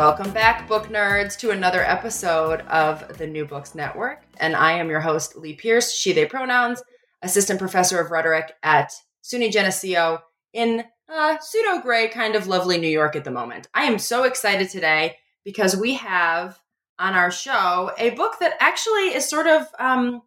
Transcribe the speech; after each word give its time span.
Welcome 0.00 0.32
back, 0.32 0.66
book 0.66 0.86
nerds, 0.86 1.38
to 1.40 1.50
another 1.50 1.82
episode 1.82 2.62
of 2.62 3.18
the 3.18 3.26
New 3.26 3.44
Books 3.44 3.74
Network. 3.74 4.22
And 4.38 4.56
I 4.56 4.72
am 4.72 4.88
your 4.88 5.00
host, 5.00 5.36
Lee 5.36 5.52
Pierce, 5.52 5.94
she, 5.94 6.14
they 6.14 6.24
pronouns, 6.24 6.82
assistant 7.20 7.58
professor 7.58 8.00
of 8.00 8.10
rhetoric 8.10 8.54
at 8.62 8.94
SUNY 9.22 9.52
Geneseo 9.52 10.20
in 10.54 10.84
uh, 11.06 11.36
pseudo 11.38 11.82
gray, 11.82 12.08
kind 12.08 12.34
of 12.34 12.46
lovely 12.46 12.78
New 12.78 12.88
York 12.88 13.14
at 13.14 13.24
the 13.24 13.30
moment. 13.30 13.68
I 13.74 13.84
am 13.84 13.98
so 13.98 14.22
excited 14.22 14.70
today 14.70 15.18
because 15.44 15.76
we 15.76 15.92
have 15.96 16.58
on 16.98 17.12
our 17.12 17.30
show 17.30 17.92
a 17.98 18.08
book 18.08 18.38
that 18.40 18.54
actually 18.58 19.14
is 19.14 19.28
sort 19.28 19.48
of 19.48 19.66
um, 19.78 20.22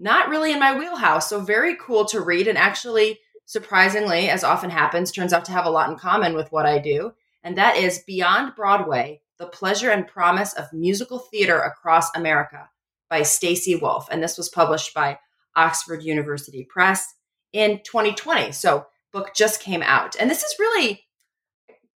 not 0.00 0.30
really 0.30 0.50
in 0.50 0.58
my 0.58 0.76
wheelhouse. 0.76 1.28
So, 1.28 1.38
very 1.38 1.76
cool 1.76 2.06
to 2.06 2.20
read, 2.20 2.48
and 2.48 2.58
actually, 2.58 3.20
surprisingly, 3.44 4.28
as 4.28 4.42
often 4.42 4.70
happens, 4.70 5.12
turns 5.12 5.32
out 5.32 5.44
to 5.44 5.52
have 5.52 5.66
a 5.66 5.70
lot 5.70 5.90
in 5.90 5.96
common 5.96 6.34
with 6.34 6.50
what 6.50 6.66
I 6.66 6.80
do 6.80 7.12
and 7.44 7.56
that 7.58 7.76
is 7.76 8.04
Beyond 8.06 8.54
Broadway 8.54 9.20
The 9.38 9.46
Pleasure 9.46 9.90
and 9.90 10.06
Promise 10.06 10.54
of 10.54 10.72
Musical 10.72 11.18
Theater 11.18 11.60
Across 11.60 12.14
America 12.14 12.68
by 13.10 13.22
Stacy 13.22 13.76
Wolf. 13.76 14.08
And 14.10 14.22
this 14.22 14.38
was 14.38 14.48
published 14.48 14.94
by 14.94 15.18
Oxford 15.56 16.02
University 16.02 16.64
Press 16.64 17.14
in 17.52 17.80
2020. 17.84 18.52
So, 18.52 18.86
book 19.12 19.32
just 19.34 19.60
came 19.60 19.82
out. 19.82 20.16
And 20.18 20.30
this 20.30 20.42
is 20.42 20.58
really 20.58 21.02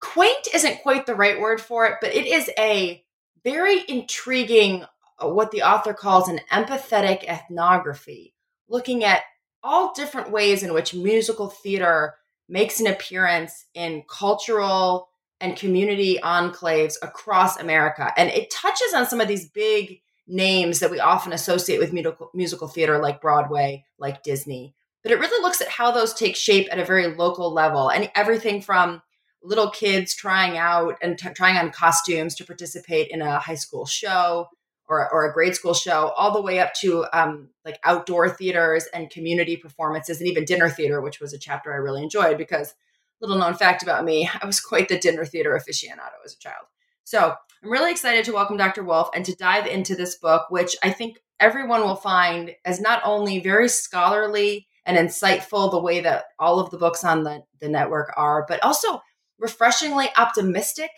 quaint, 0.00 0.48
isn't 0.54 0.82
quite 0.82 1.06
the 1.06 1.14
right 1.14 1.40
word 1.40 1.60
for 1.60 1.86
it, 1.86 1.94
but 2.00 2.14
it 2.14 2.26
is 2.26 2.50
a 2.58 3.02
very 3.42 3.82
intriguing, 3.88 4.84
uh, 5.18 5.28
what 5.28 5.50
the 5.50 5.62
author 5.62 5.94
calls 5.94 6.28
an 6.28 6.40
empathetic 6.52 7.24
ethnography, 7.24 8.34
looking 8.68 9.04
at 9.04 9.22
all 9.62 9.94
different 9.94 10.30
ways 10.30 10.62
in 10.62 10.74
which 10.74 10.92
musical 10.94 11.48
theater 11.48 12.16
makes 12.48 12.80
an 12.80 12.86
appearance 12.86 13.64
in 13.74 14.04
cultural 14.08 15.08
and 15.40 15.56
community 15.56 16.18
enclaves 16.22 16.96
across 17.02 17.58
America. 17.58 18.12
And 18.16 18.30
it 18.30 18.50
touches 18.50 18.94
on 18.94 19.06
some 19.06 19.20
of 19.20 19.28
these 19.28 19.48
big 19.48 20.00
names 20.26 20.80
that 20.80 20.90
we 20.90 20.98
often 20.98 21.32
associate 21.32 21.78
with 21.78 21.92
musical, 21.92 22.30
musical 22.34 22.68
theater, 22.68 22.98
like 22.98 23.20
Broadway, 23.20 23.84
like 23.98 24.22
Disney. 24.22 24.74
But 25.02 25.12
it 25.12 25.20
really 25.20 25.40
looks 25.42 25.60
at 25.60 25.68
how 25.68 25.92
those 25.92 26.14
take 26.14 26.34
shape 26.34 26.68
at 26.70 26.78
a 26.78 26.84
very 26.84 27.14
local 27.14 27.52
level 27.52 27.90
and 27.90 28.10
everything 28.14 28.60
from 28.60 29.02
little 29.42 29.70
kids 29.70 30.14
trying 30.14 30.56
out 30.56 30.96
and 31.00 31.16
t- 31.16 31.28
trying 31.30 31.56
on 31.56 31.70
costumes 31.70 32.34
to 32.34 32.44
participate 32.44 33.08
in 33.10 33.22
a 33.22 33.38
high 33.38 33.54
school 33.54 33.86
show 33.86 34.48
or, 34.88 35.12
or 35.12 35.28
a 35.28 35.32
grade 35.32 35.54
school 35.54 35.74
show, 35.74 36.12
all 36.16 36.32
the 36.32 36.42
way 36.42 36.58
up 36.58 36.72
to 36.74 37.06
um, 37.12 37.48
like 37.64 37.78
outdoor 37.84 38.28
theaters 38.28 38.86
and 38.92 39.10
community 39.10 39.56
performances 39.56 40.20
and 40.20 40.28
even 40.28 40.44
dinner 40.44 40.68
theater, 40.68 41.00
which 41.00 41.20
was 41.20 41.32
a 41.32 41.38
chapter 41.38 41.72
I 41.72 41.76
really 41.76 42.02
enjoyed 42.02 42.38
because 42.38 42.74
little 43.20 43.38
known 43.38 43.54
fact 43.54 43.82
about 43.82 44.04
me, 44.04 44.28
I 44.40 44.46
was 44.46 44.60
quite 44.60 44.88
the 44.88 44.98
dinner 44.98 45.24
theater 45.24 45.58
aficionado 45.58 46.24
as 46.24 46.34
a 46.34 46.38
child. 46.38 46.66
So 47.04 47.34
I'm 47.62 47.70
really 47.70 47.90
excited 47.90 48.24
to 48.24 48.32
welcome 48.32 48.56
Dr. 48.56 48.84
Wolf 48.84 49.08
and 49.14 49.24
to 49.24 49.34
dive 49.34 49.66
into 49.66 49.94
this 49.94 50.16
book, 50.16 50.46
which 50.50 50.76
I 50.82 50.90
think 50.90 51.18
everyone 51.40 51.82
will 51.82 51.96
find 51.96 52.54
as 52.64 52.80
not 52.80 53.02
only 53.04 53.40
very 53.40 53.68
scholarly 53.68 54.66
and 54.84 54.96
insightful, 54.96 55.70
the 55.70 55.80
way 55.80 56.00
that 56.00 56.26
all 56.38 56.60
of 56.60 56.70
the 56.70 56.78
books 56.78 57.04
on 57.04 57.24
the, 57.24 57.42
the 57.60 57.68
network 57.68 58.12
are, 58.16 58.44
but 58.48 58.62
also 58.62 59.00
refreshingly 59.38 60.08
optimistic 60.16 60.90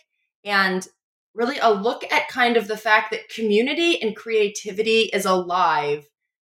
and 0.44 0.87
really 1.34 1.59
a 1.59 1.71
look 1.71 2.04
at 2.12 2.28
kind 2.28 2.56
of 2.56 2.69
the 2.69 2.76
fact 2.76 3.10
that 3.10 3.28
community 3.28 4.00
and 4.03 4.16
creativity 4.16 5.03
is 5.12 5.25
alive 5.25 6.09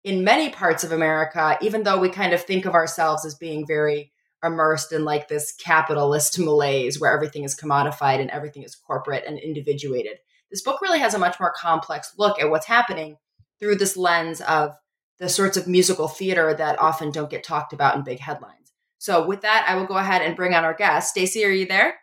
in 0.04 0.24
many 0.24 0.50
parts 0.50 0.84
of 0.84 0.92
America, 0.92 1.58
even 1.62 1.84
though 1.84 2.00
we 2.00 2.10
kind 2.10 2.34
of 2.34 2.42
think 2.42 2.66
of 2.66 2.74
ourselves 2.74 3.26
as 3.26 3.36
being 3.36 3.66
very 3.66 4.11
immersed 4.44 4.92
in 4.92 5.06
like 5.06 5.28
this 5.28 5.54
capitalist 5.54 6.40
malaise 6.40 7.00
where 7.00 7.14
everything 7.14 7.44
is 7.44 7.56
commodified 7.56 8.20
and 8.20 8.30
everything 8.32 8.64
is 8.64 8.76
corporate 8.76 9.24
and 9.28 9.40
individuated. 9.40 10.18
This 10.50 10.62
book 10.62 10.82
really 10.82 11.00
has 11.00 11.14
a 11.14 11.20
much 11.20 11.40
more 11.40 11.54
complex 11.56 12.14
look 12.18 12.40
at 12.40 12.50
what's 12.50 12.66
happening 12.66 13.18
through 13.60 13.76
this 13.76 13.96
lens 13.96 14.42
of 14.42 14.76
the 15.20 15.30
sorts 15.30 15.56
of 15.56 15.68
musical 15.68 16.08
theater 16.08 16.54
that 16.54 16.82
often 16.82 17.12
don't 17.12 17.30
get 17.30 17.44
talked 17.44 17.74
about 17.74 17.96
in 17.96 18.04
big 18.04 18.20
headlines. 18.20 18.74
So 18.98 19.26
with 19.26 19.42
that, 19.42 19.66
I 19.68 19.76
will 19.76 19.86
go 19.86 19.98
ahead 19.98 20.22
and 20.22 20.36
bring 20.36 20.54
on 20.54 20.64
our 20.64 20.74
guest. 20.74 21.12
Stacy, 21.12 21.46
are 21.46 21.50
you 21.50 21.66
there? 21.66 21.96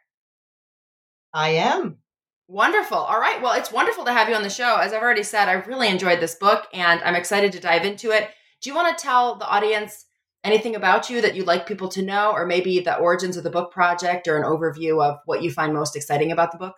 I 1.34 1.50
am. 1.50 1.98
Wonderful. 2.46 2.96
All 2.96 3.20
right. 3.20 3.42
Well, 3.42 3.52
it's 3.52 3.70
wonderful 3.70 4.04
to 4.06 4.12
have 4.12 4.28
you 4.28 4.34
on 4.34 4.42
the 4.42 4.48
show. 4.48 4.76
As 4.76 4.92
I've 4.92 5.02
already 5.02 5.22
said, 5.22 5.48
I 5.48 5.52
really 5.52 5.88
enjoyed 5.88 6.20
this 6.20 6.34
book 6.34 6.66
and 6.72 7.00
I'm 7.02 7.14
excited 7.14 7.52
to 7.52 7.60
dive 7.60 7.84
into 7.84 8.10
it. 8.10 8.30
Do 8.62 8.70
you 8.70 8.74
want 8.74 8.96
to 8.96 9.02
tell 9.02 9.34
the 9.34 9.46
audience 9.46 10.06
anything 10.44 10.76
about 10.76 11.10
you 11.10 11.20
that 11.20 11.34
you'd 11.34 11.46
like 11.46 11.66
people 11.66 11.88
to 11.90 12.02
know, 12.02 12.32
or 12.32 12.46
maybe 12.46 12.80
the 12.80 12.96
origins 12.96 13.36
of 13.36 13.44
the 13.44 13.50
book 13.50 13.72
project 13.72 14.28
or 14.28 14.36
an 14.36 14.44
overview 14.44 15.02
of 15.02 15.18
what 15.26 15.42
you 15.42 15.50
find 15.50 15.74
most 15.74 15.96
exciting 15.96 16.32
about 16.32 16.52
the 16.52 16.58
book? 16.58 16.74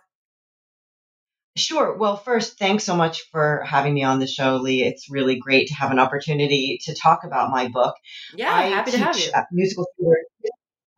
Sure. 1.57 1.97
Well, 1.97 2.15
first, 2.15 2.57
thanks 2.57 2.85
so 2.85 2.95
much 2.95 3.23
for 3.29 3.61
having 3.65 3.93
me 3.93 4.03
on 4.03 4.19
the 4.19 4.27
show, 4.27 4.57
Lee. 4.57 4.83
It's 4.83 5.11
really 5.11 5.37
great 5.37 5.67
to 5.67 5.73
have 5.73 5.91
an 5.91 5.99
opportunity 5.99 6.79
to 6.83 6.95
talk 6.95 7.25
about 7.25 7.51
my 7.51 7.67
book. 7.67 7.95
Yeah, 8.33 8.53
I 8.53 8.63
happy 8.63 8.91
to 8.91 8.97
have 8.97 9.17
you. 9.19 9.31
Musical 9.51 9.85
theater. 9.97 10.17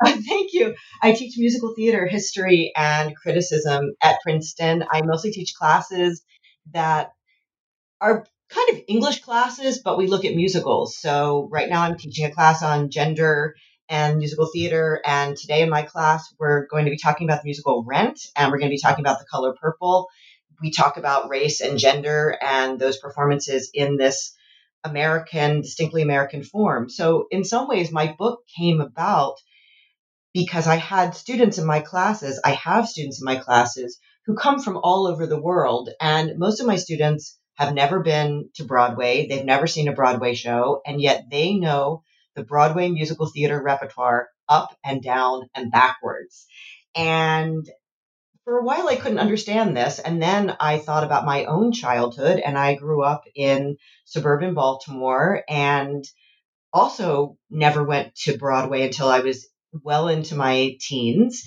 Thank 0.27 0.53
you. 0.53 0.75
I 1.01 1.13
teach 1.13 1.35
musical 1.37 1.73
theater 1.75 2.05
history 2.05 2.71
and 2.75 3.15
criticism 3.15 3.93
at 4.03 4.21
Princeton. 4.21 4.83
I 4.91 5.01
mostly 5.01 5.31
teach 5.31 5.55
classes 5.55 6.23
that 6.73 7.13
are 7.99 8.25
kind 8.49 8.69
of 8.71 8.83
English 8.87 9.21
classes, 9.21 9.79
but 9.79 9.97
we 9.97 10.07
look 10.07 10.25
at 10.25 10.35
musicals. 10.35 10.97
So 10.97 11.47
right 11.51 11.69
now 11.69 11.81
I'm 11.83 11.97
teaching 11.97 12.25
a 12.25 12.31
class 12.31 12.63
on 12.63 12.89
gender 12.89 13.55
and 13.89 14.17
musical 14.17 14.49
theater. 14.51 15.01
And 15.05 15.35
today 15.35 15.61
in 15.61 15.69
my 15.69 15.83
class, 15.83 16.33
we're 16.39 16.67
going 16.67 16.85
to 16.85 16.91
be 16.91 16.97
talking 16.97 17.27
about 17.27 17.41
the 17.41 17.47
musical 17.47 17.83
Rent 17.85 18.19
and 18.35 18.51
we're 18.51 18.59
going 18.59 18.69
to 18.69 18.75
be 18.75 18.81
talking 18.81 19.03
about 19.03 19.19
the 19.19 19.25
color 19.25 19.53
purple. 19.59 20.07
We 20.61 20.71
talk 20.71 20.97
about 20.97 21.29
race 21.29 21.61
and 21.61 21.77
gender 21.77 22.37
and 22.41 22.79
those 22.79 22.97
performances 22.97 23.69
in 23.73 23.97
this 23.97 24.35
American, 24.83 25.61
distinctly 25.61 26.01
American 26.01 26.43
form. 26.43 26.89
So 26.89 27.27
in 27.31 27.43
some 27.43 27.67
ways, 27.67 27.91
my 27.91 28.15
book 28.17 28.41
came 28.57 28.81
about 28.81 29.35
because 30.33 30.67
I 30.67 30.75
had 30.75 31.15
students 31.15 31.57
in 31.57 31.65
my 31.65 31.79
classes. 31.79 32.39
I 32.43 32.51
have 32.51 32.87
students 32.87 33.21
in 33.21 33.25
my 33.25 33.35
classes 33.35 33.99
who 34.25 34.35
come 34.35 34.61
from 34.61 34.77
all 34.77 35.07
over 35.07 35.27
the 35.27 35.41
world. 35.41 35.89
And 35.99 36.37
most 36.37 36.59
of 36.59 36.67
my 36.67 36.77
students 36.77 37.37
have 37.55 37.73
never 37.73 37.99
been 37.99 38.49
to 38.55 38.65
Broadway. 38.65 39.27
They've 39.27 39.45
never 39.45 39.67
seen 39.67 39.87
a 39.87 39.93
Broadway 39.93 40.33
show, 40.33 40.81
and 40.85 41.01
yet 41.01 41.25
they 41.29 41.53
know 41.53 42.03
the 42.35 42.43
Broadway 42.43 42.89
musical 42.89 43.27
theater 43.27 43.61
repertoire 43.61 44.29
up 44.49 44.75
and 44.83 45.03
down 45.03 45.49
and 45.53 45.71
backwards. 45.71 46.45
And 46.95 47.67
for 48.43 48.57
a 48.57 48.63
while, 48.63 48.89
I 48.89 48.95
couldn't 48.95 49.19
understand 49.19 49.77
this. 49.77 49.99
And 49.99 50.21
then 50.21 50.55
I 50.59 50.77
thought 50.79 51.03
about 51.03 51.25
my 51.25 51.45
own 51.45 51.71
childhood, 51.71 52.39
and 52.39 52.57
I 52.57 52.75
grew 52.75 53.03
up 53.03 53.23
in 53.35 53.77
suburban 54.05 54.53
Baltimore 54.53 55.43
and 55.47 56.03
also 56.73 57.37
never 57.49 57.83
went 57.83 58.15
to 58.15 58.37
Broadway 58.37 58.81
until 58.81 59.07
I 59.07 59.19
was 59.19 59.47
well 59.83 60.07
into 60.07 60.35
my 60.35 60.75
teens. 60.79 61.43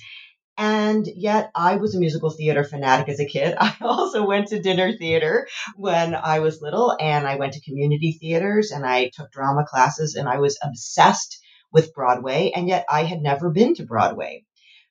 And 0.58 1.06
yet 1.06 1.50
I 1.54 1.76
was 1.76 1.94
a 1.94 1.98
musical 1.98 2.30
theater 2.30 2.64
fanatic 2.64 3.08
as 3.08 3.20
a 3.20 3.26
kid. 3.26 3.54
I 3.60 3.74
also 3.80 4.26
went 4.26 4.48
to 4.48 4.62
dinner 4.62 4.92
theater 4.92 5.46
when 5.76 6.14
I 6.14 6.38
was 6.40 6.62
little 6.62 6.96
and 6.98 7.26
I 7.26 7.36
went 7.36 7.52
to 7.54 7.60
community 7.60 8.16
theaters 8.18 8.70
and 8.70 8.86
I 8.86 9.10
took 9.14 9.30
drama 9.30 9.66
classes 9.68 10.14
and 10.14 10.28
I 10.28 10.38
was 10.38 10.58
obsessed 10.62 11.38
with 11.72 11.92
Broadway. 11.92 12.52
And 12.54 12.68
yet 12.68 12.86
I 12.88 13.02
had 13.02 13.20
never 13.20 13.50
been 13.50 13.74
to 13.74 13.84
Broadway. 13.84 14.44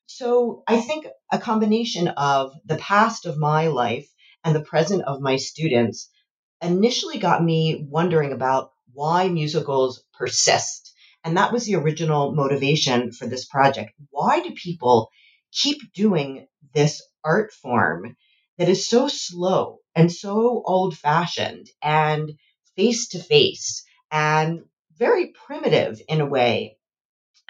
So 0.05 0.63
I 0.67 0.81
think 0.81 1.07
a 1.31 1.39
combination 1.39 2.09
of 2.09 2.53
the 2.65 2.77
past 2.77 3.25
of 3.25 3.37
my 3.37 3.67
life 3.67 4.07
and 4.43 4.55
the 4.55 4.61
present 4.61 5.01
of 5.03 5.19
my 5.19 5.37
students 5.37 6.09
initially 6.61 7.17
got 7.17 7.43
me 7.43 7.85
wondering 7.89 8.31
about 8.31 8.71
why 8.93 9.29
musicals 9.29 10.03
persist. 10.13 10.93
And 11.23 11.37
that 11.37 11.51
was 11.51 11.65
the 11.65 11.75
original 11.75 12.33
motivation 12.35 13.11
for 13.11 13.25
this 13.25 13.45
project. 13.45 13.93
Why 14.11 14.41
do 14.41 14.51
people 14.51 15.09
keep 15.55 15.93
doing 15.93 16.47
this 16.73 17.01
art 17.23 17.51
form 17.53 18.15
that 18.57 18.69
is 18.69 18.87
so 18.87 19.07
slow 19.07 19.79
and 19.95 20.11
so 20.11 20.61
old 20.65 20.97
fashioned 20.97 21.67
and 21.81 22.31
face 22.75 23.09
to 23.09 23.19
face 23.19 23.85
and 24.11 24.61
very 24.97 25.33
primitive 25.45 25.99
in 26.07 26.21
a 26.21 26.25
way. 26.25 26.77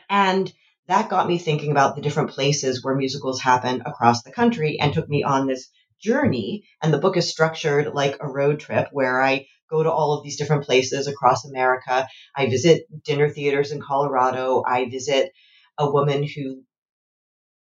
And 0.09 0.51
that 0.87 1.09
got 1.09 1.27
me 1.27 1.37
thinking 1.37 1.71
about 1.71 1.95
the 1.95 2.01
different 2.01 2.31
places 2.31 2.83
where 2.83 2.95
musicals 2.95 3.41
happen 3.41 3.81
across 3.85 4.23
the 4.23 4.31
country 4.31 4.79
and 4.79 4.93
took 4.93 5.09
me 5.09 5.23
on 5.23 5.47
this 5.47 5.69
journey. 5.99 6.63
And 6.81 6.93
the 6.93 6.99
book 6.99 7.17
is 7.17 7.29
structured 7.29 7.93
like 7.93 8.17
a 8.19 8.27
road 8.27 8.59
trip 8.59 8.89
where 8.91 9.21
I 9.21 9.47
go 9.69 9.81
to 9.81 9.91
all 9.91 10.13
of 10.13 10.23
these 10.23 10.37
different 10.37 10.63
places 10.63 11.07
across 11.07 11.45
America. 11.45 12.07
I 12.35 12.47
visit 12.47 12.85
dinner 13.03 13.29
theaters 13.29 13.71
in 13.71 13.81
Colorado. 13.81 14.63
I 14.65 14.89
visit 14.89 15.31
a 15.77 15.89
woman 15.89 16.23
who 16.23 16.63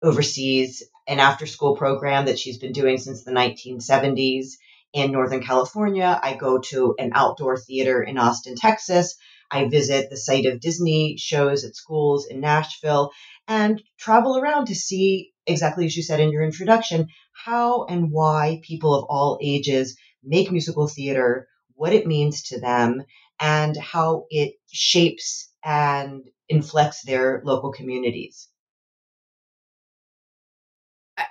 oversees 0.02 0.82
an 1.06 1.19
after 1.19 1.46
school 1.46 1.76
program 1.76 2.26
that 2.26 2.38
she's 2.38 2.58
been 2.58 2.72
doing 2.72 2.99
since 2.99 3.25
the 3.25 3.32
1970s 3.32 4.52
in 4.93 5.12
Northern 5.12 5.43
California. 5.43 6.19
I 6.22 6.34
go 6.34 6.58
to 6.58 6.94
an 6.99 7.12
outdoor 7.14 7.56
theater 7.56 8.02
in 8.02 8.19
Austin, 8.19 8.54
Texas. 8.56 9.16
I 9.50 9.69
visit 9.69 10.10
the 10.10 10.16
site 10.16 10.46
of 10.46 10.60
Disney 10.60 11.16
shows 11.19 11.64
at 11.64 11.76
schools 11.76 12.26
in 12.26 12.40
Nashville 12.40 13.10
and 13.49 13.82
travel 13.99 14.38
around 14.38 14.66
to 14.66 14.75
see 14.75 15.32
exactly 15.46 15.87
as 15.87 15.96
you 15.96 16.02
said 16.02 16.20
in 16.20 16.31
your 16.31 16.44
introduction 16.44 17.08
how 17.32 17.84
and 17.84 18.10
why 18.10 18.60
people 18.62 18.94
of 18.94 19.04
all 19.08 19.38
ages 19.43 19.96
make 20.22 20.52
musical 20.52 20.87
theater, 20.87 21.49
what 21.75 21.93
it 21.93 22.06
means 22.06 22.43
to 22.44 22.60
them, 22.60 23.02
and 23.40 23.76
how 23.76 24.26
it 24.31 24.54
shapes 24.70 25.50
and 25.64 26.22
inflects 26.49 27.02
their 27.02 27.43
local 27.44 27.72
communities. 27.72 28.49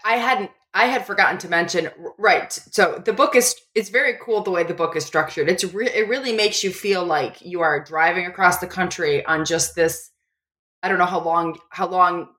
I 0.05 0.17
hadn't 0.17 0.51
I 0.73 0.85
had 0.85 1.05
forgotten 1.05 1.37
to 1.39 1.49
mention 1.49 1.89
right. 2.17 2.51
So 2.51 3.01
the 3.03 3.13
book 3.13 3.35
is 3.35 3.55
it's 3.75 3.89
very 3.89 4.17
cool 4.21 4.41
the 4.41 4.51
way 4.51 4.63
the 4.63 4.73
book 4.73 4.95
is 4.95 5.05
structured. 5.05 5.49
It's 5.49 5.63
re- 5.65 5.91
it 5.93 6.07
really 6.07 6.33
makes 6.33 6.63
you 6.63 6.71
feel 6.71 7.05
like 7.05 7.41
you 7.41 7.61
are 7.61 7.83
driving 7.83 8.25
across 8.25 8.59
the 8.59 8.67
country 8.67 9.25
on 9.25 9.45
just 9.45 9.75
this. 9.75 10.11
I 10.83 10.87
don't 10.87 10.97
know 10.97 11.05
how 11.05 11.21
long 11.21 11.57
how 11.69 11.87
long 11.87 12.29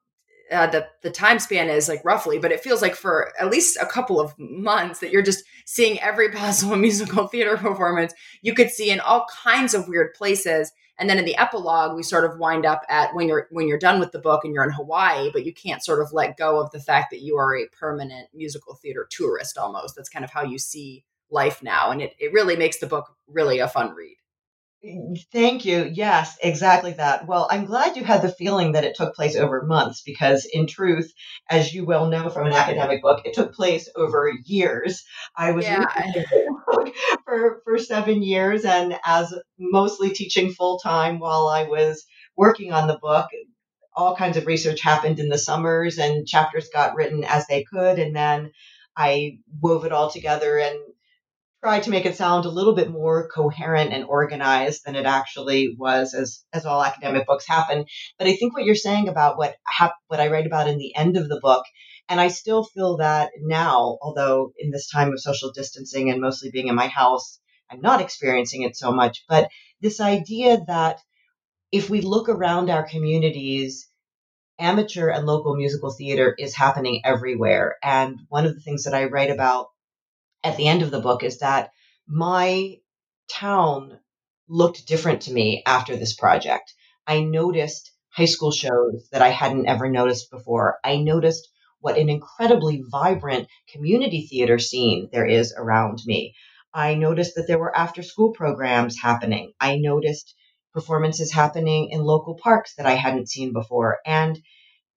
uh, 0.51 0.67
the 0.67 0.87
the 1.03 1.11
time 1.11 1.39
span 1.39 1.69
is 1.69 1.89
like 1.89 2.05
roughly, 2.05 2.39
but 2.39 2.53
it 2.53 2.61
feels 2.61 2.81
like 2.81 2.95
for 2.95 3.33
at 3.39 3.51
least 3.51 3.77
a 3.81 3.87
couple 3.87 4.19
of 4.21 4.35
months 4.39 5.01
that 5.01 5.11
you're 5.11 5.23
just 5.23 5.45
seeing 5.67 6.01
every 6.01 6.31
possible 6.33 6.77
musical 6.77 7.29
theater 7.29 7.57
performance 7.57 8.15
you 8.41 8.55
could 8.55 8.71
see 8.71 8.91
in 8.91 9.01
all 9.01 9.27
kinds 9.43 9.75
of 9.75 9.89
weird 9.89 10.15
places 10.15 10.73
and 11.03 11.11
then 11.11 11.19
in 11.19 11.25
the 11.25 11.37
epilogue 11.37 11.97
we 11.97 12.03
sort 12.03 12.25
of 12.25 12.39
wind 12.39 12.65
up 12.65 12.85
at 12.89 13.13
when 13.15 13.27
you're 13.27 13.49
when 13.51 13.67
you're 13.67 13.79
done 13.79 13.99
with 13.99 14.13
the 14.13 14.21
book 14.21 14.45
and 14.45 14.55
you're 14.55 14.63
in 14.63 14.71
hawaii 14.71 15.31
but 15.33 15.45
you 15.45 15.53
can't 15.53 15.85
sort 15.85 16.01
of 16.01 16.13
let 16.13 16.37
go 16.37 16.61
of 16.61 16.71
the 16.71 16.79
fact 16.81 17.11
that 17.11 17.21
you 17.21 17.37
are 17.37 17.57
a 17.57 17.67
permanent 17.69 18.29
musical 18.33 18.75
theater 18.75 19.07
tourist 19.11 19.59
almost. 19.59 19.97
That's 19.97 20.09
kind 20.09 20.25
of 20.25 20.31
how 20.31 20.43
you 20.43 20.59
see 20.59 21.05
life 21.31 21.63
now. 21.63 21.91
And 21.91 22.03
it, 22.03 22.15
it 22.19 22.33
really 22.33 22.57
makes 22.57 22.79
the 22.79 22.87
book 22.87 23.15
really 23.27 23.59
a 23.59 23.69
fun 23.69 23.95
read 23.95 24.17
Thank 25.33 25.65
you. 25.65 25.89
Yes, 25.93 26.37
exactly 26.43 26.95
that. 26.95 27.29
Well, 27.29 27.47
I'm 27.49 27.67
glad 27.67 27.97
you 27.97 28.03
had 28.03 28.21
the 28.21 28.33
feeling 28.33 28.73
that 28.73 28.83
it 28.83 28.97
took 28.97 29.15
place 29.15 29.37
over 29.37 29.63
months 29.63 30.03
because, 30.03 30.45
in 30.53 30.67
truth, 30.67 31.13
as 31.49 31.73
you 31.73 31.85
well 31.85 32.09
know 32.09 32.29
from 32.31 32.49
an 32.49 32.53
academic 32.53 33.01
book, 33.01 33.23
it 33.25 33.33
took 33.33 33.55
place 33.55 33.89
over 33.95 34.33
years. 34.45 35.05
I 35.37 35.53
was 35.53 35.67
yeah. 35.67 35.87
for 37.25 37.61
for 37.65 37.79
seven 37.79 38.25
years, 38.25 38.65
and 38.65 38.99
as 39.05 39.33
mostly 39.57 40.11
teaching 40.11 40.51
full 40.51 40.81
time 40.81 41.21
while 41.21 41.47
I 41.47 41.65
was 41.65 42.05
working 42.37 42.73
on 42.73 42.89
the 42.89 42.99
book, 42.99 43.29
all 43.95 44.17
kinds 44.17 44.37
of 44.37 44.47
research 44.47 44.81
happened 44.83 45.21
in 45.21 45.29
the 45.29 45.39
summers, 45.39 45.99
and 45.99 46.27
chapters 46.27 46.71
got 46.73 46.97
written 46.97 47.23
as 47.23 47.47
they 47.47 47.63
could, 47.63 48.01
and 48.01 48.17
then 48.17 48.51
I 48.97 49.39
wove 49.61 49.85
it 49.85 49.93
all 49.93 50.11
together 50.11 50.59
and 50.59 50.77
tried 51.63 51.85
to 51.85 51.91
make 51.91 52.07
it 52.07 52.17
sound 52.17 52.45
a 52.45 52.51
little 52.51 52.75
bit 52.75 52.91
more 52.91 53.29
coherent 53.29 53.93
and 53.93 54.05
organized 54.05 54.83
than 54.85 54.97
it 54.97 55.07
actually 55.07 55.75
was 55.79 56.15
as 56.15 56.45
as 56.53 56.67
all 56.67 56.83
academic 56.83 57.27
books 57.27 57.47
happen. 57.47 57.85
But 58.19 58.27
i 58.27 58.37
think 58.37 58.55
what 58.55 58.65
you're 58.65 58.75
saying 58.75 59.09
about 59.09 59.39
what 59.39 59.57
hap- 59.67 59.97
what 60.09 60.21
i 60.21 60.29
write 60.29 60.47
about 60.47 60.69
in 60.69 60.79
the 60.79 60.95
end 60.97 61.17
of 61.17 61.29
the 61.29 61.41
book 61.41 61.65
and 62.09 62.21
i 62.21 62.29
still 62.29 62.65
feel 62.65 62.97
that 62.99 63.31
now 63.41 63.99
although 64.03 64.53
in 64.59 64.71
this 64.71 64.91
time 64.91 65.13
of 65.13 65.21
social 65.21 65.53
distancing 65.53 66.11
and 66.11 66.21
mostly 66.21 66.51
being 66.51 66.69
in 66.69 66.75
my 66.75 66.89
house 66.89 67.39
i'm 67.71 67.81
not 67.81 68.01
experiencing 68.01 68.63
it 68.63 68.77
so 68.77 68.93
much 68.93 69.25
but 69.29 69.49
this 69.81 70.01
idea 70.01 70.59
that 70.67 71.01
if 71.71 71.89
we 71.91 72.01
look 72.01 72.29
around 72.29 72.71
our 72.71 72.83
communities 72.89 73.89
amateur 74.59 75.09
and 75.09 75.27
local 75.27 75.57
musical 75.57 75.91
theater 75.91 76.35
is 76.39 76.55
happening 76.55 77.01
everywhere. 77.05 77.77
And 77.83 78.21
one 78.29 78.47
of 78.47 78.55
the 78.55 78.61
things 78.61 78.85
that 78.85 78.95
i 78.95 79.05
write 79.05 79.31
about 79.31 79.69
at 80.45 80.57
the 80.57 80.69
end 80.69 80.83
of 80.83 80.91
the 80.91 81.01
book 81.01 81.23
is 81.23 81.39
that 81.39 81.71
my 82.07 82.77
town 83.31 83.99
looked 84.49 84.87
different 84.87 85.23
to 85.23 85.33
me 85.33 85.63
after 85.67 85.97
this 85.97 86.15
project. 86.15 86.75
I 87.07 87.21
noticed 87.23 87.91
high 88.11 88.27
school 88.27 88.53
shows 88.53 89.09
that 89.13 89.23
I 89.23 89.29
hadn't 89.29 89.67
ever 89.69 89.89
noticed 89.89 90.31
before. 90.31 90.79
I 90.85 90.97
noticed 90.97 91.49
what 91.81 91.99
an 91.99 92.09
incredibly 92.09 92.83
vibrant 92.91 93.49
community 93.73 94.27
theater 94.29 94.59
scene 94.59 95.09
there 95.13 95.27
is 95.27 95.55
around 95.57 96.01
me. 96.07 96.35
I 96.75 96.95
noticed 96.95 97.35
that 97.37 97.47
there 97.47 97.59
were 97.59 97.77
after 97.77 98.03
school 98.03 98.33
programs 98.33 98.99
happening. 99.01 99.53
I 99.61 99.77
noticed 99.77 100.35
performances 100.73 101.33
happening 101.33 101.91
in 101.91 102.01
local 102.03 102.39
parks 102.43 102.75
that 102.77 102.87
I 102.87 102.93
hadn't 102.93 103.29
seen 103.29 103.53
before. 103.53 103.99
And 104.07 104.39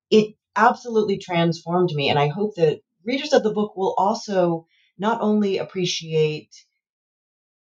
it 0.10 0.36
absolutely 0.56 1.18
transformed 1.18 1.90
me. 1.94 2.10
And 2.10 2.20
I 2.20 2.28
hope 2.28 2.56
that 2.56 2.80
readers 3.04 3.34
of 3.34 3.44
the 3.44 3.54
book 3.54 3.76
will 3.76 3.94
also 3.98 4.68
not 4.98 5.22
only 5.22 5.58
appreciate 5.58 6.54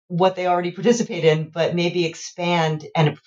what 0.07 0.35
they 0.35 0.47
already 0.47 0.71
participate 0.79 1.23
in, 1.23 1.49
but 1.49 1.75
maybe 1.75 2.05
expand 2.05 2.85
and 2.95 3.17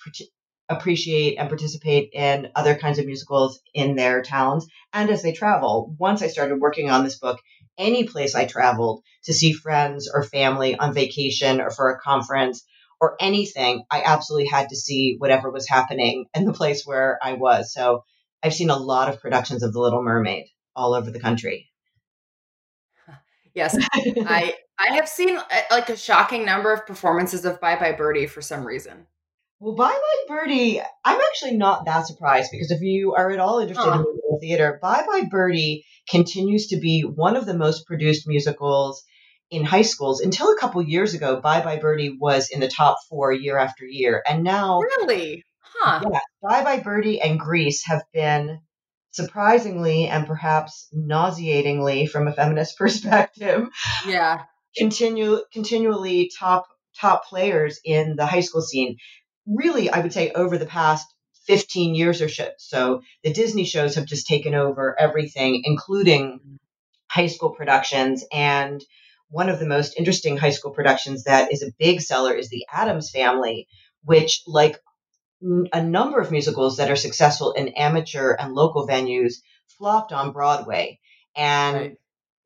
appreciate 0.69 1.37
and 1.37 1.49
participate 1.49 2.09
in 2.13 2.49
other 2.55 2.75
kinds 2.75 2.99
of 2.99 3.05
musicals 3.05 3.61
in 3.73 3.95
their 3.95 4.21
towns 4.21 4.67
and 4.93 5.09
as 5.09 5.21
they 5.21 5.33
travel. 5.33 5.95
Once 5.99 6.21
I 6.21 6.27
started 6.27 6.59
working 6.59 6.89
on 6.89 7.03
this 7.03 7.19
book, 7.19 7.39
any 7.77 8.05
place 8.05 8.35
I 8.35 8.45
traveled 8.45 9.03
to 9.25 9.33
see 9.33 9.53
friends 9.53 10.09
or 10.13 10.23
family 10.23 10.75
on 10.77 10.93
vacation 10.93 11.59
or 11.59 11.69
for 11.69 11.89
a 11.89 11.99
conference 11.99 12.63
or 13.01 13.17
anything, 13.19 13.83
I 13.91 14.03
absolutely 14.05 14.47
had 14.47 14.69
to 14.69 14.75
see 14.75 15.15
whatever 15.17 15.51
was 15.51 15.67
happening 15.67 16.25
in 16.33 16.45
the 16.45 16.53
place 16.53 16.85
where 16.85 17.19
I 17.21 17.33
was. 17.33 17.73
So 17.73 18.03
I've 18.41 18.53
seen 18.53 18.69
a 18.69 18.77
lot 18.77 19.09
of 19.09 19.21
productions 19.21 19.63
of 19.63 19.73
The 19.73 19.79
Little 19.79 20.03
Mermaid 20.03 20.45
all 20.75 20.93
over 20.93 21.11
the 21.11 21.19
country. 21.19 21.72
Yes, 23.53 23.77
I 23.93 24.55
I 24.79 24.95
have 24.95 25.07
seen 25.07 25.37
uh, 25.37 25.43
like 25.71 25.89
a 25.89 25.97
shocking 25.97 26.45
number 26.45 26.73
of 26.73 26.85
performances 26.85 27.45
of 27.45 27.59
Bye 27.61 27.77
Bye 27.77 27.93
Birdie 27.93 28.27
for 28.27 28.41
some 28.41 28.65
reason. 28.65 29.07
Well, 29.59 29.75
Bye 29.75 29.93
Bye 29.93 30.35
Birdie, 30.35 30.81
I'm 31.05 31.21
actually 31.21 31.55
not 31.57 31.85
that 31.85 32.07
surprised 32.07 32.49
because 32.51 32.71
if 32.71 32.81
you 32.81 33.13
are 33.13 33.31
at 33.31 33.39
all 33.39 33.59
interested 33.59 33.87
in 33.87 34.01
musical 34.01 34.39
theater, 34.41 34.79
Bye 34.81 35.05
Bye 35.07 35.27
Birdie 35.29 35.85
continues 36.09 36.67
to 36.67 36.77
be 36.77 37.01
one 37.01 37.35
of 37.35 37.45
the 37.45 37.53
most 37.53 37.85
produced 37.85 38.27
musicals 38.27 39.03
in 39.51 39.63
high 39.63 39.83
schools. 39.83 40.19
Until 40.19 40.51
a 40.51 40.59
couple 40.59 40.81
years 40.81 41.13
ago, 41.13 41.39
Bye 41.39 41.63
Bye 41.63 41.77
Birdie 41.77 42.17
was 42.19 42.49
in 42.49 42.59
the 42.59 42.67
top 42.67 42.97
four 43.09 43.31
year 43.31 43.57
after 43.57 43.85
year, 43.85 44.23
and 44.27 44.43
now 44.43 44.81
really, 44.99 45.45
huh? 45.59 46.01
Yeah, 46.11 46.19
Bye 46.41 46.63
Bye 46.63 46.79
Birdie 46.79 47.21
and 47.21 47.39
Grease 47.39 47.85
have 47.85 48.03
been 48.11 48.59
surprisingly 49.13 50.07
and 50.07 50.27
perhaps 50.27 50.87
nauseatingly 50.91 52.05
from 52.07 52.27
a 52.27 52.33
feminist 52.33 52.77
perspective 52.77 53.67
yeah. 54.07 54.43
continue 54.77 55.39
continually 55.53 56.31
top 56.37 56.65
top 56.99 57.25
players 57.25 57.79
in 57.83 58.15
the 58.15 58.25
high 58.25 58.41
school 58.41 58.61
scene. 58.61 58.97
Really 59.47 59.89
i 59.89 59.99
would 59.99 60.13
say 60.13 60.31
over 60.31 60.57
the 60.57 60.65
past 60.65 61.07
15 61.47 61.95
years 61.95 62.21
or 62.21 62.29
so 62.57 63.01
the 63.23 63.33
disney 63.33 63.65
shows 63.65 63.95
have 63.95 64.05
just 64.05 64.27
taken 64.27 64.55
over 64.55 64.95
everything 64.99 65.61
including 65.65 66.59
high 67.13 67.27
school 67.27 67.51
productions. 67.51 68.25
And 68.31 68.83
one 69.29 69.49
of 69.49 69.59
the 69.59 69.67
most 69.67 69.95
interesting 69.97 70.35
high 70.35 70.49
school 70.49 70.71
productions 70.71 71.25
that 71.25 71.51
is 71.51 71.61
a 71.61 71.71
big 71.77 72.01
seller 72.01 72.33
is 72.33 72.49
the 72.49 72.65
addams 72.71 73.11
family 73.11 73.67
which 74.03 74.41
like 74.47 74.77
a 75.73 75.83
number 75.83 76.19
of 76.19 76.31
musicals 76.31 76.77
that 76.77 76.89
are 76.89 76.95
successful 76.95 77.51
in 77.51 77.69
amateur 77.69 78.31
and 78.31 78.53
local 78.53 78.87
venues 78.87 79.35
flopped 79.77 80.11
on 80.11 80.31
Broadway. 80.31 80.99
And 81.35 81.75
right. 81.75 81.97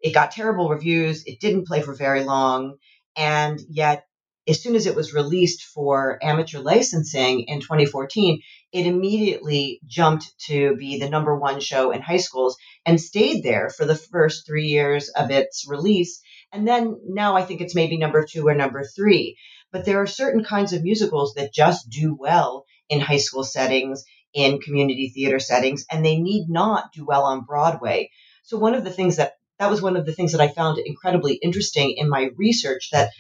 it 0.01 0.13
got 0.13 0.31
terrible 0.31 0.69
reviews. 0.69 1.23
It 1.25 1.39
didn't 1.39 1.67
play 1.67 1.81
for 1.81 1.93
very 1.93 2.23
long. 2.23 2.77
And 3.15 3.59
yet, 3.69 4.05
as 4.47 4.63
soon 4.63 4.75
as 4.75 4.85
it 4.85 4.95
was 4.95 5.13
released 5.13 5.63
for 5.63 6.17
amateur 6.23 6.59
licensing 6.59 7.41
in 7.41 7.59
2014, 7.59 8.41
it 8.71 8.85
immediately 8.85 9.81
jumped 9.85 10.33
to 10.47 10.75
be 10.77 10.99
the 10.99 11.09
number 11.09 11.37
one 11.37 11.59
show 11.59 11.91
in 11.91 12.01
high 12.01 12.17
schools 12.17 12.57
and 12.85 12.99
stayed 12.99 13.43
there 13.43 13.69
for 13.69 13.85
the 13.85 13.95
first 13.95 14.45
three 14.45 14.67
years 14.67 15.09
of 15.09 15.31
its 15.31 15.65
release. 15.67 16.21
And 16.53 16.65
then 16.65 16.97
now 17.05 17.35
I 17.35 17.43
think 17.43 17.59
it's 17.59 17.75
maybe 17.75 17.97
number 17.97 18.25
two 18.25 18.47
or 18.47 18.55
number 18.55 18.85
three. 18.85 19.37
But 19.71 19.83
there 19.83 20.01
are 20.01 20.07
certain 20.07 20.45
kinds 20.45 20.71
of 20.71 20.83
musicals 20.83 21.33
that 21.33 21.53
just 21.53 21.89
do 21.89 22.15
well 22.17 22.65
in 22.89 22.99
high 22.99 23.17
school 23.17 23.43
settings, 23.43 24.03
in 24.33 24.59
community 24.59 25.11
theater 25.13 25.39
settings, 25.39 25.85
and 25.91 26.05
they 26.05 26.17
need 26.17 26.47
not 26.49 26.91
do 26.93 27.05
well 27.05 27.23
on 27.23 27.45
Broadway. 27.45 28.09
So 28.43 28.57
one 28.57 28.75
of 28.75 28.83
the 28.83 28.91
things 28.91 29.17
that 29.17 29.33
that 29.59 29.69
was 29.71 29.81
one 29.81 29.97
of 29.97 30.05
the 30.05 30.13
things 30.13 30.33
that 30.33 30.41
I 30.41 30.49
found 30.49 30.77
incredibly 30.79 31.35
interesting 31.35 31.95
in 31.97 32.09
my 32.09 32.29
research 32.37 32.89
that 32.91 33.11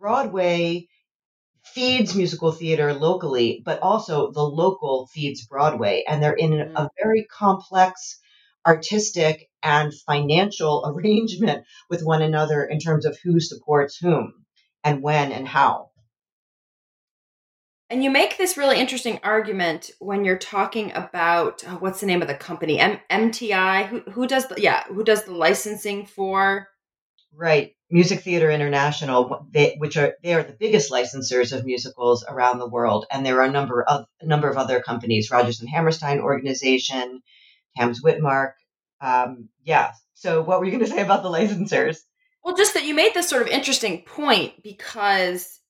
Broadway 0.00 0.86
feeds 1.64 2.14
musical 2.14 2.52
theater 2.52 2.94
locally, 2.94 3.62
but 3.64 3.80
also 3.80 4.30
the 4.32 4.42
local 4.42 5.08
feeds 5.12 5.46
Broadway. 5.46 6.04
And 6.08 6.22
they're 6.22 6.34
in 6.34 6.52
Mm. 6.52 6.76
a 6.76 6.90
very 7.02 7.24
complex 7.26 8.20
artistic 8.66 9.48
and 9.62 9.92
financial 10.06 10.84
arrangement 10.88 11.64
with 11.90 12.02
one 12.02 12.22
another 12.22 12.64
in 12.64 12.78
terms 12.80 13.06
of 13.06 13.18
who 13.24 13.40
supports 13.40 13.96
whom 13.98 14.46
and 14.84 15.02
when 15.02 15.32
and 15.32 15.48
how. 15.48 15.90
And 17.94 18.02
you 18.02 18.10
make 18.10 18.38
this 18.38 18.56
really 18.56 18.80
interesting 18.80 19.20
argument 19.22 19.92
when 20.00 20.24
you're 20.24 20.36
talking 20.36 20.90
about 20.96 21.62
oh, 21.64 21.76
what's 21.76 22.00
the 22.00 22.06
name 22.06 22.22
of 22.22 22.26
the 22.26 22.34
company? 22.34 22.80
M- 22.80 22.98
MTI. 23.08 23.86
Who 23.86 24.00
who 24.10 24.26
does 24.26 24.48
the 24.48 24.60
yeah 24.60 24.82
who 24.88 25.04
does 25.04 25.22
the 25.22 25.30
licensing 25.30 26.04
for? 26.04 26.66
Right, 27.32 27.76
Music 27.90 28.22
Theater 28.22 28.50
International, 28.50 29.46
they, 29.48 29.76
which 29.78 29.96
are 29.96 30.14
they 30.24 30.34
are 30.34 30.42
the 30.42 30.56
biggest 30.58 30.90
licensors 30.90 31.56
of 31.56 31.64
musicals 31.64 32.24
around 32.28 32.58
the 32.58 32.68
world, 32.68 33.06
and 33.12 33.24
there 33.24 33.40
are 33.40 33.44
a 33.44 33.52
number 33.52 33.84
of 33.84 34.06
a 34.20 34.26
number 34.26 34.48
of 34.48 34.56
other 34.56 34.80
companies, 34.80 35.30
Rodgers 35.30 35.60
and 35.60 35.68
Hammerstein 35.68 36.18
organization, 36.18 37.22
Tams 37.76 38.02
Witmark. 38.02 38.54
Um, 39.00 39.50
yeah. 39.62 39.92
So, 40.14 40.42
what 40.42 40.58
were 40.58 40.64
you 40.64 40.72
going 40.72 40.84
to 40.84 40.90
say 40.90 41.00
about 41.00 41.22
the 41.22 41.30
licensors? 41.30 41.98
Well, 42.42 42.56
just 42.56 42.74
that 42.74 42.86
you 42.86 42.94
made 42.94 43.14
this 43.14 43.28
sort 43.28 43.42
of 43.42 43.48
interesting 43.48 44.02
point 44.02 44.64
because 44.64 45.60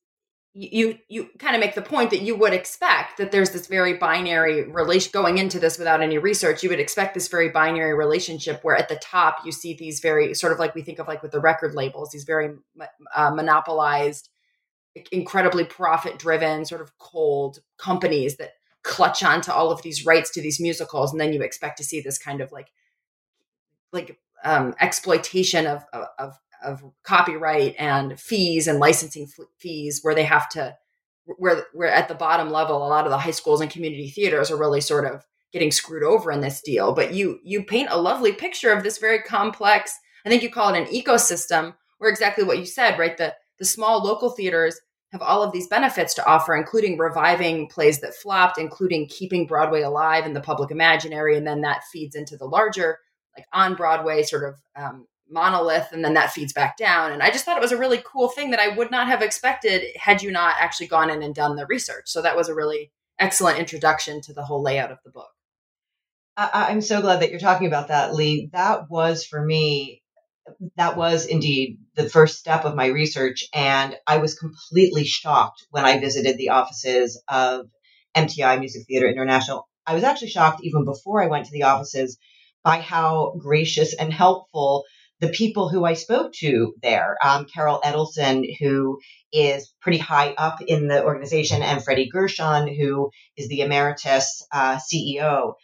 you 0.54 0.96
you 1.08 1.28
kind 1.40 1.56
of 1.56 1.60
make 1.60 1.74
the 1.74 1.82
point 1.82 2.10
that 2.10 2.22
you 2.22 2.36
would 2.36 2.52
expect 2.52 3.18
that 3.18 3.32
there's 3.32 3.50
this 3.50 3.66
very 3.66 3.94
binary 3.94 4.70
relation 4.70 5.10
going 5.12 5.38
into 5.38 5.58
this 5.58 5.78
without 5.78 6.00
any 6.00 6.16
research 6.16 6.62
you 6.62 6.68
would 6.68 6.78
expect 6.78 7.12
this 7.12 7.26
very 7.26 7.48
binary 7.48 7.92
relationship 7.92 8.60
where 8.62 8.76
at 8.76 8.88
the 8.88 8.96
top 8.96 9.38
you 9.44 9.50
see 9.50 9.74
these 9.74 9.98
very 9.98 10.32
sort 10.32 10.52
of 10.52 10.60
like 10.60 10.72
we 10.74 10.82
think 10.82 11.00
of 11.00 11.08
like 11.08 11.22
with 11.22 11.32
the 11.32 11.40
record 11.40 11.74
labels 11.74 12.10
these 12.10 12.22
very 12.22 12.54
uh, 13.16 13.30
monopolized 13.32 14.28
incredibly 15.10 15.64
profit 15.64 16.18
driven 16.20 16.64
sort 16.64 16.80
of 16.80 16.96
cold 16.98 17.58
companies 17.76 18.36
that 18.36 18.52
clutch 18.84 19.24
onto 19.24 19.50
all 19.50 19.72
of 19.72 19.82
these 19.82 20.06
rights 20.06 20.30
to 20.30 20.40
these 20.40 20.60
musicals 20.60 21.10
and 21.10 21.20
then 21.20 21.32
you 21.32 21.42
expect 21.42 21.78
to 21.78 21.84
see 21.84 22.00
this 22.00 22.16
kind 22.16 22.40
of 22.40 22.52
like 22.52 22.68
like 23.92 24.20
um, 24.44 24.74
exploitation 24.80 25.66
of, 25.66 25.84
of 25.92 26.06
of 26.18 26.38
copyright 27.04 27.74
and 27.78 28.18
fees 28.18 28.66
and 28.66 28.78
licensing 28.78 29.28
fees 29.58 30.00
where 30.02 30.14
they 30.14 30.24
have 30.24 30.48
to 30.50 30.74
where 31.38 31.64
we're 31.72 31.86
at 31.86 32.08
the 32.08 32.14
bottom 32.14 32.50
level 32.50 32.76
a 32.76 32.88
lot 32.88 33.06
of 33.06 33.10
the 33.10 33.18
high 33.18 33.30
schools 33.30 33.60
and 33.60 33.70
community 33.70 34.10
theaters 34.10 34.50
are 34.50 34.58
really 34.58 34.80
sort 34.80 35.06
of 35.06 35.24
getting 35.52 35.70
screwed 35.70 36.02
over 36.02 36.32
in 36.32 36.40
this 36.40 36.60
deal. 36.60 36.92
But 36.92 37.14
you 37.14 37.38
you 37.42 37.62
paint 37.62 37.88
a 37.90 38.00
lovely 38.00 38.32
picture 38.32 38.72
of 38.72 38.82
this 38.82 38.98
very 38.98 39.20
complex 39.20 39.96
i 40.26 40.28
think 40.28 40.42
you 40.42 40.50
call 40.50 40.74
it 40.74 40.78
an 40.78 40.86
ecosystem 40.86 41.74
where 41.98 42.10
exactly 42.10 42.44
what 42.44 42.58
you 42.58 42.66
said 42.66 42.98
right? 42.98 43.16
The 43.16 43.34
the 43.58 43.64
small 43.64 44.02
local 44.02 44.30
theaters 44.30 44.78
have 45.12 45.22
all 45.22 45.44
of 45.44 45.52
these 45.52 45.68
benefits 45.68 46.12
to 46.14 46.26
offer 46.26 46.56
including 46.56 46.98
reviving 46.98 47.68
plays 47.68 48.00
that 48.00 48.14
flopped 48.14 48.58
including 48.58 49.08
keeping 49.08 49.46
broadway 49.46 49.82
alive 49.82 50.26
in 50.26 50.34
the 50.34 50.40
public 50.40 50.70
imaginary 50.70 51.36
and 51.36 51.46
then 51.46 51.60
that 51.60 51.84
feeds 51.92 52.16
into 52.16 52.36
the 52.36 52.44
larger 52.44 52.98
like 53.36 53.46
on 53.52 53.74
broadway 53.74 54.22
sort 54.22 54.44
of 54.44 54.60
um, 54.76 55.06
monolith 55.34 55.88
and 55.92 56.02
then 56.04 56.14
that 56.14 56.30
feeds 56.30 56.52
back 56.52 56.78
down. 56.78 57.12
And 57.12 57.22
i 57.22 57.30
just 57.30 57.44
thought 57.44 57.58
it 57.58 57.62
was 57.62 57.72
a 57.72 57.76
really 57.76 58.02
cool 58.04 58.28
thing 58.28 58.50
that 58.50 58.60
i 58.60 58.68
would 58.68 58.90
not 58.90 59.08
have 59.08 59.20
expected 59.20 59.82
had 59.96 60.22
you 60.22 60.30
not 60.30 60.54
actually 60.58 60.86
gone 60.86 61.10
in 61.10 61.22
and 61.22 61.34
done 61.34 61.56
the 61.56 61.66
research. 61.66 62.04
So 62.06 62.22
that 62.22 62.36
was 62.36 62.48
a 62.48 62.54
really 62.54 62.92
excellent 63.18 63.58
introduction 63.58 64.20
to 64.22 64.32
the 64.32 64.44
whole 64.44 64.62
layout 64.62 64.90
of 64.90 64.98
the 65.04 65.10
book. 65.10 65.30
I, 66.36 66.68
i'm 66.70 66.80
so 66.80 67.00
glad 67.02 67.20
that 67.20 67.30
you're 67.30 67.40
talking 67.40 67.66
about 67.66 67.88
that 67.88 68.14
lee. 68.14 68.48
That 68.52 68.90
was 68.90 69.26
for 69.26 69.44
me 69.44 70.02
that 70.76 70.96
was 70.96 71.26
indeed 71.26 71.78
the 71.94 72.08
first 72.08 72.38
step 72.38 72.64
of 72.64 72.74
my 72.74 72.86
research 72.86 73.44
and 73.54 73.96
i 74.06 74.18
was 74.18 74.38
completely 74.38 75.04
shocked 75.04 75.66
when 75.70 75.84
i 75.84 75.98
visited 75.98 76.36
the 76.36 76.50
offices 76.50 77.22
of 77.28 77.66
mti 78.16 78.58
music 78.58 78.86
theater 78.86 79.08
international. 79.08 79.68
I 79.86 79.94
was 79.94 80.04
actually 80.04 80.28
shocked 80.28 80.60
even 80.62 80.84
before 80.84 81.22
i 81.22 81.28
went 81.28 81.46
to 81.46 81.52
the 81.52 81.64
offices 81.64 82.18
by 82.64 82.80
how 82.80 83.34
gracious 83.38 83.94
and 83.94 84.12
helpful 84.12 84.84
the 85.24 85.32
people 85.32 85.70
who 85.70 85.84
I 85.84 85.94
spoke 85.94 86.32
to 86.34 86.74
there, 86.82 87.16
um, 87.24 87.46
Carol 87.46 87.80
Edelson, 87.82 88.44
who 88.60 88.98
is 89.32 89.72
pretty 89.80 89.96
high 89.96 90.34
up 90.36 90.60
in 90.60 90.86
the 90.88 91.02
organization, 91.02 91.62
and 91.62 91.82
Freddie 91.82 92.10
Gershon, 92.10 92.68
who 92.68 93.10
is 93.36 93.48
the 93.48 93.62
emeritus 93.62 94.46
uh, 94.52 94.76
CEO, 94.76 95.54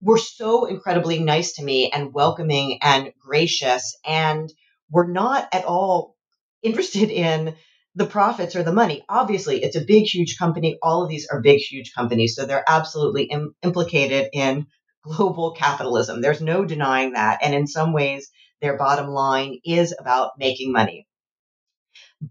were 0.00 0.18
so 0.18 0.66
incredibly 0.66 1.18
nice 1.18 1.54
to 1.54 1.64
me 1.64 1.90
and 1.92 2.14
welcoming 2.14 2.78
and 2.80 3.12
gracious, 3.20 3.98
and 4.06 4.48
were 4.88 5.08
not 5.08 5.48
at 5.52 5.64
all 5.64 6.14
interested 6.62 7.10
in 7.10 7.56
the 7.96 8.06
profits 8.06 8.54
or 8.54 8.62
the 8.62 8.72
money. 8.72 9.04
Obviously, 9.08 9.64
it's 9.64 9.74
a 9.74 9.84
big, 9.84 10.04
huge 10.04 10.38
company. 10.38 10.78
All 10.80 11.02
of 11.02 11.08
these 11.08 11.26
are 11.26 11.42
big, 11.42 11.58
huge 11.58 11.92
companies, 11.92 12.36
so 12.36 12.46
they're 12.46 12.64
absolutely 12.68 13.24
Im- 13.24 13.56
implicated 13.64 14.28
in 14.32 14.66
global 15.02 15.54
capitalism. 15.54 16.20
There's 16.20 16.40
no 16.40 16.64
denying 16.64 17.14
that, 17.14 17.40
and 17.42 17.52
in 17.52 17.66
some 17.66 17.92
ways 17.92 18.30
their 18.60 18.76
bottom 18.76 19.08
line 19.08 19.60
is 19.64 19.94
about 19.98 20.32
making 20.38 20.72
money. 20.72 21.06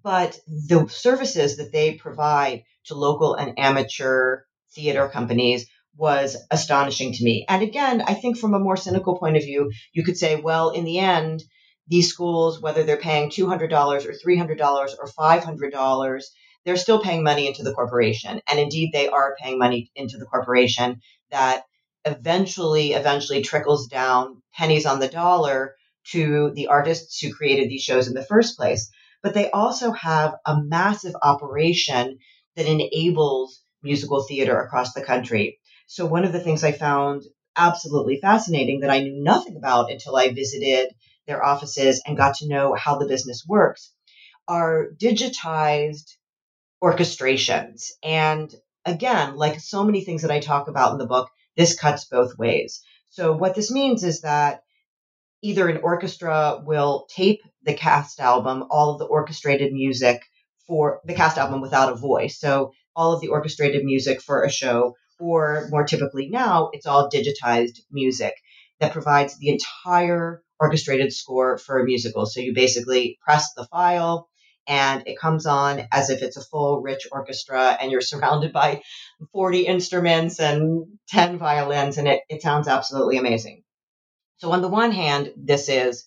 But 0.04 0.40
the 0.48 0.88
services 0.88 1.58
that 1.58 1.72
they 1.72 1.94
provide 1.94 2.64
to 2.86 2.96
local 2.96 3.36
and 3.36 3.58
amateur 3.58 4.42
theater 4.74 5.08
companies 5.08 5.68
was 5.96 6.38
astonishing 6.52 7.14
to 7.14 7.24
me. 7.24 7.46
And 7.48 7.64
again, 7.64 8.02
I 8.02 8.14
think 8.14 8.38
from 8.38 8.54
a 8.54 8.60
more 8.60 8.78
cynical 8.78 9.18
point 9.18 9.38
of 9.38 9.44
view, 9.44 9.72
you 9.94 10.04
could 10.04 10.18
say, 10.18 10.40
well, 10.40 10.70
in 10.70 10.84
the 10.84 11.00
end, 11.00 11.44
these 11.88 12.10
schools, 12.10 12.62
whether 12.62 12.84
they're 12.84 12.98
paying 12.98 13.30
$200 13.30 13.72
or 13.72 14.14
$300 14.14 14.90
or 15.00 15.08
$500, 15.08 16.24
they're 16.66 16.76
still 16.76 17.02
paying 17.02 17.24
money 17.24 17.48
into 17.48 17.64
the 17.64 17.74
corporation. 17.74 18.42
And 18.48 18.60
indeed, 18.60 18.92
they 18.92 19.08
are 19.08 19.38
paying 19.42 19.58
money 19.58 19.90
into 19.96 20.18
the 20.18 20.26
corporation 20.26 21.00
that 21.32 21.64
eventually, 22.06 22.92
eventually 22.92 23.42
trickles 23.42 23.88
down 23.88 24.42
pennies 24.54 24.86
on 24.86 25.00
the 25.00 25.08
dollar 25.08 25.76
to 26.12 26.52
the 26.56 26.68
artists 26.68 27.20
who 27.20 27.34
created 27.34 27.70
these 27.70 27.84
shows 27.84 28.08
in 28.08 28.14
the 28.14 28.26
first 28.26 28.58
place. 28.58 28.90
But 29.24 29.34
they 29.34 29.50
also 29.52 29.92
have 29.92 30.36
a 30.46 30.62
massive 30.62 31.16
operation 31.22 32.20
that 32.56 32.66
enables 32.68 33.62
musical 33.84 34.24
theater 34.24 34.60
across 34.60 34.94
the 34.94 35.04
country. 35.04 35.60
So, 35.88 36.06
one 36.06 36.26
of 36.26 36.34
the 36.34 36.40
things 36.40 36.64
I 36.64 36.72
found 36.72 37.24
absolutely 37.56 38.20
fascinating 38.22 38.82
that 38.82 38.90
I 38.90 39.00
knew 39.00 39.22
nothing 39.24 39.56
about 39.58 39.92
until 39.92 40.16
I 40.16 40.30
visited 40.30 40.94
their 41.26 41.44
offices 41.44 42.02
and 42.06 42.16
got 42.16 42.36
to 42.36 42.48
know 42.48 42.74
how 42.76 42.98
the 42.98 43.08
business 43.08 43.44
works 43.48 43.92
are 44.48 44.88
digitized 44.98 46.16
orchestrations. 46.84 47.92
And 48.04 48.54
again, 48.86 49.36
like 49.36 49.60
so 49.60 49.84
many 49.84 50.04
things 50.04 50.22
that 50.22 50.32
I 50.32 50.40
talk 50.40 50.68
about 50.68 50.94
in 50.94 50.98
the 51.00 51.08
book, 51.08 51.30
this 51.56 51.78
cuts 51.78 52.06
both 52.06 52.38
ways. 52.38 52.82
So, 53.10 53.34
what 53.34 53.56
this 53.56 53.72
means 53.72 54.04
is 54.04 54.22
that 54.22 54.62
either 55.42 55.68
an 55.68 55.78
orchestra 55.84 56.62
will 56.66 57.08
tape 57.10 57.42
the 57.64 57.74
cast 57.74 58.20
album, 58.20 58.66
all 58.70 58.92
of 58.92 59.00
the 59.00 59.06
orchestrated 59.06 59.72
music 59.74 60.22
for 60.68 61.02
the 61.06 61.14
cast 61.14 61.38
album 61.38 61.62
without 61.62 61.92
a 61.92 61.96
voice. 61.96 62.40
So 62.40 62.72
all 62.96 63.14
of 63.14 63.22
the 63.22 63.30
orchestrated 63.30 63.84
music 63.84 64.22
for 64.22 64.44
a 64.44 64.52
show, 64.52 64.96
or 65.20 65.68
more 65.70 65.86
typically 65.86 66.30
now, 66.30 66.70
it's 66.74 66.86
all 66.86 67.10
digitized 67.10 67.80
music 67.92 68.34
that 68.80 68.94
provides 68.94 69.38
the 69.38 69.50
entire 69.50 70.42
orchestrated 70.60 71.14
score 71.14 71.58
for 71.58 71.80
a 71.80 71.86
musical. 71.86 72.26
So 72.26 72.42
you 72.42 72.54
basically 72.54 73.18
press 73.24 73.54
the 73.54 73.66
file 73.66 74.28
and 74.68 75.04
it 75.08 75.20
comes 75.20 75.46
on 75.46 75.88
as 75.92 76.10
if 76.10 76.22
it's 76.22 76.38
a 76.38 76.44
full 76.44 76.82
rich 76.82 77.08
orchestra 77.12 77.78
and 77.80 77.92
you're 77.92 78.02
surrounded 78.14 78.52
by 78.52 78.82
40 79.32 79.62
instruments 79.62 80.40
and 80.40 80.86
10 81.10 81.38
violins 81.38 81.98
and 81.98 82.08
it, 82.08 82.22
it 82.30 82.42
sounds 82.42 82.68
absolutely 82.68 83.18
amazing. 83.18 83.64
So, 84.40 84.52
on 84.52 84.62
the 84.62 84.68
one 84.68 84.92
hand, 84.92 85.34
this 85.36 85.68
is, 85.68 86.06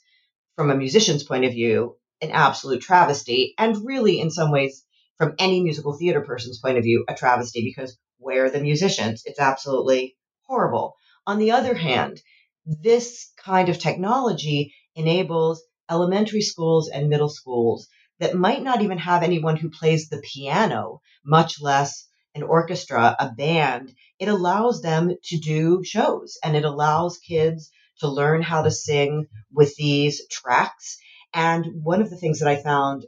from 0.55 0.71
a 0.71 0.77
musician's 0.77 1.25
point 1.25 1.45
of 1.45 1.53
view, 1.53 1.97
an 2.21 2.31
absolute 2.31 2.81
travesty, 2.81 3.55
and 3.59 3.85
really, 3.85 4.21
in 4.21 4.31
some 4.31 4.53
ways, 4.53 4.85
from 5.19 5.35
any 5.39 5.61
musical 5.63 5.99
theater 5.99 6.21
person's 6.21 6.61
point 6.61 6.79
of 6.79 6.85
view, 6.85 7.05
a 7.09 7.15
travesty 7.15 7.65
because 7.65 7.99
where 8.19 8.45
are 8.45 8.51
the 8.51 8.61
musicians? 8.61 9.23
It's 9.27 9.41
absolutely 9.41 10.17
horrible. 10.47 10.95
On 11.27 11.39
the 11.39 11.51
other 11.51 11.75
hand, 11.75 12.21
this 12.65 13.33
kind 13.37 13.69
of 13.69 13.79
technology 13.79 14.75
enables 14.95 15.63
elementary 15.91 16.43
schools 16.43 16.89
and 16.89 17.09
middle 17.09 17.29
schools 17.29 17.89
that 18.21 18.37
might 18.37 18.63
not 18.63 18.81
even 18.81 18.99
have 18.99 19.25
anyone 19.25 19.57
who 19.57 19.71
plays 19.71 20.09
the 20.09 20.23
piano, 20.23 21.01
much 21.25 21.61
less 21.61 22.07
an 22.37 22.45
orchestra, 22.45 23.17
a 23.19 23.33
band. 23.33 23.93
It 24.21 24.29
allows 24.29 24.83
them 24.83 25.11
to 25.25 25.37
do 25.39 25.83
shows 25.83 26.39
and 26.45 26.57
it 26.57 26.65
allows 26.65 27.19
kids 27.19 27.73
to 28.01 28.09
learn 28.09 28.43
how 28.43 28.63
to 28.63 28.71
sing 28.71 29.27
with 29.53 29.75
these 29.77 30.27
tracks. 30.29 30.99
And 31.33 31.83
one 31.85 32.03
of 32.03 32.11
the 32.11 32.17
things 32.17 32.41
that 32.41 32.49
I 32.49 32.63
found 32.63 33.07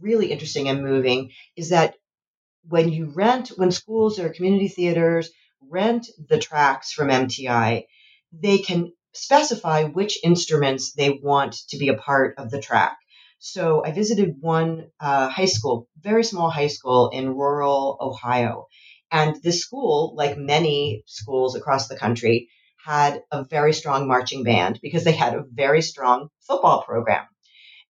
really 0.00 0.30
interesting 0.30 0.68
and 0.68 0.82
moving 0.82 1.30
is 1.56 1.70
that 1.70 1.94
when 2.68 2.90
you 2.90 3.10
rent, 3.14 3.48
when 3.56 3.70
schools 3.70 4.18
or 4.18 4.30
community 4.30 4.68
theaters 4.68 5.30
rent 5.68 6.08
the 6.28 6.38
tracks 6.38 6.92
from 6.92 7.10
MTI, 7.10 7.86
they 8.32 8.58
can 8.58 8.92
specify 9.12 9.84
which 9.84 10.22
instruments 10.22 10.92
they 10.92 11.10
want 11.10 11.54
to 11.68 11.78
be 11.78 11.88
a 11.88 11.96
part 11.96 12.38
of 12.38 12.50
the 12.50 12.60
track. 12.60 12.96
So 13.38 13.82
I 13.84 13.92
visited 13.92 14.36
one 14.40 14.90
uh, 15.00 15.28
high 15.28 15.46
school, 15.46 15.88
very 16.00 16.24
small 16.24 16.50
high 16.50 16.68
school 16.68 17.08
in 17.08 17.34
rural 17.34 17.96
Ohio. 18.00 18.66
And 19.10 19.42
this 19.42 19.60
school, 19.60 20.14
like 20.14 20.38
many 20.38 21.02
schools 21.06 21.56
across 21.56 21.88
the 21.88 21.96
country, 21.96 22.48
had 22.84 23.22
a 23.30 23.44
very 23.44 23.72
strong 23.72 24.08
marching 24.08 24.44
band 24.44 24.78
because 24.82 25.04
they 25.04 25.12
had 25.12 25.34
a 25.34 25.44
very 25.52 25.82
strong 25.82 26.28
football 26.40 26.82
program. 26.82 27.26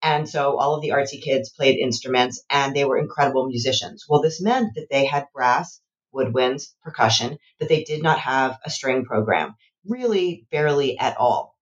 And 0.02 0.28
so 0.28 0.58
all 0.58 0.74
of 0.74 0.82
the 0.82 0.90
artsy 0.90 1.22
kids 1.22 1.50
played 1.50 1.78
instruments 1.78 2.42
and 2.48 2.74
they 2.74 2.84
were 2.84 2.98
incredible 2.98 3.46
musicians. 3.46 4.06
Well, 4.08 4.22
this 4.22 4.40
meant 4.40 4.74
that 4.74 4.88
they 4.90 5.04
had 5.04 5.26
brass, 5.34 5.80
woodwinds, 6.14 6.72
percussion, 6.82 7.38
but 7.58 7.68
they 7.68 7.84
did 7.84 8.02
not 8.02 8.18
have 8.18 8.58
a 8.64 8.70
string 8.70 9.04
program, 9.04 9.54
really 9.84 10.46
barely 10.50 10.98
at 10.98 11.16
all. 11.18 11.54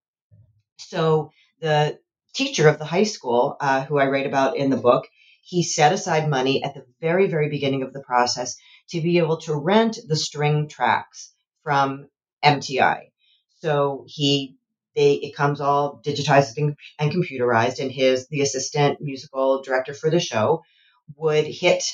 So 0.79 1.33
the 1.61 1.99
teacher 2.35 2.69
of 2.69 2.79
the 2.79 2.85
high 2.85 3.03
school, 3.05 3.57
uh, 3.61 3.85
who 3.85 3.99
I 3.99 4.07
write 4.07 4.27
about 4.27 4.57
in 4.57 4.71
the 4.71 4.77
book, 4.77 5.07
he 5.43 5.63
set 5.63 5.93
aside 5.93 6.29
money 6.29 6.63
at 6.63 6.75
the 6.75 6.85
very, 7.01 7.27
very 7.27 7.49
beginning 7.49 7.83
of 7.83 7.93
the 7.93 8.03
process 8.03 8.57
to 8.91 9.01
be 9.01 9.19
able 9.19 9.39
to 9.39 9.55
rent 9.55 9.99
the 10.07 10.17
string 10.17 10.69
tracks 10.69 11.33
from 11.63 12.09
MTI. 12.45 13.08
So 13.61 14.05
he 14.07 14.57
they 14.95 15.15
it 15.15 15.35
comes 15.37 15.61
all 15.61 16.01
digitized 16.05 16.57
and, 16.57 17.13
computerized, 17.13 17.81
and 17.81 17.91
his 17.91 18.29
the 18.29 18.41
assistant 18.41 19.01
musical 19.01 19.63
director 19.63 19.95
for 19.95 20.11
the 20.11 20.21
show 20.21 20.63
would 21.17 21.47
hit 21.47 21.85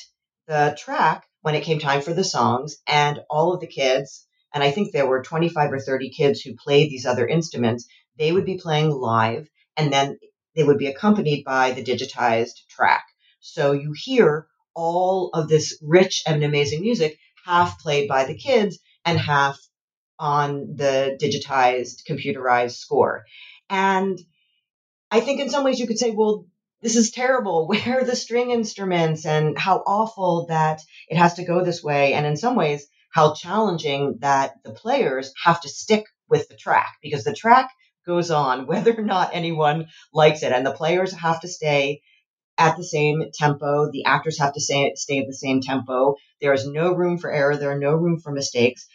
the 0.47 0.75
track 0.77 1.25
when 1.41 1.55
it 1.55 1.63
came 1.63 1.79
time 1.79 2.01
for 2.01 2.13
the 2.13 2.23
songs, 2.23 2.77
and 2.87 3.19
all 3.29 3.53
of 3.53 3.61
the 3.61 3.67
kids, 3.67 4.27
and 4.53 4.63
I 4.63 4.71
think 4.71 4.91
there 4.91 5.07
were 5.07 5.21
25 5.21 5.71
or 5.73 5.79
30 5.79 6.09
kids 6.09 6.41
who 6.41 6.55
played 6.55 6.89
these 6.89 7.05
other 7.05 7.27
instruments, 7.27 7.87
they 8.17 8.31
would 8.31 8.45
be 8.45 8.57
playing 8.57 8.89
live, 8.91 9.47
and 9.77 9.93
then 9.93 10.17
they 10.55 10.63
would 10.63 10.77
be 10.77 10.87
accompanied 10.87 11.43
by 11.43 11.71
the 11.71 11.83
digitized 11.83 12.65
track. 12.69 13.05
So 13.39 13.73
you 13.73 13.93
hear 13.95 14.47
all 14.75 15.29
of 15.33 15.47
this 15.47 15.77
rich 15.81 16.23
and 16.25 16.43
amazing 16.43 16.81
music, 16.81 17.17
half 17.45 17.79
played 17.79 18.07
by 18.07 18.25
the 18.25 18.37
kids 18.37 18.79
and 19.05 19.19
half 19.19 19.59
on 20.19 20.75
the 20.75 21.17
digitized, 21.21 22.03
computerized 22.09 22.75
score. 22.75 23.25
And 23.69 24.19
I 25.11 25.19
think 25.19 25.39
in 25.39 25.49
some 25.49 25.63
ways 25.63 25.79
you 25.79 25.87
could 25.87 25.99
say, 25.99 26.11
well, 26.11 26.45
this 26.81 26.95
is 26.95 27.11
terrible. 27.11 27.67
Where 27.69 27.99
are 27.99 28.03
the 28.03 28.15
string 28.15 28.51
instruments 28.51 29.25
and 29.25 29.57
how 29.57 29.83
awful 29.85 30.47
that 30.49 30.81
it 31.07 31.17
has 31.17 31.35
to 31.35 31.45
go 31.45 31.63
this 31.63 31.83
way? 31.83 32.13
And 32.13 32.25
in 32.25 32.37
some 32.37 32.55
ways, 32.55 32.87
how 33.11 33.33
challenging 33.33 34.17
that 34.19 34.55
the 34.63 34.73
players 34.73 35.33
have 35.43 35.61
to 35.61 35.69
stick 35.69 36.05
with 36.27 36.49
the 36.49 36.57
track 36.57 36.95
because 37.01 37.23
the 37.23 37.33
track 37.33 37.69
goes 38.05 38.29
on 38.29 38.67
whether 38.67 38.93
or 38.97 39.03
not 39.03 39.31
anyone 39.33 39.87
likes 40.13 40.43
it. 40.43 40.51
And 40.51 40.65
the 40.65 40.71
players 40.71 41.13
have 41.13 41.41
to 41.41 41.47
stay 41.47 42.01
at 42.57 42.77
the 42.77 42.83
same 42.83 43.23
tempo. 43.33 43.89
The 43.91 44.05
actors 44.05 44.39
have 44.39 44.53
to 44.53 44.61
stay, 44.61 44.91
stay 44.95 45.19
at 45.19 45.27
the 45.27 45.33
same 45.33 45.61
tempo. 45.61 46.15
There 46.41 46.53
is 46.53 46.67
no 46.67 46.93
room 46.93 47.17
for 47.17 47.31
error. 47.31 47.57
There 47.57 47.71
are 47.71 47.79
no 47.79 47.93
room 47.93 48.19
for 48.19 48.31
mistakes. 48.31 48.87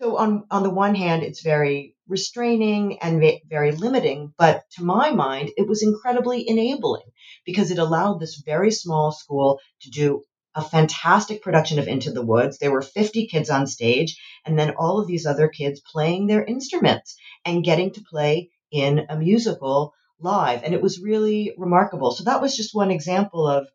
So 0.00 0.16
on 0.16 0.44
on 0.50 0.62
the 0.62 0.70
one 0.70 0.94
hand, 0.94 1.24
it's 1.24 1.42
very 1.42 1.96
restraining 2.06 3.00
and 3.00 3.20
very 3.48 3.72
limiting, 3.72 4.32
but 4.38 4.62
to 4.76 4.84
my 4.84 5.10
mind, 5.10 5.50
it 5.56 5.66
was 5.66 5.82
incredibly 5.82 6.48
enabling 6.48 7.10
because 7.44 7.72
it 7.72 7.78
allowed 7.78 8.20
this 8.20 8.40
very 8.46 8.70
small 8.70 9.10
school 9.10 9.58
to 9.82 9.90
do 9.90 10.22
a 10.54 10.62
fantastic 10.62 11.42
production 11.42 11.80
of 11.80 11.88
Into 11.88 12.12
the 12.12 12.24
Woods. 12.24 12.58
There 12.58 12.70
were 12.70 12.82
50 12.82 13.26
kids 13.26 13.50
on 13.50 13.66
stage, 13.66 14.16
and 14.44 14.56
then 14.56 14.76
all 14.78 15.00
of 15.00 15.08
these 15.08 15.26
other 15.26 15.48
kids 15.48 15.80
playing 15.80 16.28
their 16.28 16.44
instruments 16.44 17.16
and 17.44 17.64
getting 17.64 17.92
to 17.92 18.04
play 18.08 18.50
in 18.70 19.06
a 19.08 19.16
musical 19.16 19.94
live. 20.20 20.62
And 20.62 20.74
it 20.74 20.82
was 20.82 21.00
really 21.00 21.54
remarkable. 21.58 22.12
So 22.12 22.24
that 22.24 22.40
was 22.40 22.56
just 22.56 22.74
one 22.74 22.92
example 22.92 23.48
of 23.48 23.68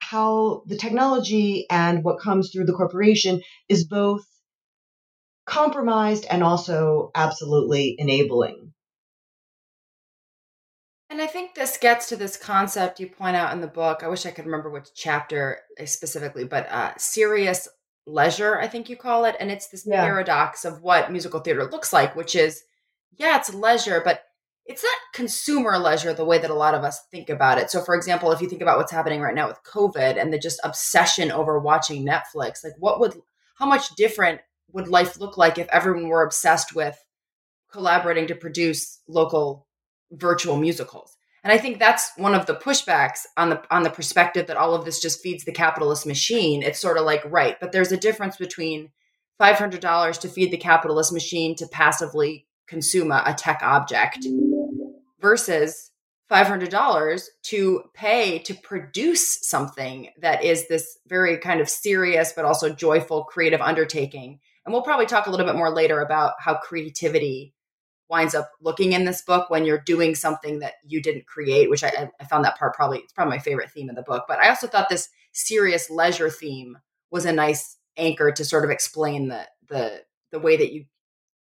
how 0.00 0.64
the 0.66 0.76
technology 0.76 1.66
and 1.70 2.04
what 2.04 2.20
comes 2.20 2.50
through 2.50 2.66
the 2.66 2.74
corporation 2.74 3.40
is 3.70 3.86
both 3.86 4.24
compromised 5.54 6.26
and 6.28 6.42
also 6.42 7.12
absolutely 7.14 7.94
enabling. 7.98 8.72
And 11.08 11.22
I 11.22 11.28
think 11.28 11.54
this 11.54 11.76
gets 11.76 12.08
to 12.08 12.16
this 12.16 12.36
concept 12.36 12.98
you 12.98 13.08
point 13.08 13.36
out 13.36 13.52
in 13.52 13.60
the 13.60 13.68
book. 13.68 14.02
I 14.02 14.08
wish 14.08 14.26
I 14.26 14.32
could 14.32 14.46
remember 14.46 14.68
which 14.68 14.88
chapter 14.96 15.60
specifically, 15.84 16.42
but 16.42 16.68
uh, 16.72 16.92
serious 16.96 17.68
leisure, 18.04 18.58
I 18.58 18.66
think 18.66 18.88
you 18.88 18.96
call 18.96 19.26
it. 19.26 19.36
And 19.38 19.48
it's 19.48 19.68
this 19.68 19.86
yeah. 19.86 20.02
paradox 20.02 20.64
of 20.64 20.82
what 20.82 21.12
musical 21.12 21.38
theater 21.38 21.70
looks 21.70 21.92
like, 21.92 22.16
which 22.16 22.34
is, 22.34 22.64
yeah, 23.16 23.36
it's 23.36 23.54
leisure, 23.54 24.02
but 24.04 24.24
it's 24.66 24.82
not 24.82 24.92
consumer 25.12 25.78
leisure 25.78 26.12
the 26.12 26.24
way 26.24 26.38
that 26.38 26.50
a 26.50 26.54
lot 26.54 26.74
of 26.74 26.82
us 26.82 27.06
think 27.12 27.30
about 27.30 27.58
it. 27.58 27.70
So, 27.70 27.80
for 27.80 27.94
example, 27.94 28.32
if 28.32 28.40
you 28.40 28.48
think 28.48 28.62
about 28.62 28.78
what's 28.78 28.90
happening 28.90 29.20
right 29.20 29.36
now 29.36 29.46
with 29.46 29.62
COVID 29.62 30.20
and 30.20 30.32
the 30.32 30.38
just 30.38 30.58
obsession 30.64 31.30
over 31.30 31.60
watching 31.60 32.04
Netflix, 32.04 32.64
like 32.64 32.72
what 32.78 32.98
would, 32.98 33.14
how 33.54 33.66
much 33.66 33.94
different 33.94 34.40
would 34.74 34.88
life 34.88 35.18
look 35.18 35.38
like 35.38 35.56
if 35.56 35.68
everyone 35.68 36.08
were 36.08 36.22
obsessed 36.22 36.74
with 36.74 37.02
collaborating 37.72 38.26
to 38.26 38.34
produce 38.34 39.00
local 39.08 39.66
virtual 40.10 40.56
musicals? 40.56 41.16
And 41.42 41.52
I 41.52 41.58
think 41.58 41.78
that's 41.78 42.10
one 42.16 42.34
of 42.34 42.46
the 42.46 42.54
pushbacks 42.54 43.20
on 43.36 43.50
the 43.50 43.62
on 43.70 43.82
the 43.82 43.90
perspective 43.90 44.46
that 44.48 44.56
all 44.56 44.74
of 44.74 44.84
this 44.84 45.00
just 45.00 45.22
feeds 45.22 45.44
the 45.44 45.52
capitalist 45.52 46.06
machine. 46.06 46.62
It's 46.62 46.80
sort 46.80 46.98
of 46.98 47.04
like 47.04 47.22
right, 47.24 47.58
but 47.60 47.72
there's 47.72 47.92
a 47.92 47.96
difference 47.96 48.36
between 48.36 48.90
five 49.38 49.56
hundred 49.56 49.80
dollars 49.80 50.18
to 50.18 50.28
feed 50.28 50.50
the 50.50 50.56
capitalist 50.56 51.12
machine 51.12 51.54
to 51.56 51.66
passively 51.66 52.46
consume 52.66 53.12
a, 53.12 53.22
a 53.26 53.34
tech 53.34 53.60
object 53.62 54.26
versus 55.20 55.90
$500 56.30 57.24
to 57.44 57.82
pay 57.92 58.38
to 58.40 58.54
produce 58.54 59.46
something 59.46 60.08
that 60.20 60.42
is 60.42 60.68
this 60.68 60.98
very 61.06 61.36
kind 61.36 61.60
of 61.60 61.68
serious 61.68 62.32
but 62.32 62.46
also 62.46 62.70
joyful 62.70 63.24
creative 63.24 63.60
undertaking 63.60 64.40
and 64.64 64.72
we'll 64.72 64.82
probably 64.82 65.06
talk 65.06 65.26
a 65.26 65.30
little 65.30 65.46
bit 65.46 65.56
more 65.56 65.70
later 65.70 66.00
about 66.00 66.34
how 66.38 66.54
creativity 66.54 67.54
winds 68.08 68.34
up 68.34 68.50
looking 68.60 68.92
in 68.92 69.04
this 69.04 69.22
book 69.22 69.50
when 69.50 69.64
you're 69.64 69.78
doing 69.78 70.14
something 70.14 70.60
that 70.60 70.74
you 70.86 71.00
didn't 71.00 71.26
create, 71.26 71.70
which 71.70 71.82
I, 71.82 72.10
I 72.20 72.24
found 72.24 72.44
that 72.44 72.58
part 72.58 72.74
probably 72.74 72.98
it's 72.98 73.12
probably 73.12 73.36
my 73.36 73.42
favorite 73.42 73.70
theme 73.70 73.88
of 73.88 73.96
the 73.96 74.02
book. 74.02 74.24
But 74.28 74.38
I 74.38 74.48
also 74.48 74.66
thought 74.66 74.88
this 74.88 75.08
serious 75.32 75.90
leisure 75.90 76.30
theme 76.30 76.78
was 77.10 77.24
a 77.24 77.32
nice 77.32 77.76
anchor 77.96 78.32
to 78.32 78.44
sort 78.44 78.64
of 78.64 78.70
explain 78.70 79.28
the 79.28 79.46
the 79.68 80.02
the 80.32 80.38
way 80.38 80.56
that 80.56 80.72
you 80.72 80.84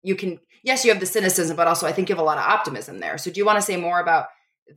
you 0.03 0.15
can 0.15 0.39
yes 0.63 0.85
you 0.85 0.91
have 0.91 1.01
the 1.01 1.07
cynicism 1.07 1.57
but 1.57 1.67
also 1.67 1.87
i 1.87 1.93
think 1.93 2.09
you 2.09 2.15
have 2.15 2.21
a 2.21 2.25
lot 2.25 2.39
of 2.39 2.45
optimism 2.45 2.99
there 2.99 3.17
so 3.17 3.31
do 3.31 3.39
you 3.39 3.47
want 3.47 3.57
to 3.57 3.63
say 3.63 3.77
more 3.77 4.01
about 4.01 4.27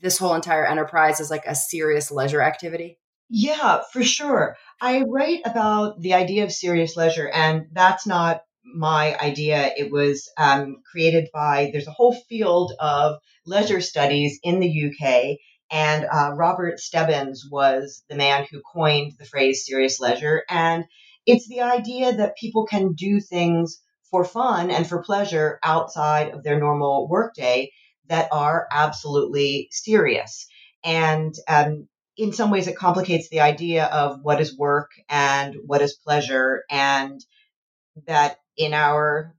this 0.01 0.17
whole 0.17 0.33
entire 0.33 0.65
enterprise 0.65 1.19
as 1.19 1.29
like 1.29 1.45
a 1.45 1.55
serious 1.55 2.11
leisure 2.11 2.41
activity 2.41 2.97
yeah, 3.29 3.81
for 3.91 4.03
sure. 4.03 4.55
I 4.81 5.01
write 5.01 5.41
about 5.45 5.99
the 6.01 6.13
idea 6.13 6.43
of 6.43 6.51
serious 6.51 6.95
leisure, 6.95 7.29
and 7.29 7.67
that's 7.71 8.05
not 8.05 8.41
my 8.63 9.17
idea. 9.17 9.71
It 9.77 9.91
was 9.91 10.29
um, 10.37 10.77
created 10.91 11.29
by, 11.33 11.69
there's 11.71 11.87
a 11.87 11.91
whole 11.91 12.15
field 12.29 12.73
of 12.79 13.17
leisure 13.45 13.81
studies 13.81 14.39
in 14.43 14.59
the 14.59 14.91
UK, 14.91 15.37
and 15.71 16.05
uh, 16.05 16.31
Robert 16.35 16.79
Stebbins 16.79 17.47
was 17.51 18.03
the 18.09 18.15
man 18.15 18.45
who 18.49 18.61
coined 18.73 19.13
the 19.17 19.25
phrase 19.25 19.65
serious 19.65 19.99
leisure. 19.99 20.43
And 20.49 20.85
it's 21.25 21.47
the 21.47 21.61
idea 21.61 22.13
that 22.13 22.37
people 22.37 22.65
can 22.65 22.93
do 22.93 23.19
things 23.19 23.81
for 24.11 24.23
fun 24.23 24.69
and 24.69 24.87
for 24.87 25.01
pleasure 25.01 25.59
outside 25.63 26.29
of 26.29 26.43
their 26.43 26.59
normal 26.59 27.07
workday 27.09 27.71
that 28.07 28.29
are 28.31 28.67
absolutely 28.71 29.67
serious. 29.71 30.45
And 30.83 31.33
um, 31.47 31.87
in 32.17 32.33
some 32.33 32.51
ways 32.51 32.67
it 32.67 32.77
complicates 32.77 33.29
the 33.29 33.41
idea 33.41 33.85
of 33.85 34.19
what 34.23 34.41
is 34.41 34.57
work 34.57 34.91
and 35.09 35.55
what 35.65 35.81
is 35.81 35.93
pleasure 35.93 36.63
and 36.69 37.23
that 38.07 38.37
in 38.57 38.73
our 38.73 39.33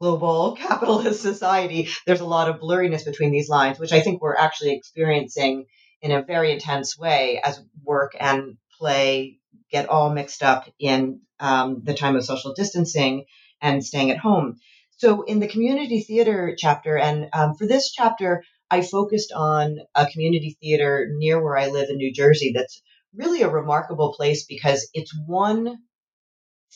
global 0.00 0.56
capitalist 0.60 1.20
society 1.20 1.88
there's 2.06 2.20
a 2.20 2.26
lot 2.26 2.48
of 2.48 2.60
blurriness 2.60 3.04
between 3.04 3.32
these 3.32 3.48
lines 3.48 3.78
which 3.78 3.92
i 3.92 4.00
think 4.00 4.20
we're 4.20 4.36
actually 4.36 4.74
experiencing 4.74 5.66
in 6.02 6.12
a 6.12 6.22
very 6.22 6.52
intense 6.52 6.98
way 6.98 7.40
as 7.44 7.62
work 7.84 8.12
and 8.18 8.56
play 8.78 9.38
get 9.70 9.88
all 9.88 10.10
mixed 10.10 10.42
up 10.42 10.68
in 10.78 11.20
um, 11.38 11.82
the 11.84 11.94
time 11.94 12.16
of 12.16 12.24
social 12.24 12.54
distancing 12.54 13.24
and 13.60 13.84
staying 13.84 14.10
at 14.10 14.18
home. 14.18 14.56
So 14.96 15.22
in 15.22 15.40
the 15.40 15.48
community 15.48 16.02
theater 16.02 16.54
chapter 16.58 16.98
and 16.98 17.28
um, 17.32 17.54
for 17.54 17.66
this 17.66 17.90
chapter 17.90 18.44
I 18.70 18.82
focused 18.82 19.32
on 19.32 19.78
a 19.94 20.06
community 20.06 20.56
theater 20.60 21.08
near 21.10 21.42
where 21.42 21.56
I 21.56 21.68
live 21.68 21.90
in 21.90 21.96
New 21.96 22.12
Jersey 22.12 22.52
that's 22.54 22.82
really 23.14 23.42
a 23.42 23.50
remarkable 23.50 24.14
place 24.14 24.44
because 24.44 24.88
it's 24.94 25.12
one 25.26 25.78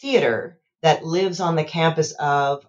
theater 0.01 0.59
that 0.83 1.05
lives 1.05 1.41
on 1.41 1.57
the 1.57 1.65
campus 1.65 2.13
of 2.19 2.67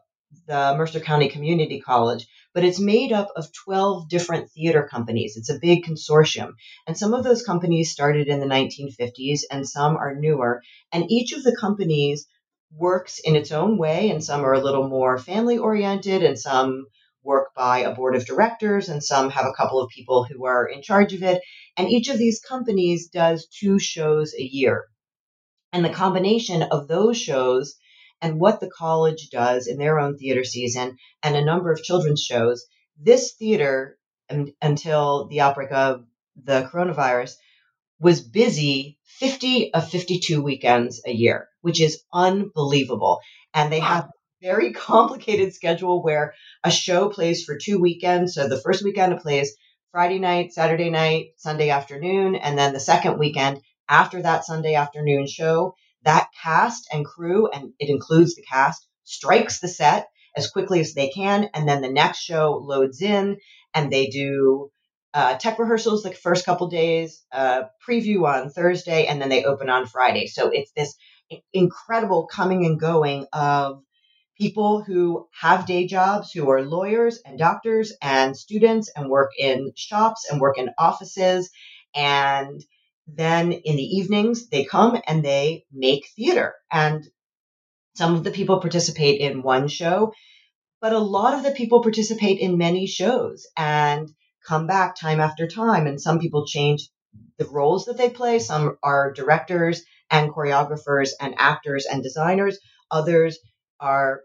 the 0.47 0.75
Mercer 0.77 0.99
County 0.99 1.29
Community 1.29 1.79
College, 1.79 2.27
but 2.53 2.63
it's 2.63 2.79
made 2.79 3.11
up 3.11 3.29
of 3.35 3.51
12 3.65 4.09
different 4.09 4.51
theater 4.51 4.87
companies. 4.89 5.37
It's 5.37 5.49
a 5.49 5.59
big 5.59 5.83
consortium. 5.83 6.51
And 6.87 6.97
some 6.97 7.13
of 7.13 7.23
those 7.23 7.43
companies 7.43 7.91
started 7.91 8.27
in 8.27 8.39
the 8.39 8.45
1950s 8.45 9.41
and 9.49 9.67
some 9.67 9.97
are 9.97 10.15
newer. 10.15 10.61
And 10.91 11.09
each 11.09 11.33
of 11.33 11.43
the 11.43 11.55
companies 11.59 12.27
works 12.71 13.19
in 13.19 13.35
its 13.35 13.51
own 13.51 13.77
way, 13.77 14.09
and 14.09 14.23
some 14.23 14.43
are 14.43 14.53
a 14.53 14.63
little 14.63 14.89
more 14.89 15.17
family 15.17 15.57
oriented 15.57 16.23
and 16.23 16.37
some 16.37 16.85
work 17.25 17.53
by 17.55 17.79
a 17.79 17.93
board 17.93 18.15
of 18.15 18.25
directors, 18.25 18.87
and 18.87 19.03
some 19.03 19.31
have 19.31 19.45
a 19.45 19.53
couple 19.53 19.81
of 19.81 19.89
people 19.89 20.23
who 20.23 20.45
are 20.45 20.65
in 20.65 20.81
charge 20.81 21.13
of 21.13 21.23
it. 21.23 21.41
And 21.75 21.89
each 21.89 22.07
of 22.07 22.17
these 22.17 22.39
companies 22.39 23.09
does 23.09 23.47
two 23.47 23.79
shows 23.79 24.33
a 24.33 24.43
year. 24.43 24.85
And 25.73 25.83
the 25.83 25.89
combination 25.89 26.61
of 26.61 26.87
those 26.87 27.17
shows 27.17 27.75
and 28.21 28.39
what 28.39 28.59
the 28.59 28.69
college 28.69 29.29
does 29.29 29.67
in 29.67 29.77
their 29.77 29.99
own 29.99 30.17
theater 30.17 30.43
season 30.43 30.97
and 31.21 31.35
a 31.35 31.43
number 31.43 31.71
of 31.71 31.83
children's 31.83 32.21
shows, 32.23 32.65
this 32.97 33.33
theater, 33.33 33.97
until 34.61 35.27
the 35.27 35.41
outbreak 35.41 35.71
of 35.71 36.05
the 36.41 36.69
coronavirus, 36.71 37.33
was 37.99 38.21
busy 38.21 38.97
50 39.19 39.73
of 39.73 39.89
52 39.89 40.41
weekends 40.41 41.01
a 41.05 41.11
year, 41.11 41.49
which 41.61 41.81
is 41.81 42.03
unbelievable. 42.13 43.19
And 43.53 43.71
they 43.71 43.79
have 43.79 44.09
very 44.45 44.73
complicated 44.73 45.55
schedule 45.55 46.03
where 46.03 46.35
a 46.63 46.69
show 46.69 47.09
plays 47.09 47.43
for 47.43 47.57
two 47.57 47.79
weekends. 47.79 48.35
So 48.35 48.47
the 48.47 48.61
first 48.61 48.83
weekend 48.83 49.13
it 49.13 49.21
plays 49.21 49.55
Friday 49.91 50.19
night, 50.19 50.53
Saturday 50.53 50.91
night, 50.91 51.29
Sunday 51.37 51.71
afternoon, 51.71 52.35
and 52.35 52.57
then 52.57 52.71
the 52.71 52.79
second 52.79 53.17
weekend 53.17 53.59
after 53.89 54.21
that 54.21 54.45
Sunday 54.45 54.75
afternoon 54.75 55.25
show, 55.25 55.73
that 56.03 56.27
cast 56.43 56.87
and 56.93 57.03
crew, 57.03 57.49
and 57.49 57.73
it 57.79 57.89
includes 57.89 58.35
the 58.35 58.43
cast, 58.43 58.87
strikes 59.03 59.59
the 59.59 59.67
set 59.67 60.07
as 60.37 60.51
quickly 60.51 60.79
as 60.79 60.93
they 60.93 61.09
can, 61.09 61.49
and 61.55 61.67
then 61.67 61.81
the 61.81 61.91
next 61.91 62.19
show 62.19 62.61
loads 62.63 63.01
in, 63.01 63.37
and 63.73 63.91
they 63.91 64.07
do 64.07 64.69
uh, 65.15 65.37
tech 65.37 65.57
rehearsals 65.57 66.03
the 66.03 66.11
first 66.11 66.45
couple 66.45 66.67
days, 66.67 67.25
uh, 67.31 67.63
preview 67.87 68.27
on 68.27 68.49
Thursday, 68.51 69.07
and 69.07 69.19
then 69.19 69.29
they 69.29 69.45
open 69.45 69.69
on 69.69 69.87
Friday. 69.87 70.27
So 70.27 70.49
it's 70.49 70.71
this 70.75 70.93
incredible 71.51 72.27
coming 72.27 72.65
and 72.65 72.79
going 72.79 73.25
of 73.33 73.81
people 74.37 74.83
who 74.83 75.27
have 75.39 75.65
day 75.65 75.87
jobs, 75.87 76.31
who 76.31 76.49
are 76.49 76.61
lawyers 76.61 77.19
and 77.25 77.37
doctors 77.37 77.93
and 78.01 78.35
students 78.35 78.91
and 78.95 79.09
work 79.09 79.31
in 79.37 79.71
shops 79.75 80.27
and 80.29 80.41
work 80.41 80.57
in 80.57 80.69
offices. 80.77 81.49
And 81.95 82.63
then 83.07 83.51
in 83.51 83.75
the 83.75 83.83
evenings, 83.83 84.49
they 84.49 84.65
come 84.65 84.99
and 85.07 85.23
they 85.23 85.65
make 85.71 86.07
theater. 86.15 86.55
And 86.71 87.07
some 87.95 88.15
of 88.15 88.23
the 88.23 88.31
people 88.31 88.59
participate 88.59 89.21
in 89.21 89.41
one 89.41 89.67
show, 89.67 90.13
but 90.81 90.91
a 90.91 90.99
lot 90.99 91.33
of 91.33 91.43
the 91.43 91.51
people 91.51 91.81
participate 91.81 92.39
in 92.39 92.57
many 92.57 92.87
shows. 92.87 93.47
And 93.55 94.09
come 94.45 94.67
back 94.67 94.95
time 94.95 95.19
after 95.19 95.47
time. 95.47 95.87
And 95.87 95.99
some 95.99 96.19
people 96.19 96.45
change 96.45 96.89
the 97.37 97.45
roles 97.45 97.85
that 97.85 97.97
they 97.97 98.09
play. 98.09 98.39
Some 98.39 98.77
are 98.83 99.11
directors 99.11 99.83
and 100.09 100.31
choreographers 100.31 101.11
and 101.19 101.35
actors 101.37 101.85
and 101.85 102.03
designers. 102.03 102.59
Others 102.91 103.39
are 103.85 104.21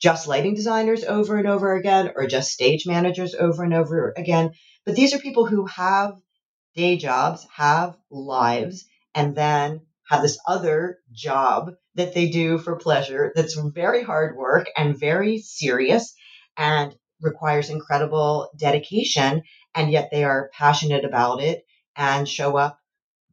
just 0.00 0.26
lighting 0.26 0.54
designers 0.54 1.04
over 1.04 1.36
and 1.36 1.46
over 1.46 1.74
again 1.76 2.12
or 2.16 2.26
just 2.26 2.50
stage 2.50 2.86
managers 2.86 3.34
over 3.34 3.62
and 3.62 3.74
over 3.74 4.12
again. 4.16 4.52
But 4.86 4.96
these 4.96 5.14
are 5.14 5.18
people 5.18 5.46
who 5.46 5.66
have 5.66 6.14
day 6.74 6.96
jobs, 6.96 7.46
have 7.54 7.96
lives, 8.10 8.86
and 9.14 9.36
then 9.36 9.82
have 10.08 10.22
this 10.22 10.38
other 10.48 10.98
job 11.12 11.72
that 11.94 12.14
they 12.14 12.30
do 12.30 12.58
for 12.58 12.76
pleasure 12.76 13.32
that's 13.34 13.54
very 13.54 14.02
hard 14.02 14.36
work 14.36 14.66
and 14.76 14.98
very 14.98 15.38
serious 15.38 16.14
and 16.56 16.94
requires 17.20 17.70
incredible 17.70 18.50
dedication 18.58 19.42
and 19.74 19.92
yet 19.92 20.08
they 20.10 20.24
are 20.24 20.50
passionate 20.54 21.04
about 21.04 21.40
it 21.40 21.64
and 21.96 22.28
show 22.28 22.56
up 22.56 22.78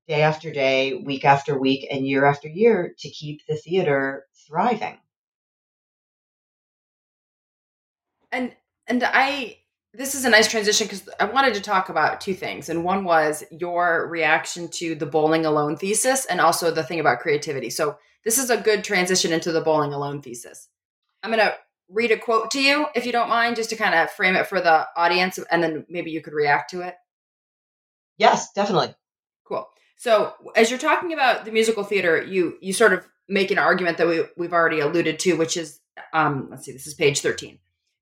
day 0.08 0.24
after 0.24 0.52
day, 0.52 0.96
week 0.96 1.24
after 1.24 1.58
week, 1.58 1.88
and 1.89 2.06
year 2.06 2.26
after 2.26 2.48
year 2.48 2.94
to 2.98 3.10
keep 3.10 3.42
the 3.48 3.56
theater 3.56 4.26
thriving. 4.48 4.98
And 8.32 8.56
and 8.88 9.04
I 9.04 9.58
this 9.94 10.13
is 10.13 10.24
a 10.24 10.30
nice 10.30 10.48
transition 10.48 10.86
because 10.86 11.10
I 11.20 11.26
wanted 11.26 11.56
to 11.56 11.62
talk 11.62 11.89
about 11.89 12.22
two 12.22 12.36
things. 12.36 12.70
And 12.70 12.84
one 12.84 13.04
was 13.04 13.44
your 13.52 14.08
reaction 14.08 14.68
to 14.74 14.94
the 14.94 15.08
bowling 15.08 15.46
alone 15.46 15.78
thesis 15.78 16.26
and 16.26 16.39
also 16.39 16.70
the 16.70 16.84
thing 16.84 17.00
about 17.00 17.20
creativity. 17.20 17.72
So 17.72 17.98
this 18.24 18.38
is 18.38 18.52
a 18.52 18.58
good 18.58 18.84
transition 18.84 19.34
into 19.34 19.52
the 19.52 19.62
bowling 19.62 19.94
alone 19.94 20.22
thesis. 20.22 20.70
I'm 21.24 21.32
going 21.32 21.44
to 21.44 21.56
read 21.89 22.12
a 22.12 22.18
quote 22.18 22.52
to 22.52 22.62
you, 22.62 22.86
if 22.94 23.06
you 23.06 23.12
don't 23.12 23.30
mind, 23.30 23.56
just 23.56 23.72
to 23.72 23.76
kind 23.76 23.96
of 23.96 24.12
frame 24.12 24.36
it 24.36 24.48
for 24.48 24.62
the 24.62 24.88
audience, 24.96 25.39
and 25.50 25.63
then 25.63 25.86
maybe 25.89 26.12
you 26.12 26.22
could 26.22 26.34
react 26.34 26.70
to 26.72 26.82
it? 26.82 26.96
Yes, 28.18 28.52
definitely. 28.54 28.94
Cool. 29.44 29.68
So, 29.98 30.34
as 30.56 30.70
you're 30.70 30.80
talking 30.80 31.13
about 31.13 31.46
the 31.46 31.52
musical 31.52 31.84
theater, 31.84 32.22
you 32.22 32.58
you 32.62 32.74
sort 32.74 32.94
of 32.94 33.06
make 33.28 33.50
an 33.52 33.58
argument 33.58 33.98
that 33.98 34.08
we 34.08 34.24
we've 34.38 34.54
already 34.54 34.80
alluded 34.80 35.20
to, 35.20 35.34
which 35.34 35.58
is, 35.58 35.80
um, 36.13 36.48
let's 36.52 36.65
see, 36.65 36.72
this 36.72 36.86
is 36.86 36.94
page 36.94 37.22
13. 37.22 37.58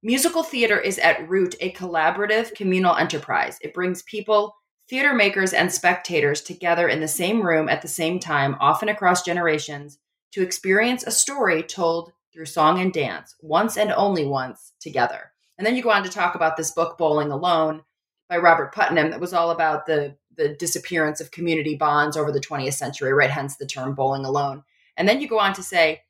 Musical 0.08 0.42
theater 0.42 0.80
is 0.80 1.00
at 1.00 1.28
root 1.28 1.54
a 1.60 1.74
collaborative 1.74 2.56
communal 2.56 2.96
enterprise. 2.96 3.58
It 3.62 3.74
brings 3.74 4.04
people, 4.04 4.56
theater 4.90 5.14
makers, 5.14 5.52
and 5.52 5.70
spectators 5.70 6.42
together 6.42 6.88
in 6.88 7.02
the 7.02 7.10
same 7.10 7.46
room 7.46 7.68
at 7.68 7.82
the 7.82 7.90
same 7.90 8.18
time, 8.18 8.56
often 8.62 8.88
across 8.88 9.22
generations, 9.22 10.00
to 10.32 10.42
experience 10.42 11.04
a 11.04 11.12
story 11.12 11.62
told 11.62 12.14
through 12.34 12.46
song 12.46 12.80
and 12.80 12.94
dance, 12.94 13.36
once 13.42 13.76
and 13.76 13.92
only 13.92 14.26
once 14.26 14.72
together. 14.80 15.34
And 15.58 15.68
then 15.68 15.76
you 15.76 15.84
go 15.84 15.92
on 15.92 16.04
to 16.04 16.10
talk 16.10 16.36
about 16.36 16.56
this 16.56 16.72
book, 16.72 16.98
Bowling 16.98 17.32
Alone, 17.32 17.84
by 18.30 18.38
Robert 18.38 18.74
Putnam, 18.74 19.12
that 19.12 19.20
was 19.20 19.34
all 19.34 19.52
about 19.52 19.88
the 19.88 20.16
the 20.38 20.56
disappearance 20.56 21.20
of 21.20 21.32
community 21.32 21.76
bonds 21.76 22.16
over 22.16 22.32
the 22.32 22.40
20th 22.40 22.76
century, 22.76 23.12
right? 23.12 23.30
Hence 23.30 23.58
the 23.58 23.66
term 23.66 23.94
bowling 23.94 24.24
alone. 24.24 24.64
And 24.96 25.10
then 25.10 25.20
you 25.20 25.28
go 25.28 25.40
on 25.40 25.52
to 25.54 25.64
say 25.64 26.04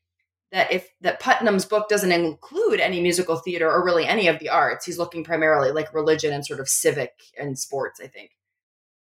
that 0.51 0.71
if 0.71 0.89
that 1.01 1.19
Putnam's 1.19 1.65
book 1.65 1.89
doesn't 1.89 2.11
include 2.11 2.79
any 2.79 3.01
musical 3.01 3.37
theater 3.37 3.69
or 3.69 3.83
really 3.83 4.05
any 4.05 4.27
of 4.27 4.39
the 4.39 4.49
arts, 4.49 4.85
he's 4.85 4.97
looking 4.97 5.23
primarily 5.23 5.71
like 5.71 5.93
religion 5.93 6.33
and 6.33 6.45
sort 6.45 6.59
of 6.59 6.69
civic 6.69 7.13
and 7.37 7.59
sports, 7.59 7.99
I 8.01 8.07
think. 8.07 8.31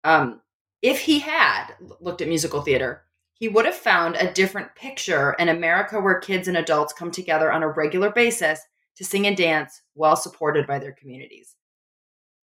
Um, 0.03 0.41
if 0.81 1.01
he 1.01 1.19
had 1.19 1.73
looked 1.99 2.21
at 2.21 2.27
musical 2.27 2.61
theater, 2.61 3.03
he 3.33 3.47
would 3.47 3.65
have 3.65 3.75
found 3.75 4.15
a 4.15 4.31
different 4.31 4.75
picture 4.75 5.33
in 5.33 5.49
America 5.49 5.99
where 5.99 6.19
kids 6.19 6.47
and 6.47 6.57
adults 6.57 6.93
come 6.93 7.11
together 7.11 7.51
on 7.51 7.63
a 7.63 7.69
regular 7.69 8.11
basis 8.11 8.59
to 8.97 9.05
sing 9.05 9.25
and 9.25 9.37
dance 9.37 9.81
well 9.95 10.15
supported 10.15 10.67
by 10.67 10.79
their 10.79 10.91
communities. 10.91 11.55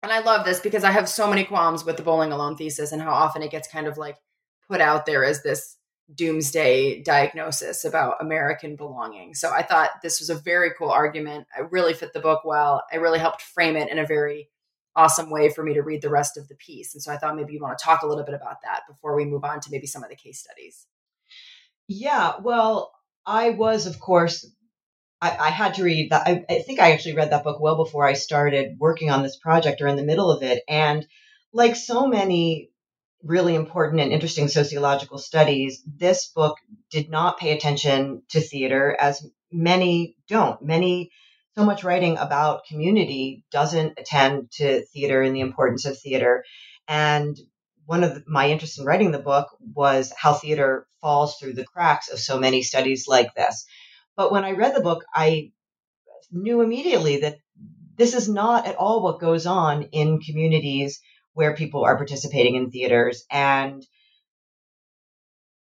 And 0.03 0.12
I 0.12 0.20
love 0.20 0.44
this 0.44 0.61
because 0.61 0.85
I 0.85 0.90
have 0.92 1.09
so 1.09 1.29
many 1.29 1.44
qualms 1.44 1.85
with 1.85 1.96
the 1.96 2.03
bowling 2.03 2.33
alone 2.33 2.57
thesis 2.57 2.92
and 2.92 3.03
how 3.03 3.12
often 3.12 3.42
it 3.42 3.51
gets 3.51 3.68
kind 3.68 3.87
of 3.87 3.98
like 3.98 4.16
put 4.68 4.81
out 4.81 5.07
there 5.07 5.24
as 5.24 5.42
this 5.42 5.78
doomsday 6.14 7.03
diagnosis 7.03 7.85
about 7.85 8.16
American 8.21 8.77
belonging. 8.77 9.35
So 9.35 9.51
I 9.51 9.62
thought 9.62 9.90
this 10.03 10.21
was 10.21 10.31
a 10.31 10.35
very 10.35 10.71
cool 10.79 10.90
argument. 10.90 11.47
I 11.57 11.61
really 11.61 11.94
fit 11.94 12.12
the 12.12 12.21
book 12.21 12.44
well. 12.44 12.83
I 12.92 12.97
really 12.97 13.18
helped 13.18 13.42
frame 13.42 13.77
it 13.77 13.90
in 13.90 13.99
a 13.99 14.07
very 14.07 14.49
awesome 14.97 15.31
way 15.31 15.51
for 15.51 15.62
me 15.62 15.75
to 15.75 15.83
read 15.83 16.03
the 16.03 16.11
rest 16.11 16.37
of 16.37 16.49
the 16.49 16.57
piece. 16.57 16.94
And 16.94 17.03
so 17.03 17.12
I 17.12 17.18
thought 17.18 17.37
maybe 17.37 17.53
you 17.53 17.61
want 17.61 17.79
to 17.79 17.85
talk 17.85 18.03
a 18.03 18.07
little 18.07 18.25
bit 18.25 18.35
about 18.35 18.62
that 18.64 18.83
before 18.88 19.14
we 19.14 19.25
move 19.25 19.44
on 19.44 19.61
to 19.61 19.71
maybe 19.71 19.87
some 19.87 20.03
of 20.03 20.09
the 20.09 20.16
case 20.16 20.40
studies. 20.40 20.87
Yeah, 21.87 22.35
well, 22.42 22.92
I 23.25 23.51
was, 23.51 23.87
of 23.87 24.01
course, 24.01 24.47
I, 25.21 25.37
I 25.37 25.51
had 25.51 25.75
to 25.75 25.85
read 25.85 26.11
that. 26.11 26.27
I, 26.27 26.44
I 26.49 26.59
think 26.61 26.81
I 26.81 26.92
actually 26.92 27.16
read 27.16 27.31
that 27.31 27.44
book 27.44 27.61
well 27.61 27.77
before 27.77 28.07
I 28.07 28.14
started 28.14 28.77
working 28.79 29.11
on 29.11 29.23
this 29.23 29.37
project 29.37 29.81
or 29.81 29.87
in 29.87 29.97
the 29.97 30.05
middle 30.05 30.31
of 30.31 30.42
it. 30.42 30.62
And 30.68 31.07
like 31.53 31.77
so 31.77 32.07
many 32.07 32.71
really 33.22 33.54
important 33.54 34.00
and 34.00 34.12
interesting 34.12 34.48
sociological 34.48 35.18
studies, 35.18 35.83
this 35.87 36.28
book 36.28 36.57
did 36.90 37.11
not 37.11 37.38
pay 37.38 37.52
attention 37.52 38.22
to 38.31 38.40
theater 38.40 38.96
as 38.98 39.26
many 39.50 40.16
don't. 40.28 40.62
Many 40.62 41.11
so 41.57 41.64
much 41.64 41.83
writing 41.83 42.16
about 42.18 42.64
community 42.66 43.44
doesn't 43.50 43.98
attend 43.98 44.50
to 44.52 44.85
theater 44.87 45.22
and 45.22 45.35
the 45.35 45.40
importance 45.40 45.85
of 45.87 45.98
theater. 45.98 46.44
And 46.87 47.37
one 47.87 48.04
of 48.04 48.14
the, 48.14 48.24
my 48.28 48.50
interests 48.50 48.78
in 48.78 48.85
writing 48.85 49.11
the 49.11 49.18
book 49.18 49.48
was 49.74 50.12
how 50.16 50.35
theater 50.35 50.87
falls 51.00 51.37
through 51.37 51.54
the 51.54 51.64
cracks 51.64 52.11
of 52.11 52.18
so 52.18 52.38
many 52.38 52.62
studies 52.62 53.07
like 53.09 53.35
this. 53.35 53.66
But 54.16 54.31
when 54.31 54.44
I 54.44 54.52
read 54.52 54.74
the 54.74 54.83
book, 54.83 55.04
I 55.12 55.52
knew 56.31 56.61
immediately 56.61 57.20
that 57.20 57.38
this 57.96 58.14
is 58.14 58.28
not 58.28 58.66
at 58.66 58.76
all 58.76 59.02
what 59.02 59.20
goes 59.20 59.46
on 59.46 59.85
in 59.85 60.20
communities 60.20 61.00
where 61.38 61.55
people 61.55 61.85
are 61.85 61.96
participating 61.96 62.57
in 62.57 62.68
theaters 62.68 63.24
and 63.31 63.87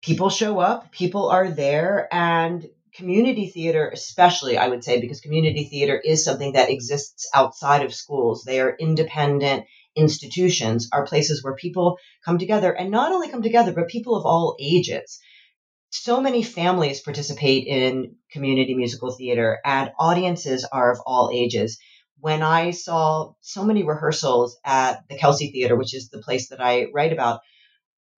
people 0.02 0.30
show 0.30 0.60
up, 0.60 0.92
people 0.92 1.30
are 1.30 1.50
there, 1.50 2.06
and 2.12 2.64
community 2.94 3.48
theater, 3.48 3.90
especially, 3.92 4.56
I 4.56 4.68
would 4.68 4.84
say, 4.84 5.00
because 5.00 5.20
community 5.20 5.64
theater 5.64 5.98
is 5.98 6.24
something 6.24 6.52
that 6.52 6.70
exists 6.70 7.28
outside 7.34 7.84
of 7.84 7.92
schools. 7.92 8.44
They 8.44 8.60
are 8.60 8.76
independent 8.78 9.64
institutions, 9.96 10.88
are 10.92 11.08
places 11.08 11.42
where 11.42 11.56
people 11.56 11.98
come 12.24 12.38
together 12.38 12.70
and 12.72 12.92
not 12.92 13.10
only 13.10 13.28
come 13.28 13.42
together, 13.42 13.72
but 13.72 13.88
people 13.88 14.14
of 14.14 14.24
all 14.24 14.56
ages. 14.60 15.18
So 15.90 16.20
many 16.20 16.44
families 16.44 17.00
participate 17.00 17.66
in 17.66 18.14
community 18.30 18.76
musical 18.76 19.10
theater 19.10 19.58
and 19.64 19.90
audiences 19.98 20.64
are 20.64 20.92
of 20.92 21.00
all 21.04 21.32
ages. 21.34 21.80
When 22.24 22.42
I 22.42 22.70
saw 22.70 23.34
so 23.42 23.66
many 23.66 23.82
rehearsals 23.82 24.56
at 24.64 25.06
the 25.10 25.18
Kelsey 25.18 25.50
Theater, 25.50 25.76
which 25.76 25.92
is 25.92 26.08
the 26.08 26.22
place 26.22 26.48
that 26.48 26.58
I 26.58 26.86
write 26.90 27.12
about, 27.12 27.42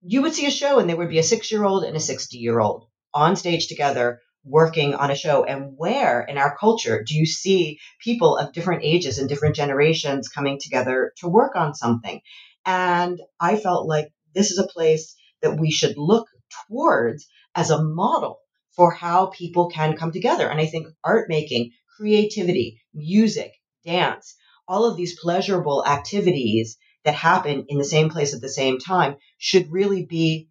you 0.01 0.21
would 0.21 0.33
see 0.33 0.45
a 0.45 0.49
show 0.49 0.79
and 0.79 0.89
there 0.89 0.95
would 0.95 1.09
be 1.09 1.19
a 1.19 1.23
six 1.23 1.51
year 1.51 1.65
old 1.65 1.83
and 1.83 1.93
a 1.97 1.99
60 1.99 2.37
year 2.37 2.57
old 2.57 2.87
on 3.13 3.35
stage 3.35 3.67
together 3.67 4.21
working 4.45 4.95
on 4.95 5.11
a 5.11 5.15
show. 5.15 5.43
And 5.43 5.73
where 5.75 6.21
in 6.21 6.37
our 6.37 6.55
culture 6.57 7.03
do 7.05 7.17
you 7.17 7.25
see 7.25 7.79
people 7.99 8.37
of 8.37 8.53
different 8.53 8.85
ages 8.85 9.17
and 9.17 9.27
different 9.27 9.57
generations 9.57 10.29
coming 10.29 10.57
together 10.57 11.11
to 11.17 11.27
work 11.27 11.57
on 11.57 11.75
something? 11.75 12.21
And 12.65 13.19
i 13.41 13.57
felt 13.57 13.89
like 13.89 14.13
this 14.33 14.51
is 14.51 14.57
a 14.57 14.73
place 14.73 15.17
that 15.41 15.59
we 15.59 15.69
should 15.69 15.97
look 15.97 16.29
towards 16.69 17.27
as 17.55 17.71
a 17.71 17.83
model 17.83 18.39
for 18.71 18.89
how 18.89 19.25
people 19.25 19.67
can 19.67 19.97
come 19.97 20.13
together. 20.13 20.47
And 20.47 20.61
i 20.61 20.65
think 20.65 20.87
art 21.03 21.27
making 21.27 21.71
creativity 21.97 22.79
music 22.93 23.51
dance 23.87 24.35
all 24.67 24.85
of 24.85 24.97
these 24.97 25.19
pleasurable 25.19 25.85
activities 25.85 26.77
that 27.05 27.15
happen 27.15 27.65
in 27.69 27.77
the 27.77 27.85
same 27.85 28.09
place 28.09 28.33
at 28.33 28.41
the 28.41 28.49
same 28.49 28.79
time 28.79 29.15
should 29.37 29.71
really 29.71 30.05
be 30.05 30.49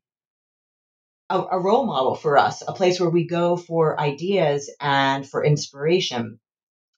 a, 1.29 1.38
a, 1.38 1.61
role 1.61 1.85
model 1.85 2.14
for 2.14 2.38
us, 2.38 2.62
a 2.66 2.72
place 2.72 2.99
where 2.99 3.11
we 3.11 3.27
go 3.27 3.57
for 3.57 4.01
ideas 4.01 4.70
and 4.81 5.29
for 5.29 5.44
inspiration. 5.44 6.38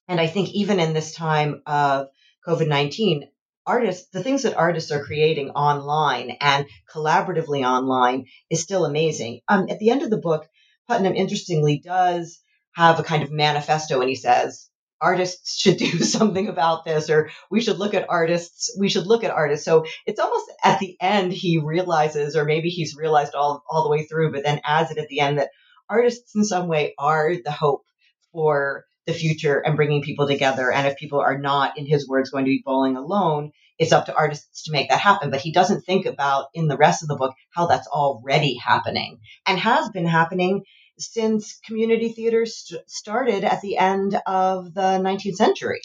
And 0.07 0.19
I 0.19 0.27
think 0.27 0.49
even 0.51 0.79
in 0.79 0.93
this 0.93 1.13
time 1.13 1.61
of 1.65 2.07
COVID 2.47 2.67
19, 2.67 3.27
artists, 3.65 4.09
the 4.11 4.23
things 4.23 4.43
that 4.43 4.55
artists 4.55 4.91
are 4.91 5.03
creating 5.03 5.49
online 5.51 6.37
and 6.39 6.65
collaboratively 6.93 7.67
online 7.67 8.25
is 8.49 8.61
still 8.61 8.85
amazing. 8.85 9.41
Um, 9.47 9.67
at 9.69 9.79
the 9.79 9.89
end 9.89 10.03
of 10.03 10.09
the 10.09 10.17
book, 10.17 10.47
Putnam 10.87 11.15
interestingly 11.15 11.79
does 11.83 12.39
have 12.73 12.99
a 12.99 13.03
kind 13.03 13.23
of 13.23 13.31
manifesto 13.31 13.99
and 13.99 14.09
he 14.09 14.15
says, 14.15 14.68
artists 15.01 15.57
should 15.59 15.77
do 15.77 15.99
something 15.99 16.47
about 16.47 16.85
this 16.85 17.09
or 17.09 17.29
we 17.49 17.61
should 17.61 17.77
look 17.77 17.93
at 17.93 18.09
artists 18.09 18.75
we 18.77 18.89
should 18.89 19.07
look 19.07 19.23
at 19.23 19.31
artists. 19.31 19.65
So 19.65 19.85
it's 20.05 20.19
almost 20.19 20.51
at 20.63 20.79
the 20.79 20.95
end 21.01 21.31
he 21.31 21.57
realizes 21.57 22.35
or 22.35 22.45
maybe 22.45 22.69
he's 22.69 22.95
realized 22.95 23.35
all 23.35 23.63
all 23.69 23.83
the 23.83 23.89
way 23.89 24.03
through 24.03 24.31
but 24.31 24.43
then 24.43 24.61
adds 24.63 24.91
it 24.91 24.97
at 24.97 25.07
the 25.07 25.19
end 25.19 25.39
that 25.39 25.49
artists 25.89 26.35
in 26.35 26.43
some 26.43 26.67
way 26.67 26.93
are 26.97 27.35
the 27.43 27.51
hope 27.51 27.83
for 28.31 28.85
the 29.07 29.13
future 29.13 29.59
and 29.59 29.75
bringing 29.75 30.03
people 30.03 30.27
together. 30.27 30.71
And 30.71 30.85
if 30.85 30.97
people 30.97 31.19
are 31.19 31.37
not 31.37 31.77
in 31.77 31.85
his 31.87 32.07
words 32.07 32.29
going 32.29 32.45
to 32.45 32.49
be 32.49 32.61
bowling 32.63 32.95
alone 32.95 33.51
it's 33.79 33.93
up 33.93 34.05
to 34.05 34.15
artists 34.15 34.63
to 34.63 34.71
make 34.71 34.89
that 34.89 34.99
happen. 34.99 35.31
But 35.31 35.39
he 35.39 35.51
doesn't 35.51 35.81
think 35.81 36.05
about 36.05 36.47
in 36.53 36.67
the 36.67 36.77
rest 36.77 37.01
of 37.01 37.07
the 37.07 37.15
book 37.15 37.33
how 37.51 37.65
that's 37.65 37.87
already 37.87 38.57
happening 38.57 39.19
and 39.47 39.57
has 39.57 39.89
been 39.89 40.05
happening 40.05 40.63
since 40.99 41.59
community 41.65 42.09
theater 42.09 42.45
st- 42.45 42.89
started 42.89 43.43
at 43.43 43.61
the 43.61 43.77
end 43.77 44.19
of 44.25 44.73
the 44.73 44.99
19th 44.99 45.35
century. 45.35 45.81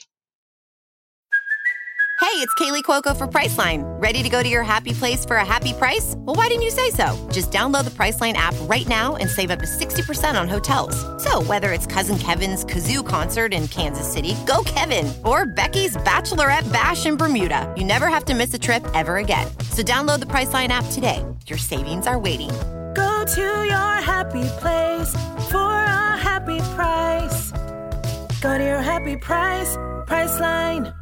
Hey, 2.25 2.41
it's 2.41 2.55
Kaley 2.55 2.83
Cuoco 2.83 3.17
for 3.17 3.29
Priceline. 3.29 3.83
Ready 4.03 4.23
to 4.23 4.29
go 4.29 4.43
to 4.43 4.49
your 4.49 4.65
happy 4.65 4.93
place 4.93 5.25
for 5.25 5.37
a 5.37 5.45
happy 5.45 5.73
price? 5.73 6.15
Well, 6.17 6.35
why 6.35 6.49
didn't 6.49 6.63
you 6.63 6.71
say 6.71 6.91
so? 6.91 7.17
Just 7.31 7.53
download 7.53 7.85
the 7.85 7.91
Priceline 7.91 8.33
app 8.33 8.55
right 8.63 8.89
now 8.89 9.15
and 9.15 9.31
save 9.31 9.51
up 9.51 9.61
to 9.61 9.67
60% 9.67 10.41
on 10.41 10.49
hotels. 10.49 10.97
So, 11.23 11.43
whether 11.43 11.71
it's 11.71 11.87
Cousin 11.87 12.19
Kevin's 12.19 12.65
Kazoo 12.65 13.07
concert 13.07 13.53
in 13.53 13.69
Kansas 13.69 14.11
City, 14.11 14.35
go 14.47 14.65
Kevin, 14.65 15.13
or 15.25 15.47
Becky's 15.47 15.97
Bachelorette 15.99 16.73
Bash 16.73 17.07
in 17.07 17.17
Bermuda, 17.17 17.73
you 17.77 17.85
never 17.85 18.09
have 18.09 18.25
to 18.25 18.35
miss 18.35 18.53
a 18.55 18.59
trip 18.59 18.85
ever 18.95 19.19
again. 19.19 19.47
So, 19.71 19.83
download 19.83 20.19
the 20.19 20.27
Priceline 20.27 20.69
app 20.69 20.87
today. 20.91 21.25
Your 21.47 21.59
savings 21.59 22.07
are 22.07 22.19
waiting 22.19 22.51
Go 22.95 23.25
to 23.25 23.41
your 23.41 23.95
happy 24.01 24.45
place 24.61 25.13
for 25.51 25.59
a 25.59 26.17
happy 26.17 26.61
price. 26.77 27.51
Go 28.41 28.57
to 28.57 28.65
your 28.65 28.81
happy 28.81 29.17
price, 29.17 29.77
Priceline. 30.07 30.95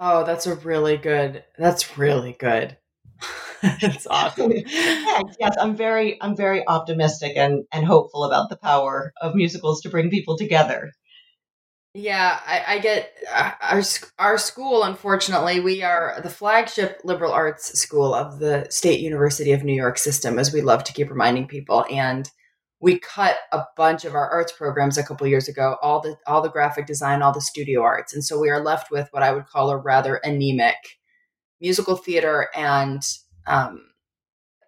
Oh, 0.00 0.24
that's 0.24 0.46
a 0.46 0.54
really 0.56 0.96
good. 0.96 1.44
That's 1.58 1.96
really 1.96 2.36
good. 2.38 2.76
it's 3.62 4.06
awesome. 4.06 4.52
yes, 4.52 5.36
yes, 5.40 5.56
I'm 5.58 5.74
very, 5.74 6.20
I'm 6.20 6.36
very 6.36 6.66
optimistic 6.66 7.36
and 7.36 7.64
and 7.72 7.86
hopeful 7.86 8.24
about 8.24 8.50
the 8.50 8.56
power 8.56 9.12
of 9.20 9.34
musicals 9.34 9.80
to 9.82 9.88
bring 9.88 10.10
people 10.10 10.36
together. 10.36 10.92
Yeah, 11.98 12.38
I, 12.46 12.74
I 12.74 12.78
get 12.78 13.12
uh, 13.34 13.50
our 13.60 13.82
our 14.20 14.38
school. 14.38 14.84
Unfortunately, 14.84 15.58
we 15.58 15.82
are 15.82 16.20
the 16.22 16.30
flagship 16.30 17.00
liberal 17.02 17.32
arts 17.32 17.76
school 17.76 18.14
of 18.14 18.38
the 18.38 18.68
State 18.70 19.00
University 19.00 19.50
of 19.50 19.64
New 19.64 19.74
York 19.74 19.98
system, 19.98 20.38
as 20.38 20.52
we 20.52 20.60
love 20.60 20.84
to 20.84 20.92
keep 20.92 21.10
reminding 21.10 21.48
people. 21.48 21.84
And 21.90 22.30
we 22.80 23.00
cut 23.00 23.38
a 23.50 23.64
bunch 23.76 24.04
of 24.04 24.14
our 24.14 24.30
arts 24.30 24.52
programs 24.52 24.96
a 24.96 25.02
couple 25.02 25.26
years 25.26 25.48
ago, 25.48 25.76
all 25.82 26.00
the 26.00 26.16
all 26.28 26.40
the 26.40 26.48
graphic 26.48 26.86
design, 26.86 27.20
all 27.20 27.32
the 27.32 27.40
studio 27.40 27.82
arts, 27.82 28.14
and 28.14 28.24
so 28.24 28.38
we 28.38 28.48
are 28.48 28.62
left 28.62 28.92
with 28.92 29.08
what 29.10 29.24
I 29.24 29.32
would 29.32 29.46
call 29.46 29.68
a 29.70 29.76
rather 29.76 30.20
anemic 30.22 30.76
musical 31.60 31.96
theater 31.96 32.46
and 32.54 33.02
um, 33.48 33.87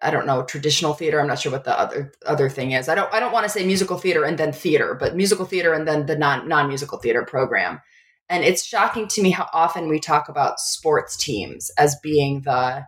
I 0.01 0.11
don't 0.11 0.25
know 0.25 0.43
traditional 0.43 0.93
theater. 0.93 1.19
I'm 1.19 1.27
not 1.27 1.39
sure 1.39 1.51
what 1.51 1.63
the 1.63 1.77
other 1.77 2.13
other 2.25 2.49
thing 2.49 2.71
is. 2.71 2.89
I 2.89 2.95
don't 2.95 3.13
I 3.13 3.19
don't 3.19 3.31
want 3.31 3.45
to 3.45 3.49
say 3.49 3.65
musical 3.65 3.97
theater 3.97 4.23
and 4.23 4.37
then 4.37 4.51
theater, 4.51 4.95
but 4.99 5.15
musical 5.15 5.45
theater 5.45 5.73
and 5.73 5.87
then 5.87 6.05
the 6.05 6.17
non 6.17 6.47
non 6.47 6.67
musical 6.67 6.97
theater 6.97 7.23
program. 7.23 7.81
And 8.29 8.43
it's 8.43 8.65
shocking 8.65 9.07
to 9.09 9.21
me 9.21 9.31
how 9.31 9.49
often 9.53 9.89
we 9.89 9.99
talk 9.99 10.29
about 10.29 10.59
sports 10.59 11.17
teams 11.17 11.69
as 11.77 11.97
being 12.01 12.41
the 12.41 12.85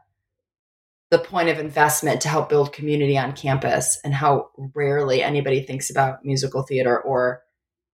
the 1.11 1.19
point 1.19 1.49
of 1.49 1.59
investment 1.59 2.21
to 2.21 2.27
help 2.27 2.49
build 2.49 2.73
community 2.73 3.15
on 3.17 3.33
campus 3.33 3.99
and 4.03 4.15
how 4.15 4.49
rarely 4.73 5.21
anybody 5.21 5.61
thinks 5.61 5.91
about 5.91 6.25
musical 6.25 6.63
theater 6.63 6.99
or 6.99 7.43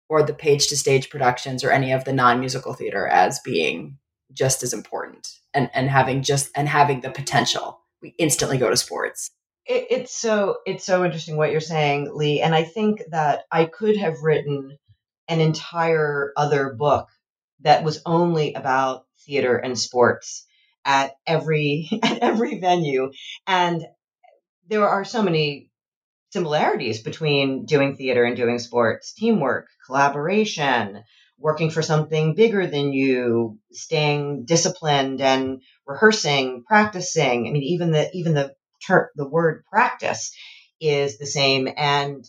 or 0.09 0.22
the 0.22 0.33
page 0.33 0.68
to 0.68 0.76
stage 0.76 1.11
productions 1.11 1.64
or 1.64 1.70
any 1.70 1.90
of 1.90 2.04
the 2.04 2.12
non-musical 2.12 2.74
theater 2.74 3.09
as 3.09 3.40
being 3.40 3.98
just 4.33 4.62
as 4.62 4.72
important 4.72 5.40
and 5.52 5.68
and 5.74 5.90
having 5.90 6.22
just 6.22 6.50
and 6.54 6.68
having 6.68 7.00
the 7.00 7.11
potential 7.11 7.81
we 8.02 8.14
instantly 8.18 8.58
go 8.58 8.70
to 8.70 8.76
sports. 8.76 9.30
It, 9.66 9.87
it's 9.90 10.14
so 10.14 10.58
it's 10.66 10.84
so 10.84 11.04
interesting 11.04 11.37
what 11.37 11.52
you're 11.52 11.61
saying, 11.61 12.11
Lee, 12.14 12.40
and 12.40 12.54
I 12.54 12.64
think 12.64 13.02
that 13.11 13.44
I 13.50 13.66
could 13.66 13.96
have 13.96 14.22
written 14.22 14.78
an 15.28 15.40
entire 15.40 16.32
other 16.37 16.72
book 16.72 17.08
that 17.61 17.84
was 17.84 18.00
only 18.06 18.54
about 18.54 19.04
theater 19.26 19.56
and 19.56 19.78
sports 19.78 20.46
at 20.84 21.12
every 21.26 21.88
at 22.02 22.18
every 22.18 22.58
venue 22.61 23.11
and 23.46 23.84
there 24.68 24.88
are 24.88 25.04
so 25.04 25.22
many 25.22 25.70
similarities 26.30 27.02
between 27.02 27.64
doing 27.64 27.96
theater 27.96 28.24
and 28.24 28.37
doing 28.37 28.58
sports 28.58 29.12
teamwork 29.14 29.66
collaboration 29.87 31.02
working 31.38 31.70
for 31.70 31.82
something 31.82 32.34
bigger 32.34 32.66
than 32.66 32.92
you, 32.92 33.58
staying 33.70 34.44
disciplined 34.44 35.20
and 35.20 35.62
rehearsing, 35.88 36.62
practicing. 36.68 37.48
I 37.48 37.51
mean, 37.51 37.64
even 37.64 37.90
the 37.90 38.11
even 38.14 38.35
the 38.35 38.55
ter- 38.87 39.11
the 39.16 39.27
word 39.29 39.64
practice 39.70 40.33
is 40.81 41.18
the 41.18 41.27
same, 41.27 41.68
and 41.77 42.24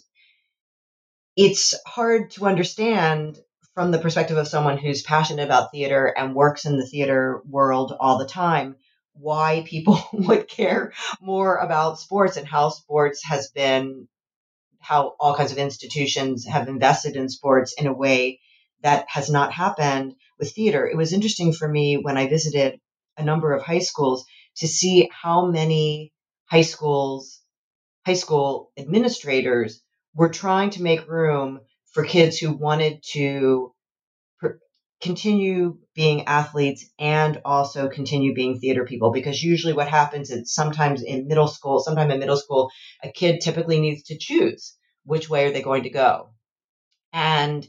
it's 1.36 1.76
hard 1.86 2.32
to 2.32 2.48
understand 2.48 3.38
from 3.76 3.91
the 3.91 4.00
perspective 4.00 4.38
of 4.38 4.48
someone 4.48 4.78
who's 4.78 5.04
passionate 5.04 5.43
about 5.43 5.72
theater 5.72 6.08
and 6.08 6.36
works 6.36 6.65
in 6.65 6.78
the 6.78 6.86
theater 6.86 7.41
world 7.48 7.95
all 8.00 8.17
the 8.17 8.26
time 8.26 8.76
why 9.13 9.63
people 9.67 10.02
would 10.13 10.48
care 10.48 10.93
more 11.22 11.58
about 11.58 12.00
sports 12.00 12.38
and 12.38 12.48
how 12.48 12.69
sports 12.69 13.24
has 13.24 13.52
been 13.52 14.08
how 14.80 15.15
all 15.19 15.36
kinds 15.36 15.52
of 15.52 15.58
institutions 15.58 16.45
have 16.45 16.67
invested 16.67 17.15
in 17.15 17.30
sports 17.30 17.74
in 17.78 17.88
a 17.88 17.93
way 17.93 18.39
that 18.82 19.06
has 19.10 19.30
not 19.30 19.52
happened 19.52 20.15
with 20.39 20.54
theater. 20.54 20.88
It 20.88 20.95
was 20.98 21.13
interesting 21.13 21.54
for 21.54 21.67
me 21.67 21.98
when 21.98 22.17
I 22.17 22.28
visited 22.28 22.80
a 23.19 23.23
number 23.23 23.53
of 23.53 23.62
high 23.62 23.79
schools 23.79 24.25
to 24.58 24.67
see 24.67 25.10
how 25.12 25.45
many 25.45 26.13
high 26.45 26.62
schools, 26.62 27.39
high 28.05 28.13
school 28.13 28.71
administrators 28.77 29.82
were 30.15 30.29
trying 30.29 30.71
to 30.71 30.82
make 30.82 31.08
room 31.08 31.60
for 31.91 32.03
kids 32.03 32.38
who 32.38 32.51
wanted 32.51 33.03
to 33.12 33.73
continue 35.01 35.77
being 35.95 36.25
athletes 36.25 36.86
and 36.99 37.41
also 37.45 37.88
continue 37.88 38.34
being 38.34 38.60
theater 38.60 38.86
people. 38.86 39.12
Because 39.12 39.41
usually 39.41 39.73
what 39.73 39.88
happens 39.88 40.29
is 40.29 40.53
sometimes 40.53 41.01
in 41.01 41.27
middle 41.27 41.47
school 41.47 41.79
sometime 41.79 42.12
in 42.12 42.19
middle 42.19 42.38
school 42.38 42.69
a 43.03 43.12
kid 43.12 43.39
typically 43.41 43.79
needs 43.79 44.03
to 44.03 44.17
choose 44.17 44.75
which 45.05 45.29
way 45.29 45.45
are 45.45 45.51
they 45.51 45.62
going 45.62 45.84
to 45.84 45.89
go. 45.89 46.29
And 47.13 47.65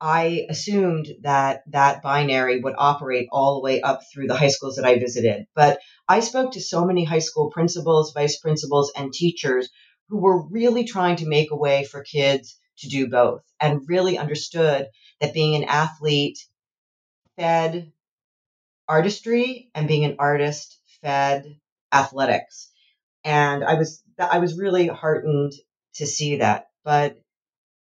I 0.00 0.46
assumed 0.50 1.08
that 1.22 1.62
that 1.68 2.02
binary 2.02 2.60
would 2.60 2.74
operate 2.76 3.28
all 3.32 3.54
the 3.54 3.64
way 3.64 3.80
up 3.80 4.02
through 4.12 4.26
the 4.26 4.36
high 4.36 4.48
schools 4.48 4.76
that 4.76 4.84
I 4.84 4.98
visited. 4.98 5.46
But 5.54 5.78
I 6.08 6.20
spoke 6.20 6.52
to 6.52 6.60
so 6.60 6.84
many 6.84 7.04
high 7.04 7.20
school 7.20 7.50
principals, 7.50 8.12
vice 8.12 8.38
principals, 8.38 8.92
and 8.96 9.12
teachers 9.12 9.68
who 10.08 10.18
were 10.18 10.46
really 10.48 10.84
trying 10.84 11.16
to 11.16 11.28
make 11.28 11.50
a 11.50 11.56
way 11.56 11.84
for 11.84 12.02
kids 12.02 12.58
to 12.78 12.88
do 12.88 13.08
both 13.08 13.42
and 13.60 13.88
really 13.88 14.18
understood 14.18 14.88
that 15.20 15.34
being 15.34 15.54
an 15.54 15.64
athlete 15.64 16.38
fed 17.36 17.92
artistry 18.88 19.70
and 19.74 19.88
being 19.88 20.04
an 20.04 20.16
artist 20.18 20.78
fed 21.00 21.58
athletics. 21.92 22.70
And 23.24 23.64
I 23.64 23.74
was 23.74 24.02
I 24.18 24.38
was 24.38 24.58
really 24.58 24.88
heartened 24.88 25.52
to 25.94 26.06
see 26.06 26.36
that. 26.36 26.66
But 26.84 27.18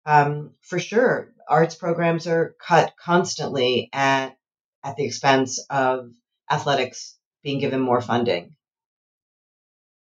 um, 0.06 0.52
for 0.60 0.78
sure, 0.78 1.32
arts 1.48 1.74
programs 1.74 2.26
are 2.26 2.54
cut 2.60 2.94
constantly 2.96 3.88
at 3.92 4.36
at 4.84 4.96
the 4.96 5.04
expense 5.04 5.64
of 5.70 6.10
athletics 6.50 7.16
being 7.42 7.58
given 7.58 7.80
more 7.80 8.00
funding. 8.00 8.56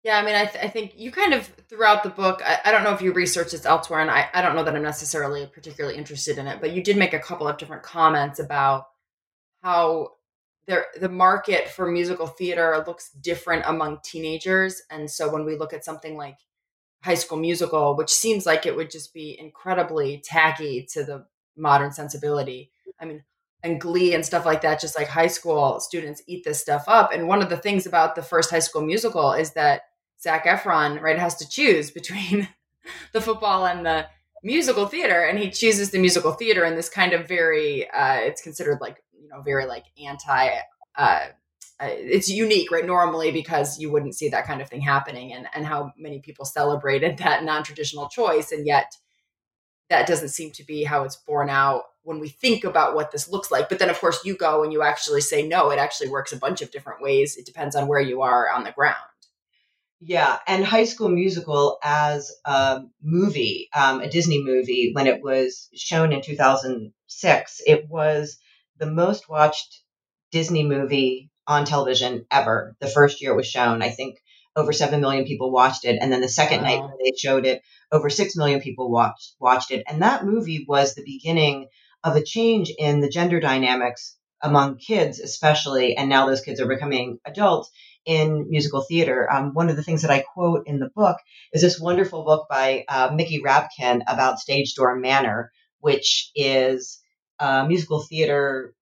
Yeah, 0.04 0.20
I 0.20 0.24
mean, 0.24 0.36
I, 0.36 0.46
th- 0.46 0.64
I 0.64 0.70
think 0.70 0.94
you 0.96 1.12
kind 1.12 1.34
of 1.34 1.48
throughout 1.68 2.04
the 2.04 2.10
book, 2.10 2.42
I, 2.46 2.60
I 2.66 2.72
don't 2.72 2.84
know 2.84 2.94
if 2.94 3.02
you 3.02 3.12
researched 3.12 3.52
this 3.52 3.66
elsewhere, 3.66 4.00
and 4.00 4.12
I, 4.12 4.30
I 4.34 4.42
don't 4.42 4.56
know 4.56 4.64
that 4.64 4.76
I'm 4.76 4.84
necessarily 4.84 5.46
particularly 5.48 5.98
interested 5.98 6.38
in 6.38 6.48
it, 6.48 6.62
but 6.62 6.72
you 6.72 6.84
did 6.84 6.96
make 6.96 7.14
a 7.14 7.20
couple 7.20 7.48
of 7.48 7.58
different 7.58 7.84
comments 7.84 8.40
about 8.40 8.86
how 9.64 10.12
there 10.68 10.86
the 11.00 11.10
market 11.10 11.70
for 11.70 11.90
musical 11.90 12.28
theater 12.28 12.84
looks 12.86 13.10
different 13.10 13.64
among 13.66 14.00
teenagers. 14.04 14.82
And 14.92 15.10
so 15.10 15.32
when 15.32 15.46
we 15.46 15.58
look 15.58 15.74
at 15.74 15.84
something 15.84 16.16
like 16.16 16.38
High 17.08 17.16
School 17.16 17.38
Musical, 17.38 17.96
which 17.96 18.10
seems 18.10 18.46
like 18.46 18.66
it 18.66 18.76
would 18.76 18.92
just 18.92 19.14
be 19.14 19.40
incredibly 19.40 20.22
tacky 20.26 20.86
to 20.92 21.06
the 21.06 21.26
modern 21.56 21.94
sensibility. 21.94 22.70
I 23.00 23.06
mean, 23.06 23.24
and 23.64 23.80
Glee 23.80 24.14
and 24.14 24.26
stuff 24.26 24.46
like 24.46 24.62
that, 24.62 24.82
just 24.82 24.98
like 24.98 25.08
high 25.08 25.28
school 25.28 25.80
students 25.80 26.22
eat 26.28 26.44
this 26.44 26.60
stuff 26.60 26.84
up. 26.88 27.12
And 27.14 27.30
one 27.30 27.42
of 27.42 27.50
the 27.50 27.58
things 27.58 27.86
about 27.86 28.16
the 28.16 28.22
first 28.22 28.52
High 28.52 28.60
School 28.60 28.82
Musical 28.82 29.32
is 29.32 29.54
that 29.54 29.84
Zac 30.22 30.46
Efron, 30.46 31.02
right, 31.02 31.18
has 31.18 31.36
to 31.36 31.50
choose 31.50 31.92
between 32.00 32.50
the 33.14 33.22
football 33.22 33.66
and 33.66 33.86
the 33.86 34.08
musical 34.44 34.86
theater, 34.86 35.24
and 35.24 35.40
he 35.40 35.50
chooses 35.50 35.92
the 35.92 36.00
musical 36.00 36.34
theater 36.34 36.66
in 36.66 36.76
this 36.76 36.90
kind 36.90 37.14
of 37.14 37.26
very, 37.26 37.90
uh, 37.90 38.16
it's 38.16 38.42
considered 38.42 38.80
like 38.82 38.98
you 39.18 39.30
know 39.30 39.42
very 39.42 39.66
like 39.66 39.86
anti. 40.04 40.50
Uh, 40.98 41.28
it's 41.80 42.30
unique, 42.30 42.72
right? 42.72 42.86
Normally, 42.86 43.32
because 43.32 43.80
you 43.80 43.92
wouldn't 43.92 44.16
see 44.16 44.30
that 44.30 44.46
kind 44.46 44.62
of 44.62 44.70
thing 44.70 44.82
happening, 44.82 45.34
and 45.34 45.48
and 45.54 45.66
how 45.66 45.94
many 45.98 46.20
people 46.20 46.46
celebrated 46.46 47.18
that 47.20 47.44
non-traditional 47.44 48.10
choice, 48.10 48.52
and 48.52 48.66
yet 48.66 48.94
that 49.90 50.08
doesn't 50.08 50.30
seem 50.30 50.52
to 50.52 50.66
be 50.66 50.84
how 50.84 51.04
it's 51.04 51.16
borne 51.16 51.50
out 51.50 51.84
when 52.04 52.20
we 52.20 52.30
think 52.30 52.64
about 52.64 52.96
what 52.96 53.12
this 53.12 53.30
looks 53.30 53.52
like. 53.52 53.70
But 53.70 53.80
then, 53.80 53.90
of 53.90 54.00
course, 54.00 54.26
you 54.26 54.36
go 54.36 54.64
and 54.64 54.74
you 54.74 54.82
actually 54.82 55.22
say, 55.22 55.48
no, 55.48 55.70
it 55.70 55.80
actually 55.80 56.10
works 56.10 56.34
a 56.34 56.38
bunch 56.38 56.62
of 56.62 56.72
different 56.72 57.02
ways. 57.02 57.38
It 57.38 57.46
depends 57.46 57.76
on 57.76 57.88
where 57.88 58.02
you 58.02 58.22
are 58.22 58.50
on 58.50 58.64
the 58.64 58.72
ground. 58.72 58.96
Yeah, 60.00 60.38
and 60.46 60.64
High 60.64 60.84
School 60.84 61.10
Musical 61.10 61.80
as 61.84 62.32
a 62.46 62.82
movie, 63.02 63.68
um, 63.76 64.02
a 64.02 64.10
Disney 64.10 64.44
movie, 64.44 64.92
when 64.94 65.08
it 65.08 65.24
was 65.24 65.70
shown 65.74 66.14
in 66.14 66.22
2006, 66.22 67.62
it 67.66 67.90
was 67.90 68.38
the 68.78 68.86
most 68.86 69.28
watched 69.28 69.82
Disney 70.32 70.64
movie 70.64 71.32
on 71.48 71.66
television 71.66 72.26
ever. 72.30 72.76
The 72.80 72.88
first 72.88 73.22
year 73.22 73.32
it 73.32 73.38
was 73.38 73.48
shown, 73.48 73.82
I 73.82 73.90
think 73.90 74.18
over 74.56 74.74
7 74.74 75.00
million 75.00 75.26
people 75.26 75.52
watched 75.52 75.86
it. 75.86 75.98
And 76.02 76.12
then 76.12 76.22
the 76.22 76.28
second 76.28 76.64
wow. 76.64 76.68
night 76.68 76.90
they 77.04 77.12
showed 77.18 77.46
it, 77.46 77.62
over 77.92 78.10
6 78.10 78.36
million 78.36 78.60
people 78.60 78.92
watched, 78.92 79.36
watched 79.40 79.72
it. 79.72 79.84
And 79.88 80.02
that 80.02 80.26
movie 80.26 80.66
was 80.68 80.96
the 80.96 81.04
beginning 81.06 81.68
of 82.04 82.16
a 82.16 82.24
change 82.24 82.72
in 82.78 83.00
the 83.00 83.10
gender 83.10 83.40
dynamics 83.40 84.18
among 84.42 84.78
kids, 84.78 85.20
especially. 85.20 85.96
And 85.96 86.10
now 86.10 86.26
those 86.26 86.42
kids 86.42 86.60
are 86.60 86.68
becoming 86.68 87.20
adults 87.26 87.70
in 88.06 88.50
musical 88.50 88.82
theater. 88.82 89.32
Um, 89.32 89.54
one 89.54 89.70
of 89.70 89.76
the 89.76 89.84
things 89.84 90.02
that 90.02 90.12
I 90.12 90.24
quote 90.34 90.64
in 90.66 90.80
the 90.80 90.90
book 90.96 91.18
is 91.54 91.62
this 91.62 91.80
wonderful 91.80 92.24
book 92.24 92.48
by 92.50 92.86
uh, 92.88 93.12
Mickey 93.14 93.42
Rapkin 93.42 94.02
about 94.08 94.40
Stage 94.40 94.74
Door 94.76 94.98
Manor, 95.00 95.52
which 95.80 96.32
is 96.36 97.00
a 97.40 97.68
musical 97.68 98.02
theater 98.02 98.74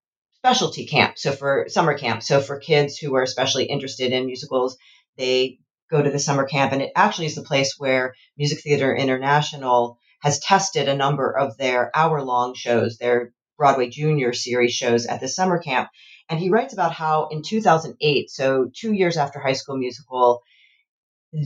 specialty 0.46 0.86
camp. 0.86 1.18
So 1.18 1.32
for 1.32 1.66
summer 1.70 1.98
camp. 1.98 2.22
So 2.22 2.40
for 2.40 2.60
kids 2.60 3.00
who 3.00 3.16
are 3.16 3.24
especially 3.24 3.66
interested 3.66 4.12
in 4.12 4.28
musicals, 4.28 4.78
they 5.18 5.58
go 5.90 6.04
to 6.04 6.12
the 6.12 6.20
summer 6.20 6.46
camp 6.46 6.72
and 6.72 6.84
it 6.84 6.92
actually 6.96 7.26
is 7.26 7.34
the 7.34 7.42
place 7.42 7.76
where 7.80 8.14
Music 8.38 8.60
Theater 8.62 8.96
International 8.96 9.98
has 10.22 10.40
tested 10.40 10.88
a 10.88 10.96
number 10.96 11.36
of 11.36 11.58
their 11.58 11.90
hour 11.96 12.22
long 12.22 12.54
shows, 12.54 12.98
their 12.98 13.34
Broadway 13.58 13.90
Junior 13.90 14.34
series 14.34 14.74
shows 14.74 15.08
at 15.08 15.20
the 15.20 15.28
summer 15.28 15.58
camp. 15.58 15.90
And 16.30 16.40
he 16.40 16.52
writes 16.52 16.74
about 16.74 16.92
how 16.92 17.30
in 17.32 17.42
2008, 17.42 18.30
so 18.30 18.70
two 18.72 18.94
years 18.94 19.18
after 19.18 19.40
High 19.40 19.54
School 19.54 19.78
Musical, 19.78 20.44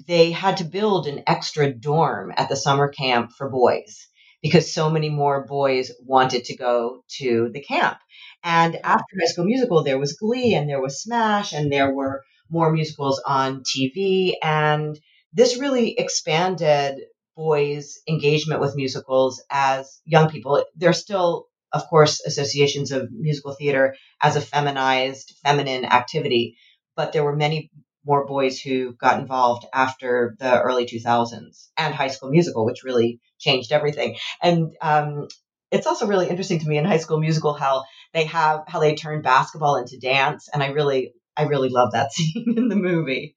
they 0.07 0.31
had 0.31 0.57
to 0.57 0.65
build 0.65 1.07
an 1.07 1.23
extra 1.25 1.71
dorm 1.71 2.33
at 2.35 2.49
the 2.49 2.57
summer 2.57 2.89
camp 2.89 3.31
for 3.31 3.49
boys 3.49 4.09
because 4.41 4.73
so 4.73 4.89
many 4.89 5.09
more 5.09 5.45
boys 5.45 5.91
wanted 6.05 6.45
to 6.45 6.57
go 6.57 7.03
to 7.17 7.49
the 7.53 7.61
camp. 7.61 7.97
And 8.43 8.75
after 8.77 9.17
High 9.19 9.27
School 9.27 9.45
Musical, 9.45 9.83
there 9.83 9.99
was 9.99 10.13
Glee 10.13 10.53
and 10.55 10.69
there 10.69 10.81
was 10.81 11.01
Smash 11.01 11.53
and 11.53 11.71
there 11.71 11.93
were 11.93 12.23
more 12.49 12.71
musicals 12.71 13.21
on 13.25 13.63
TV. 13.63 14.33
And 14.41 14.99
this 15.33 15.59
really 15.59 15.97
expanded 15.97 16.95
boys' 17.35 17.99
engagement 18.07 18.61
with 18.61 18.75
musicals 18.75 19.41
as 19.49 20.01
young 20.05 20.29
people. 20.29 20.63
There's 20.75 20.99
still 20.99 21.47
of 21.71 21.87
course, 21.87 22.21
associations 22.25 22.91
of 22.91 23.11
musical 23.11 23.53
theater 23.53 23.95
as 24.21 24.35
a 24.35 24.41
feminized, 24.41 25.35
feminine 25.43 25.85
activity. 25.85 26.57
But 26.95 27.13
there 27.13 27.23
were 27.23 27.35
many 27.35 27.69
more 28.05 28.25
boys 28.25 28.59
who 28.59 28.93
got 28.95 29.19
involved 29.19 29.65
after 29.73 30.35
the 30.39 30.59
early 30.61 30.85
2000s 30.85 31.69
and 31.77 31.93
High 31.93 32.07
School 32.07 32.29
Musical, 32.31 32.65
which 32.65 32.83
really 32.83 33.19
changed 33.39 33.71
everything. 33.71 34.17
And 34.41 34.71
um, 34.81 35.27
it's 35.71 35.87
also 35.87 36.07
really 36.07 36.29
interesting 36.29 36.59
to 36.59 36.67
me 36.67 36.77
in 36.77 36.85
High 36.85 36.97
School 36.97 37.19
Musical 37.19 37.53
how 37.53 37.83
they 38.13 38.25
have 38.25 38.63
how 38.67 38.79
they 38.79 38.95
turn 38.95 39.21
basketball 39.21 39.75
into 39.75 39.99
dance, 39.99 40.49
and 40.53 40.63
I 40.63 40.67
really 40.67 41.13
I 41.37 41.43
really 41.43 41.69
love 41.69 41.91
that 41.93 42.11
scene 42.13 42.55
in 42.57 42.69
the 42.69 42.75
movie. 42.75 43.35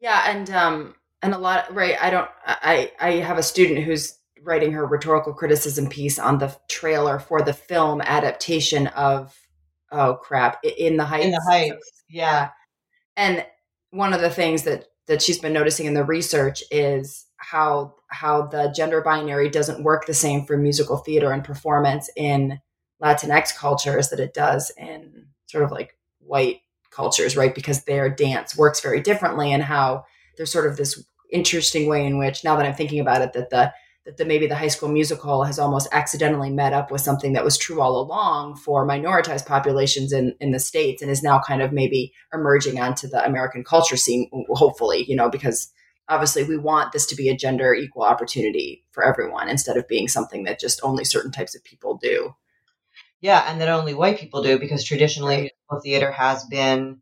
Yeah, 0.00 0.22
and 0.26 0.50
um, 0.50 0.94
and 1.22 1.34
a 1.34 1.38
lot 1.38 1.74
right. 1.74 1.96
I 2.00 2.10
don't. 2.10 2.28
I 2.46 2.92
I 3.00 3.10
have 3.12 3.38
a 3.38 3.42
student 3.42 3.84
who's 3.84 4.18
writing 4.42 4.72
her 4.72 4.86
rhetorical 4.86 5.34
criticism 5.34 5.88
piece 5.88 6.18
on 6.18 6.38
the 6.38 6.56
trailer 6.68 7.18
for 7.18 7.42
the 7.42 7.52
film 7.52 8.00
adaptation 8.00 8.86
of 8.88 9.36
oh 9.90 10.14
crap 10.14 10.58
in 10.62 10.96
the 10.96 11.04
heights 11.04 11.24
in 11.24 11.30
the 11.32 11.46
heights 11.48 12.04
yeah 12.08 12.50
and 13.16 13.44
one 13.90 14.12
of 14.12 14.20
the 14.20 14.30
things 14.30 14.62
that 14.62 14.84
that 15.06 15.22
she's 15.22 15.38
been 15.38 15.52
noticing 15.52 15.86
in 15.86 15.94
the 15.94 16.04
research 16.04 16.62
is 16.70 17.26
how 17.38 17.94
how 18.08 18.46
the 18.46 18.72
gender 18.74 19.00
binary 19.00 19.48
doesn't 19.48 19.84
work 19.84 20.06
the 20.06 20.14
same 20.14 20.44
for 20.44 20.56
musical 20.56 20.96
theater 20.96 21.32
and 21.32 21.44
performance 21.44 22.10
in 22.16 22.60
latinx 23.02 23.54
cultures 23.56 24.08
that 24.08 24.20
it 24.20 24.34
does 24.34 24.72
in 24.76 25.26
sort 25.46 25.64
of 25.64 25.70
like 25.70 25.96
white 26.20 26.60
cultures 26.90 27.36
right? 27.36 27.54
Because 27.54 27.84
their 27.84 28.08
dance 28.08 28.56
works 28.56 28.80
very 28.80 29.00
differently 29.00 29.52
and 29.52 29.62
how 29.62 30.04
there's 30.36 30.52
sort 30.52 30.66
of 30.66 30.76
this 30.76 31.02
interesting 31.30 31.88
way 31.88 32.06
in 32.06 32.18
which 32.18 32.42
now 32.42 32.56
that 32.56 32.64
i'm 32.64 32.74
thinking 32.74 33.00
about 33.00 33.22
it 33.22 33.32
that 33.32 33.50
the 33.50 33.72
that 34.06 34.16
the, 34.16 34.24
maybe 34.24 34.46
the 34.46 34.56
high 34.56 34.68
school 34.68 34.88
musical 34.88 35.44
has 35.44 35.58
almost 35.58 35.86
accidentally 35.92 36.48
met 36.48 36.72
up 36.72 36.90
with 36.90 37.02
something 37.02 37.34
that 37.34 37.44
was 37.44 37.58
true 37.58 37.82
all 37.82 38.00
along 38.00 38.56
for 38.56 38.86
minoritized 38.86 39.44
populations 39.44 40.12
in, 40.12 40.34
in 40.40 40.50
the 40.52 40.58
states 40.58 41.02
and 41.02 41.10
is 41.10 41.22
now 41.22 41.38
kind 41.38 41.60
of 41.60 41.72
maybe 41.72 42.12
emerging 42.32 42.80
onto 42.80 43.06
the 43.06 43.22
american 43.24 43.62
culture 43.62 43.96
scene 43.96 44.30
hopefully 44.50 45.04
you 45.06 45.14
know 45.14 45.28
because 45.28 45.70
obviously 46.08 46.44
we 46.44 46.56
want 46.56 46.92
this 46.92 47.06
to 47.06 47.16
be 47.16 47.28
a 47.28 47.36
gender 47.36 47.74
equal 47.74 48.02
opportunity 48.02 48.84
for 48.90 49.04
everyone 49.04 49.48
instead 49.48 49.76
of 49.76 49.88
being 49.88 50.08
something 50.08 50.44
that 50.44 50.60
just 50.60 50.80
only 50.82 51.04
certain 51.04 51.32
types 51.32 51.54
of 51.54 51.64
people 51.64 51.98
do 52.00 52.34
yeah 53.20 53.44
and 53.50 53.60
that 53.60 53.68
only 53.68 53.94
white 53.94 54.18
people 54.18 54.42
do 54.42 54.58
because 54.58 54.84
traditionally 54.84 55.36
musical 55.36 55.80
theater 55.82 56.10
has 56.10 56.44
been 56.44 57.00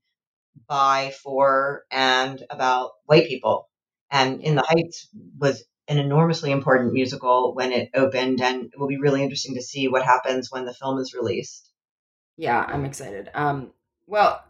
by 0.69 1.12
for 1.23 1.85
and 1.90 2.45
about 2.51 2.92
white 3.05 3.29
people 3.29 3.69
and 4.11 4.40
in 4.40 4.55
the 4.55 4.62
heights 4.62 5.09
was 5.38 5.64
an 5.88 5.99
enormously 5.99 6.51
important 6.51 6.92
musical 6.92 7.55
when 7.55 7.73
it 7.73 7.90
opened, 7.95 8.40
and 8.40 8.66
it 8.66 8.79
will 8.79 8.88
be 8.88 8.99
really 8.99 9.23
interesting 9.23 9.55
to 9.55 9.62
see 9.62 9.88
what 9.88 10.05
happens 10.05 10.51
when 10.51 10.64
the 10.64 10.75
film 10.75 10.99
is 10.99 11.14
released. 11.14 11.71
Yeah, 12.37 12.59
I'm 12.59 12.85
excited. 12.85 13.31
Um, 13.35 13.73
well, 14.07 14.45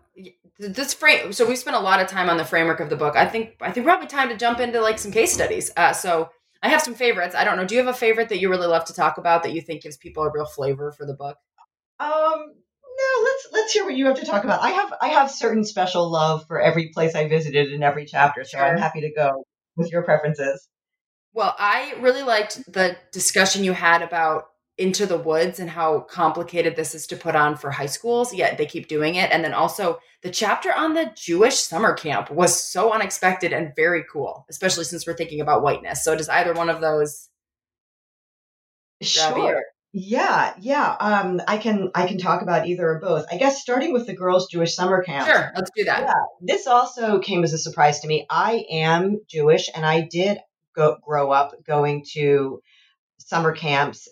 this 0.58 0.94
frame. 0.94 1.32
So 1.32 1.46
we 1.46 1.56
spent 1.56 1.76
a 1.76 1.80
lot 1.80 2.00
of 2.00 2.08
time 2.08 2.30
on 2.30 2.36
the 2.36 2.44
framework 2.44 2.80
of 2.80 2.90
the 2.90 2.96
book. 2.96 3.16
I 3.16 3.26
think 3.26 3.56
I 3.60 3.72
think 3.72 3.86
probably 3.86 4.06
time 4.06 4.28
to 4.30 4.36
jump 4.36 4.60
into 4.60 4.80
like 4.80 4.98
some 4.98 5.12
case 5.12 5.32
studies. 5.32 5.70
Uh, 5.76 5.92
so 5.92 6.30
I 6.62 6.68
have 6.68 6.82
some 6.82 6.94
favorites. 6.94 7.34
I 7.34 7.44
don't 7.44 7.56
know. 7.56 7.66
Do 7.66 7.74
you 7.74 7.84
have 7.84 7.94
a 7.94 7.98
favorite 7.98 8.30
that 8.30 8.38
you 8.38 8.48
really 8.48 8.66
love 8.66 8.86
to 8.86 8.94
talk 8.94 9.18
about 9.18 9.42
that 9.42 9.52
you 9.52 9.60
think 9.60 9.82
gives 9.82 9.96
people 9.96 10.22
a 10.22 10.30
real 10.32 10.46
flavor 10.46 10.92
for 10.92 11.06
the 11.06 11.14
book? 11.14 11.36
Um, 12.00 12.08
no. 12.08 13.22
Let's 13.24 13.48
let's 13.52 13.72
hear 13.72 13.84
what 13.84 13.96
you 13.96 14.06
have 14.06 14.20
to 14.20 14.26
talk 14.26 14.44
about. 14.44 14.62
I 14.62 14.70
have 14.70 14.92
I 15.00 15.08
have 15.08 15.30
certain 15.30 15.64
special 15.64 16.10
love 16.10 16.46
for 16.46 16.60
every 16.60 16.88
place 16.88 17.14
I 17.14 17.28
visited 17.28 17.72
in 17.72 17.82
every 17.82 18.06
chapter, 18.06 18.44
so 18.44 18.58
sure. 18.58 18.66
I'm 18.66 18.78
happy 18.78 19.02
to 19.02 19.12
go 19.12 19.44
with 19.76 19.92
your 19.92 20.02
preferences. 20.02 20.66
Well, 21.34 21.54
I 21.58 21.94
really 22.00 22.22
liked 22.22 22.72
the 22.72 22.96
discussion 23.12 23.62
you 23.62 23.72
had 23.72 24.00
about 24.00 24.46
into 24.78 25.06
the 25.06 25.16
woods 25.16 25.58
and 25.58 25.70
how 25.70 26.00
complicated 26.00 26.76
this 26.76 26.94
is 26.94 27.06
to 27.06 27.16
put 27.16 27.34
on 27.34 27.56
for 27.56 27.70
high 27.70 27.86
schools 27.86 28.34
yet 28.34 28.58
they 28.58 28.66
keep 28.66 28.88
doing 28.88 29.14
it. 29.14 29.30
And 29.32 29.42
then 29.42 29.54
also 29.54 29.98
the 30.22 30.30
chapter 30.30 30.72
on 30.72 30.94
the 30.94 31.10
jewish 31.16 31.56
summer 31.56 31.94
camp 31.94 32.30
was 32.30 32.54
so 32.54 32.92
unexpected 32.92 33.52
and 33.52 33.74
very 33.74 34.04
cool 34.12 34.44
especially 34.50 34.84
since 34.84 35.06
we're 35.06 35.16
thinking 35.16 35.40
about 35.40 35.62
whiteness. 35.62 36.04
So 36.04 36.16
does 36.16 36.28
either 36.28 36.52
one 36.52 36.68
of 36.68 36.80
those 36.80 37.28
sure. 39.00 39.62
Yeah 39.92 40.52
yeah 40.60 40.94
um 41.00 41.40
i 41.48 41.56
can 41.56 41.90
i 41.94 42.06
can 42.06 42.18
talk 42.18 42.42
about 42.42 42.66
either 42.66 42.86
or 42.86 43.00
both. 43.00 43.24
I 43.32 43.38
guess 43.38 43.62
starting 43.62 43.94
with 43.94 44.06
the 44.06 44.14
girls 44.14 44.48
jewish 44.50 44.74
summer 44.74 45.02
camp. 45.02 45.26
Sure 45.26 45.52
let's 45.54 45.70
do 45.74 45.84
that. 45.84 46.02
Yeah 46.02 46.14
this 46.42 46.66
also 46.66 47.18
came 47.18 47.44
as 47.44 47.54
a 47.54 47.58
surprise 47.58 48.00
to 48.00 48.08
me. 48.08 48.26
I 48.28 48.66
am 48.70 49.20
jewish 49.26 49.70
and 49.74 49.86
i 49.86 50.02
did 50.02 50.38
go, 50.76 50.98
grow 51.02 51.30
up 51.30 51.54
going 51.66 52.04
to 52.12 52.60
summer 53.18 53.52
camps. 53.52 54.08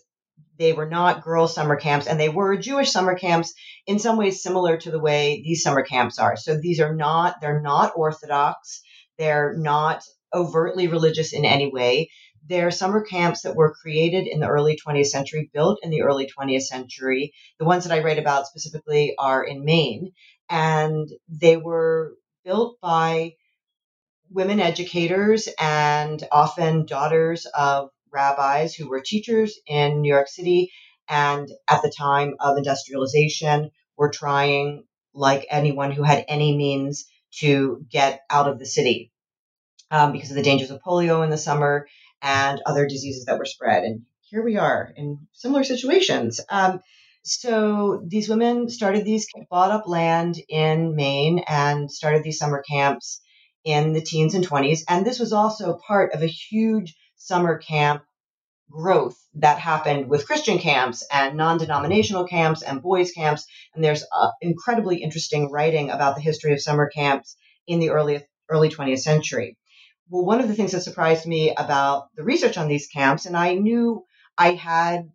They 0.59 0.73
were 0.73 0.89
not 0.89 1.23
girl 1.23 1.49
summer 1.49 1.77
camps, 1.77 2.07
and 2.07 2.19
they 2.19 2.29
were 2.29 2.57
Jewish 2.57 2.93
summer 2.93 3.17
camps 3.17 3.55
in 3.87 3.99
some 3.99 4.17
ways 4.17 4.43
similar 4.43 4.77
to 4.79 4.91
the 4.91 5.01
way 5.01 5.43
these 5.45 5.63
summer 5.63 5.83
camps 5.83 6.19
are. 6.19 6.37
So 6.37 6.57
these 6.57 6.81
are 6.81 6.95
not 6.95 7.41
they're 7.41 7.61
not 7.61 7.93
orthodox. 7.97 8.83
They're 9.19 9.55
not 9.57 10.05
overtly 10.33 10.89
religious 10.89 11.33
in 11.33 11.45
any 11.45 11.71
way. 11.71 12.11
They're 12.47 12.71
summer 12.71 13.03
camps 13.03 13.43
that 13.43 13.57
were 13.57 13.75
created 13.75 14.27
in 14.27 14.41
the 14.41 14.49
early 14.49 14.79
20th 14.87 15.07
century, 15.07 15.51
built 15.53 15.79
in 15.83 15.91
the 15.91 16.03
early 16.03 16.29
20th 16.29 16.63
century. 16.63 17.33
The 17.59 17.65
ones 17.65 17.85
that 17.85 17.93
I 17.93 18.03
write 18.03 18.19
about 18.19 18.47
specifically 18.47 19.15
are 19.19 19.43
in 19.43 19.65
Maine, 19.65 20.13
and 20.51 21.09
they 21.29 21.57
were 21.57 22.17
built 22.45 22.79
by 22.81 23.35
women 24.31 24.61
educators 24.61 25.49
and 25.59 26.23
often 26.31 26.87
daughters 26.87 27.47
of 27.47 27.89
rabbis 28.15 28.75
who 28.75 28.89
were 28.89 29.01
teachers 29.01 29.59
in 29.67 30.01
New 30.01 30.13
York 30.13 30.29
City 30.29 30.71
and 31.09 31.49
at 31.69 31.83
the 31.83 31.93
time 31.97 32.35
of 32.41 32.57
industrialization 32.57 33.71
were 33.97 34.11
trying 34.11 34.85
like 35.13 35.47
anyone 35.51 35.93
who 35.93 36.03
had 36.03 36.25
any 36.29 36.57
means 36.57 37.07
to 37.39 37.85
get 37.91 38.23
out 38.31 38.49
of 38.49 38.59
the 38.59 38.67
city 38.67 39.13
um, 39.91 40.13
because 40.13 40.31
of 40.31 40.37
the 40.37 40.43
dangers 40.43 40.71
of 40.71 40.81
polio 40.83 41.23
in 41.25 41.31
the 41.31 41.39
summer 41.39 41.87
and 42.23 42.61
other 42.65 42.87
diseases 42.87 43.27
that 43.27 43.39
were 43.39 43.45
spread. 43.45 43.85
And 43.85 44.03
here 44.23 44.43
we 44.43 44.57
are 44.57 44.93
in 44.97 45.27
similar 45.33 45.65
situations. 45.65 46.41
Um, 46.49 46.81
so 47.23 48.03
these 48.07 48.29
women 48.29 48.69
started 48.69 49.05
these, 49.05 49.27
bought 49.51 49.71
up 49.71 49.89
land 49.89 50.37
in 50.49 50.95
Maine 50.95 51.45
and 51.47 51.91
started 51.91 52.23
these 52.23 52.39
summer 52.39 52.63
camps 52.69 53.21
in 53.65 53.93
the 53.93 54.03
teens 54.03 54.35
and 54.35 54.47
20s. 54.47 54.81
And 54.89 55.07
this 55.07 55.19
was 55.19 55.33
also 55.33 55.79
part 55.87 56.13
of 56.13 56.23
a 56.23 56.27
huge 56.27 56.95
summer 57.25 57.57
camp 57.57 58.03
growth 58.71 59.17
that 59.35 59.59
happened 59.59 60.09
with 60.09 60.27
Christian 60.27 60.59
camps 60.59 61.07
and 61.11 61.37
non 61.37 61.59
denominational 61.59 62.27
camps 62.27 62.63
and 62.63 62.83
boys' 62.83 63.13
camps. 63.13 63.47
And 63.75 63.83
there's 63.83 64.05
uh, 64.13 64.31
incredibly 64.43 65.03
interesting 65.03 65.51
writing 65.51 65.91
about 65.91 66.17
the 66.17 66.23
history 66.23 66.53
of 66.53 66.61
summer 66.61 66.89
camps 66.89 67.37
in 67.67 67.79
the 67.79 67.91
early, 67.91 68.21
early 68.51 68.69
20th 68.69 69.01
century. 69.01 69.57
Well, 70.11 70.27
one 70.27 70.41
of 70.41 70.49
the 70.49 70.55
things 70.55 70.73
that 70.73 70.83
surprised 70.83 71.27
me 71.27 71.55
about 71.57 72.09
the 72.15 72.25
research 72.25 72.59
on 72.59 72.69
these 72.69 72.89
camps, 72.89 73.25
and 73.25 73.37
I 73.37 73.55
knew 73.55 74.05
I 74.37 74.51
had 74.53 75.11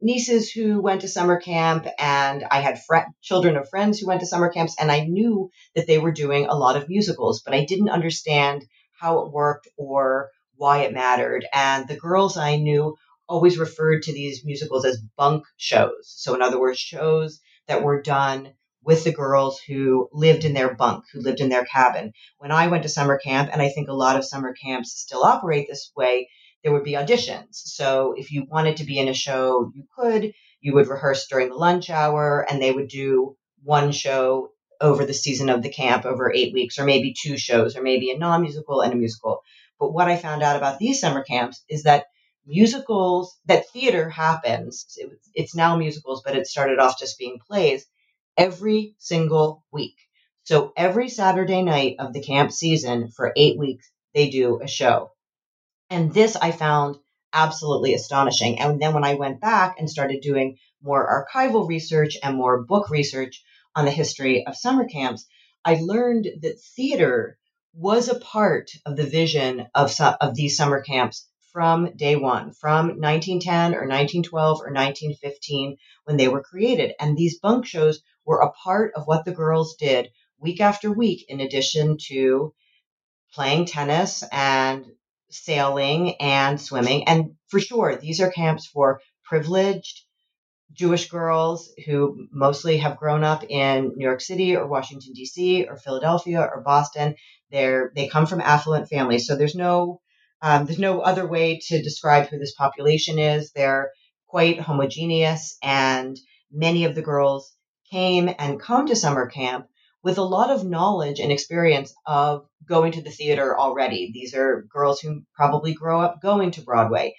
nieces 0.00 0.52
who 0.52 0.80
went 0.80 1.00
to 1.00 1.08
summer 1.08 1.40
camp 1.40 1.88
and 1.98 2.44
I 2.48 2.60
had 2.60 2.80
fr- 2.80 3.10
children 3.20 3.56
of 3.56 3.68
friends 3.68 3.98
who 3.98 4.06
went 4.06 4.20
to 4.20 4.26
summer 4.26 4.48
camps 4.48 4.76
and 4.78 4.92
I 4.92 5.00
knew 5.00 5.50
that 5.74 5.88
they 5.88 5.98
were 5.98 6.12
doing 6.12 6.46
a 6.46 6.54
lot 6.54 6.76
of 6.76 6.88
musicals, 6.88 7.42
but 7.44 7.52
I 7.52 7.64
didn't 7.64 7.88
understand 7.88 8.64
how 9.00 9.20
it 9.20 9.32
worked 9.32 9.66
or 9.76 10.30
why 10.58 10.80
it 10.80 10.92
mattered. 10.92 11.46
And 11.52 11.88
the 11.88 11.96
girls 11.96 12.36
I 12.36 12.56
knew 12.56 12.96
always 13.28 13.58
referred 13.58 14.02
to 14.02 14.12
these 14.12 14.44
musicals 14.44 14.84
as 14.84 15.00
bunk 15.16 15.44
shows. 15.56 16.12
So 16.16 16.34
in 16.34 16.42
other 16.42 16.60
words, 16.60 16.78
shows 16.78 17.40
that 17.66 17.82
were 17.82 18.02
done 18.02 18.52
with 18.82 19.04
the 19.04 19.12
girls 19.12 19.60
who 19.66 20.08
lived 20.12 20.44
in 20.44 20.54
their 20.54 20.74
bunk, 20.74 21.04
who 21.12 21.20
lived 21.20 21.40
in 21.40 21.48
their 21.48 21.64
cabin. 21.64 22.12
When 22.38 22.52
I 22.52 22.68
went 22.68 22.84
to 22.84 22.88
summer 22.88 23.18
camp, 23.18 23.50
and 23.52 23.60
I 23.60 23.68
think 23.68 23.88
a 23.88 23.92
lot 23.94 24.16
of 24.16 24.24
summer 24.24 24.54
camps 24.54 24.92
still 24.92 25.24
operate 25.24 25.66
this 25.68 25.90
way, 25.96 26.28
there 26.62 26.72
would 26.72 26.84
be 26.84 26.92
auditions. 26.92 27.48
So 27.52 28.14
if 28.16 28.32
you 28.32 28.46
wanted 28.50 28.78
to 28.78 28.84
be 28.84 28.98
in 28.98 29.08
a 29.08 29.14
show, 29.14 29.70
you 29.74 29.84
could. 29.96 30.32
You 30.60 30.74
would 30.74 30.88
rehearse 30.88 31.26
during 31.28 31.50
the 31.50 31.54
lunch 31.54 31.90
hour, 31.90 32.46
and 32.48 32.60
they 32.60 32.72
would 32.72 32.88
do 32.88 33.36
one 33.62 33.92
show 33.92 34.50
over 34.80 35.04
the 35.04 35.14
season 35.14 35.48
of 35.48 35.62
the 35.62 35.70
camp 35.70 36.04
over 36.04 36.32
eight 36.32 36.52
weeks, 36.52 36.78
or 36.78 36.84
maybe 36.84 37.14
two 37.20 37.36
shows, 37.36 37.76
or 37.76 37.82
maybe 37.82 38.10
a 38.10 38.18
non 38.18 38.42
musical 38.42 38.80
and 38.80 38.92
a 38.92 38.96
musical. 38.96 39.42
But 39.78 39.92
what 39.92 40.08
I 40.08 40.16
found 40.16 40.42
out 40.42 40.56
about 40.56 40.78
these 40.78 41.00
summer 41.00 41.22
camps 41.22 41.64
is 41.68 41.84
that 41.84 42.06
musicals, 42.46 43.36
that 43.46 43.68
theater 43.70 44.08
happens, 44.08 44.98
it's 45.34 45.54
now 45.54 45.76
musicals, 45.76 46.22
but 46.24 46.36
it 46.36 46.46
started 46.46 46.78
off 46.78 46.98
just 46.98 47.18
being 47.18 47.38
plays 47.46 47.86
every 48.36 48.94
single 48.98 49.64
week. 49.70 49.96
So 50.44 50.72
every 50.76 51.08
Saturday 51.10 51.62
night 51.62 51.96
of 51.98 52.12
the 52.12 52.22
camp 52.22 52.52
season 52.52 53.10
for 53.14 53.32
eight 53.36 53.58
weeks, 53.58 53.90
they 54.14 54.30
do 54.30 54.60
a 54.62 54.66
show. 54.66 55.12
And 55.90 56.12
this 56.12 56.36
I 56.36 56.52
found 56.52 56.96
absolutely 57.32 57.94
astonishing. 57.94 58.58
And 58.58 58.80
then 58.80 58.94
when 58.94 59.04
I 59.04 59.14
went 59.14 59.40
back 59.40 59.76
and 59.78 59.90
started 59.90 60.20
doing 60.22 60.56
more 60.82 61.28
archival 61.34 61.68
research 61.68 62.16
and 62.22 62.36
more 62.36 62.62
book 62.62 62.88
research 62.90 63.42
on 63.74 63.84
the 63.84 63.90
history 63.90 64.46
of 64.46 64.56
summer 64.56 64.86
camps, 64.86 65.26
I 65.64 65.78
learned 65.80 66.28
that 66.42 66.60
theater 66.76 67.37
was 67.74 68.08
a 68.08 68.18
part 68.18 68.70
of 68.86 68.96
the 68.96 69.06
vision 69.06 69.66
of, 69.74 69.94
of 70.20 70.34
these 70.34 70.56
summer 70.56 70.82
camps 70.82 71.28
from 71.52 71.96
day 71.96 72.16
one, 72.16 72.52
from 72.52 73.00
1910 73.00 73.74
or 73.74 73.86
1912 73.86 74.60
or 74.60 74.72
1915 74.72 75.76
when 76.04 76.16
they 76.16 76.28
were 76.28 76.42
created. 76.42 76.94
And 77.00 77.16
these 77.16 77.38
bunk 77.38 77.66
shows 77.66 78.00
were 78.24 78.40
a 78.40 78.52
part 78.52 78.92
of 78.94 79.06
what 79.06 79.24
the 79.24 79.32
girls 79.32 79.76
did 79.76 80.08
week 80.38 80.60
after 80.60 80.92
week, 80.92 81.24
in 81.28 81.40
addition 81.40 81.96
to 82.08 82.54
playing 83.34 83.66
tennis 83.66 84.24
and 84.30 84.86
sailing 85.30 86.16
and 86.16 86.60
swimming. 86.60 87.04
And 87.08 87.36
for 87.48 87.60
sure, 87.60 87.96
these 87.96 88.20
are 88.20 88.30
camps 88.30 88.66
for 88.66 89.00
privileged 89.24 90.02
Jewish 90.72 91.08
girls 91.08 91.72
who 91.86 92.28
mostly 92.30 92.78
have 92.78 92.98
grown 92.98 93.24
up 93.24 93.44
in 93.48 93.92
New 93.96 94.04
York 94.04 94.20
City 94.20 94.54
or 94.56 94.66
Washington 94.66 95.12
D.C. 95.14 95.66
or 95.66 95.76
Philadelphia 95.76 96.40
or 96.40 96.62
Boston. 96.62 97.14
They're 97.50 97.92
they 97.96 98.08
come 98.08 98.26
from 98.26 98.40
affluent 98.40 98.88
families, 98.88 99.26
so 99.26 99.36
there's 99.36 99.54
no 99.54 100.00
um, 100.42 100.66
there's 100.66 100.78
no 100.78 101.00
other 101.00 101.26
way 101.26 101.60
to 101.68 101.82
describe 101.82 102.28
who 102.28 102.38
this 102.38 102.54
population 102.54 103.18
is. 103.18 103.50
They're 103.52 103.90
quite 104.28 104.60
homogeneous, 104.60 105.56
and 105.62 106.16
many 106.52 106.84
of 106.84 106.94
the 106.94 107.02
girls 107.02 107.54
came 107.90 108.30
and 108.38 108.60
come 108.60 108.86
to 108.86 108.96
summer 108.96 109.26
camp 109.26 109.66
with 110.02 110.18
a 110.18 110.22
lot 110.22 110.50
of 110.50 110.64
knowledge 110.64 111.18
and 111.18 111.32
experience 111.32 111.92
of 112.06 112.46
going 112.66 112.92
to 112.92 113.02
the 113.02 113.10
theater 113.10 113.58
already. 113.58 114.10
These 114.12 114.34
are 114.34 114.66
girls 114.70 115.00
who 115.00 115.22
probably 115.34 115.74
grow 115.74 116.00
up 116.00 116.20
going 116.22 116.52
to 116.52 116.62
Broadway. 116.62 117.14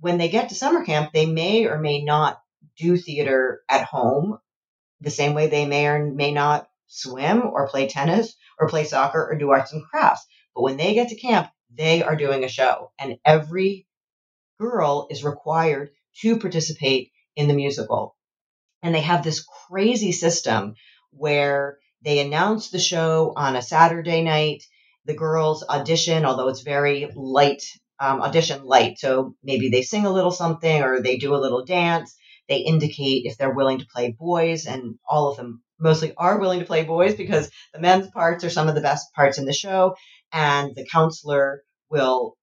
When 0.00 0.18
they 0.18 0.28
get 0.28 0.48
to 0.48 0.54
summer 0.54 0.84
camp, 0.84 1.12
they 1.12 1.26
may 1.26 1.66
or 1.66 1.78
may 1.78 2.02
not 2.02 2.38
do 2.78 2.96
theater 2.96 3.62
at 3.68 3.84
home 3.84 4.38
the 5.00 5.10
same 5.10 5.34
way 5.34 5.48
they 5.48 5.66
may 5.66 5.86
or 5.86 6.04
may 6.04 6.32
not 6.32 6.68
swim 6.86 7.42
or 7.42 7.68
play 7.68 7.88
tennis 7.88 8.34
or 8.58 8.68
play 8.68 8.84
soccer 8.84 9.28
or 9.30 9.36
do 9.36 9.50
arts 9.50 9.72
and 9.72 9.82
crafts. 9.84 10.26
But 10.54 10.62
when 10.62 10.76
they 10.76 10.94
get 10.94 11.08
to 11.08 11.16
camp, 11.16 11.48
they 11.74 12.02
are 12.02 12.16
doing 12.16 12.44
a 12.44 12.48
show 12.48 12.92
and 12.98 13.18
every 13.24 13.86
girl 14.60 15.08
is 15.10 15.24
required 15.24 15.90
to 16.20 16.38
participate 16.38 17.10
in 17.34 17.48
the 17.48 17.54
musical. 17.54 18.16
And 18.82 18.94
they 18.94 19.00
have 19.00 19.24
this 19.24 19.44
crazy 19.68 20.12
system 20.12 20.74
where 21.10 21.78
they 22.02 22.18
announce 22.18 22.70
the 22.70 22.78
show 22.78 23.32
on 23.36 23.56
a 23.56 23.62
Saturday 23.62 24.22
night. 24.22 24.62
The 25.04 25.14
girls 25.14 25.64
audition, 25.68 26.24
although 26.24 26.48
it's 26.48 26.62
very 26.62 27.10
light, 27.14 27.62
um, 27.98 28.20
audition 28.20 28.64
light. 28.64 28.98
So 28.98 29.34
maybe 29.42 29.68
they 29.70 29.82
sing 29.82 30.04
a 30.04 30.12
little 30.12 30.30
something 30.30 30.82
or 30.82 31.00
they 31.00 31.16
do 31.16 31.34
a 31.34 31.42
little 31.42 31.64
dance. 31.64 32.14
They 32.48 32.58
indicate 32.58 33.26
if 33.26 33.38
they're 33.38 33.54
willing 33.54 33.78
to 33.78 33.86
play 33.92 34.12
boys, 34.18 34.66
and 34.66 34.96
all 35.08 35.28
of 35.30 35.36
them 35.36 35.62
mostly 35.78 36.14
are 36.16 36.38
willing 36.38 36.60
to 36.60 36.66
play 36.66 36.84
boys 36.84 37.14
because 37.14 37.50
the 37.72 37.80
men's 37.80 38.08
parts 38.10 38.44
are 38.44 38.50
some 38.50 38.68
of 38.68 38.74
the 38.74 38.80
best 38.80 39.12
parts 39.14 39.38
in 39.38 39.44
the 39.44 39.52
show. 39.52 39.96
And 40.32 40.74
the 40.74 40.86
counselor 40.86 41.62
will 41.90 42.36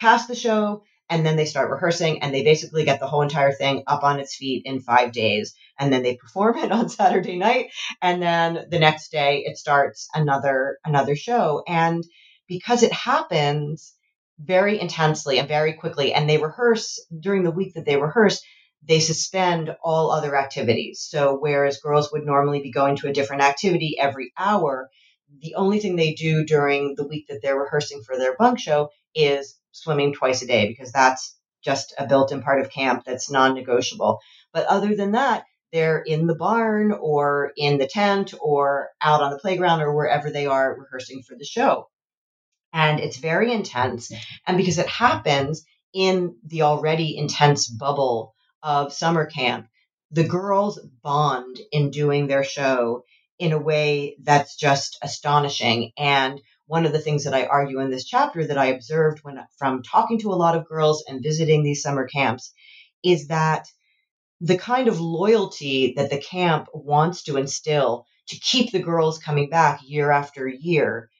cast 0.00 0.28
the 0.28 0.34
show 0.34 0.82
and 1.08 1.26
then 1.26 1.36
they 1.36 1.44
start 1.44 1.70
rehearsing 1.70 2.22
and 2.22 2.34
they 2.34 2.42
basically 2.42 2.84
get 2.84 2.98
the 2.98 3.06
whole 3.06 3.22
entire 3.22 3.52
thing 3.52 3.82
up 3.86 4.02
on 4.02 4.18
its 4.18 4.34
feet 4.34 4.62
in 4.64 4.80
five 4.80 5.12
days 5.12 5.54
and 5.78 5.92
then 5.92 6.02
they 6.02 6.16
perform 6.16 6.56
it 6.64 6.72
on 6.72 6.88
saturday 6.88 7.36
night 7.36 7.66
and 8.00 8.22
then 8.22 8.66
the 8.70 8.78
next 8.78 9.12
day 9.12 9.44
it 9.46 9.56
starts 9.56 10.08
another 10.14 10.78
another 10.84 11.14
show 11.14 11.62
and 11.68 12.02
because 12.48 12.82
it 12.82 12.92
happens 12.92 13.94
very 14.38 14.80
intensely 14.80 15.38
and 15.38 15.48
very 15.48 15.74
quickly 15.74 16.12
and 16.12 16.28
they 16.28 16.38
rehearse 16.38 16.98
during 17.20 17.44
the 17.44 17.50
week 17.50 17.74
that 17.74 17.84
they 17.84 17.96
rehearse 17.96 18.42
they 18.86 19.00
suspend 19.00 19.74
all 19.82 20.10
other 20.10 20.36
activities 20.36 21.06
so 21.08 21.36
whereas 21.38 21.78
girls 21.80 22.10
would 22.12 22.24
normally 22.24 22.62
be 22.62 22.72
going 22.72 22.96
to 22.96 23.08
a 23.08 23.12
different 23.12 23.42
activity 23.42 23.96
every 23.98 24.32
hour 24.36 24.88
the 25.40 25.54
only 25.54 25.80
thing 25.80 25.96
they 25.96 26.14
do 26.14 26.44
during 26.44 26.94
the 26.96 27.06
week 27.06 27.26
that 27.28 27.40
they're 27.42 27.58
rehearsing 27.58 28.02
for 28.02 28.16
their 28.16 28.36
bunk 28.36 28.58
show 28.58 28.90
is 29.14 29.58
swimming 29.72 30.12
twice 30.12 30.42
a 30.42 30.46
day 30.46 30.68
because 30.68 30.92
that's 30.92 31.36
just 31.62 31.94
a 31.98 32.06
built 32.06 32.32
in 32.32 32.42
part 32.42 32.60
of 32.60 32.70
camp 32.70 33.04
that's 33.04 33.30
non 33.30 33.54
negotiable. 33.54 34.20
But 34.52 34.66
other 34.66 34.94
than 34.94 35.12
that, 35.12 35.44
they're 35.72 36.00
in 36.00 36.26
the 36.26 36.34
barn 36.34 36.92
or 36.92 37.52
in 37.56 37.78
the 37.78 37.86
tent 37.86 38.34
or 38.40 38.90
out 39.00 39.22
on 39.22 39.30
the 39.30 39.38
playground 39.38 39.80
or 39.80 39.94
wherever 39.94 40.30
they 40.30 40.46
are 40.46 40.78
rehearsing 40.78 41.22
for 41.22 41.34
the 41.36 41.44
show. 41.44 41.88
And 42.72 43.00
it's 43.00 43.18
very 43.18 43.52
intense. 43.52 44.12
And 44.46 44.56
because 44.56 44.78
it 44.78 44.88
happens 44.88 45.64
in 45.94 46.36
the 46.44 46.62
already 46.62 47.16
intense 47.16 47.68
bubble 47.68 48.34
of 48.62 48.92
summer 48.92 49.26
camp, 49.26 49.68
the 50.10 50.24
girls 50.24 50.78
bond 51.02 51.58
in 51.70 51.90
doing 51.90 52.26
their 52.26 52.44
show 52.44 53.04
in 53.38 53.52
a 53.52 53.58
way 53.58 54.16
that's 54.22 54.56
just 54.56 54.98
astonishing. 55.02 55.92
And 55.96 56.40
one 56.66 56.86
of 56.86 56.92
the 56.92 57.00
things 57.00 57.24
that 57.24 57.34
I 57.34 57.46
argue 57.46 57.80
in 57.80 57.90
this 57.90 58.04
chapter 58.04 58.46
that 58.46 58.58
I 58.58 58.66
observed 58.66 59.20
when 59.22 59.40
from 59.58 59.82
talking 59.82 60.18
to 60.20 60.32
a 60.32 60.34
lot 60.34 60.56
of 60.56 60.68
girls 60.68 61.04
and 61.08 61.22
visiting 61.22 61.62
these 61.62 61.82
summer 61.82 62.06
camps 62.06 62.52
is 63.02 63.28
that 63.28 63.66
the 64.40 64.58
kind 64.58 64.88
of 64.88 65.00
loyalty 65.00 65.94
that 65.96 66.10
the 66.10 66.18
camp 66.18 66.68
wants 66.74 67.24
to 67.24 67.36
instill 67.36 68.06
to 68.28 68.38
keep 68.38 68.72
the 68.72 68.82
girls 68.82 69.18
coming 69.18 69.48
back 69.48 69.80
year 69.84 70.10
after 70.10 70.46
year 70.48 71.10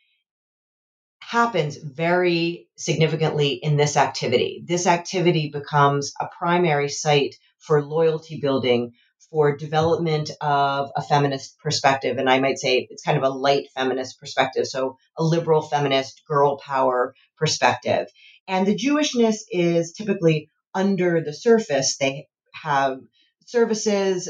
happens 1.33 1.78
very 1.78 2.68
significantly 2.76 3.53
in 3.55 3.78
this 3.78 3.97
activity. 3.97 4.62
This 4.66 4.87
activity 4.87 5.49
becomes 5.51 6.12
a 6.20 6.28
primary 6.39 6.91
site 6.91 7.37
for 7.59 7.83
loyalty 7.83 8.39
building, 8.39 8.93
for 9.30 9.57
development 9.57 10.30
of 10.43 10.91
a 10.95 11.01
feminist 11.01 11.59
perspective. 11.59 12.18
And 12.18 12.28
I 12.28 12.39
might 12.39 12.59
say 12.59 12.87
it's 12.91 13.03
kind 13.03 13.16
of 13.16 13.24
a 13.24 13.30
light 13.30 13.68
feminist 13.74 14.20
perspective. 14.20 14.66
So 14.66 14.99
a 15.16 15.24
liberal 15.24 15.62
feminist 15.62 16.20
girl 16.28 16.59
power 16.59 17.14
perspective. 17.39 18.09
And 18.47 18.66
the 18.66 18.76
Jewishness 18.76 19.37
is 19.51 19.95
typically 19.95 20.51
under 20.74 21.22
the 21.22 21.33
surface. 21.33 21.97
They 21.97 22.28
have 22.62 22.99
services 23.47 24.28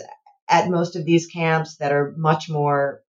at 0.49 0.71
most 0.71 0.95
of 0.95 1.05
these 1.05 1.27
camps 1.27 1.79
that 1.79 1.91
are 1.91 2.15
much 2.17 2.49
more 2.49 3.03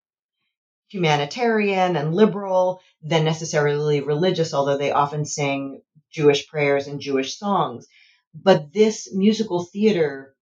humanitarian 0.94 1.96
and 1.96 2.14
liberal 2.14 2.80
than 3.02 3.24
necessarily 3.24 4.00
religious, 4.00 4.54
although 4.54 4.78
they 4.78 4.92
often 4.92 5.24
sing 5.24 5.82
Jewish 6.12 6.46
prayers 6.46 6.86
and 6.86 7.00
Jewish 7.00 7.36
songs. 7.36 7.88
But 8.32 8.72
this 8.72 9.12
musical 9.12 9.64
theater 9.64 10.36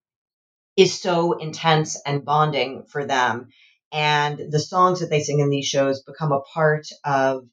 is 0.76 1.00
so 1.00 1.32
intense 1.38 2.00
and 2.04 2.24
bonding 2.24 2.84
for 2.90 3.06
them. 3.06 3.48
And 3.92 4.38
the 4.50 4.60
songs 4.60 5.00
that 5.00 5.08
they 5.08 5.20
sing 5.20 5.40
in 5.40 5.48
these 5.48 5.66
shows 5.66 6.02
become 6.02 6.32
a 6.32 6.40
part 6.54 6.86
of 7.02 7.44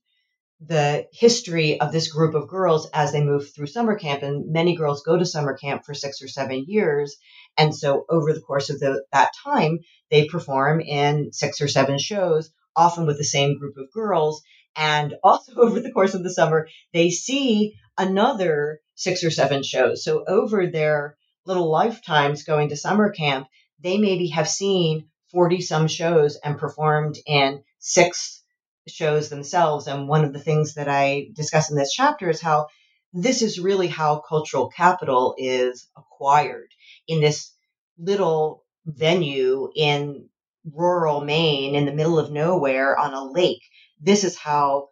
the 0.59 1.07
history 1.13 1.79
of 1.79 1.93
this 1.93 2.11
group 2.11 2.35
of 2.35 2.49
girls 2.49 2.89
as 2.93 3.13
they 3.13 3.23
move 3.23 3.53
through 3.53 3.67
summer 3.67 3.97
camp. 3.97 4.23
And 4.23 4.51
many 4.51 4.75
girls 4.75 5.03
go 5.03 5.17
to 5.17 5.25
summer 5.25 5.57
camp 5.57 5.83
for 5.85 5.93
six 5.93 6.21
or 6.21 6.27
seven 6.27 6.65
years. 6.67 7.15
And 7.57 7.73
so 7.73 8.05
over 8.09 8.33
the 8.33 8.41
course 8.41 8.69
of 8.69 8.79
the, 8.79 9.03
that 9.13 9.31
time, 9.43 9.79
they 10.11 10.25
perform 10.25 10.81
in 10.81 11.31
six 11.31 11.61
or 11.61 11.69
seven 11.69 11.97
shows, 11.97 12.51
often 12.79 13.05
with 13.05 13.17
the 13.17 13.23
same 13.23 13.59
group 13.59 13.77
of 13.77 13.91
girls. 13.91 14.41
And 14.75 15.15
also 15.23 15.53
over 15.55 15.79
the 15.79 15.91
course 15.91 16.13
of 16.13 16.23
the 16.23 16.33
summer, 16.33 16.67
they 16.93 17.09
see 17.09 17.75
another 17.97 18.79
six 18.95 19.23
or 19.23 19.31
seven 19.31 19.63
shows. 19.63 20.03
So 20.03 20.23
over 20.27 20.67
their 20.67 21.17
little 21.45 21.69
lifetimes 21.69 22.43
going 22.43 22.69
to 22.69 22.77
summer 22.77 23.11
camp, 23.11 23.47
they 23.81 23.97
maybe 23.97 24.27
have 24.29 24.47
seen 24.47 25.09
40 25.31 25.61
some 25.61 25.87
shows 25.87 26.37
and 26.43 26.57
performed 26.57 27.17
in 27.25 27.63
six 27.79 28.43
shows 28.87 29.29
themselves. 29.29 29.87
And 29.87 30.07
one 30.07 30.25
of 30.25 30.33
the 30.33 30.39
things 30.39 30.75
that 30.75 30.87
I 30.87 31.27
discuss 31.33 31.69
in 31.69 31.77
this 31.77 31.93
chapter 31.93 32.29
is 32.29 32.41
how 32.41 32.67
this 33.13 33.41
is 33.41 33.59
really 33.59 33.87
how 33.87 34.19
cultural 34.27 34.69
capital 34.69 35.35
is 35.37 35.87
acquired 35.97 36.69
in 37.07 37.21
this 37.21 37.51
little 37.97 38.63
venue 38.85 39.71
in 39.75 40.29
rural 40.65 41.21
Maine 41.21 41.75
in 41.75 41.85
the 41.85 41.93
middle 41.93 42.19
of 42.19 42.31
nowhere 42.31 42.97
on 42.97 43.13
a 43.13 43.31
lake. 43.31 43.63
This 43.99 44.23
is 44.23 44.37
how 44.37 44.89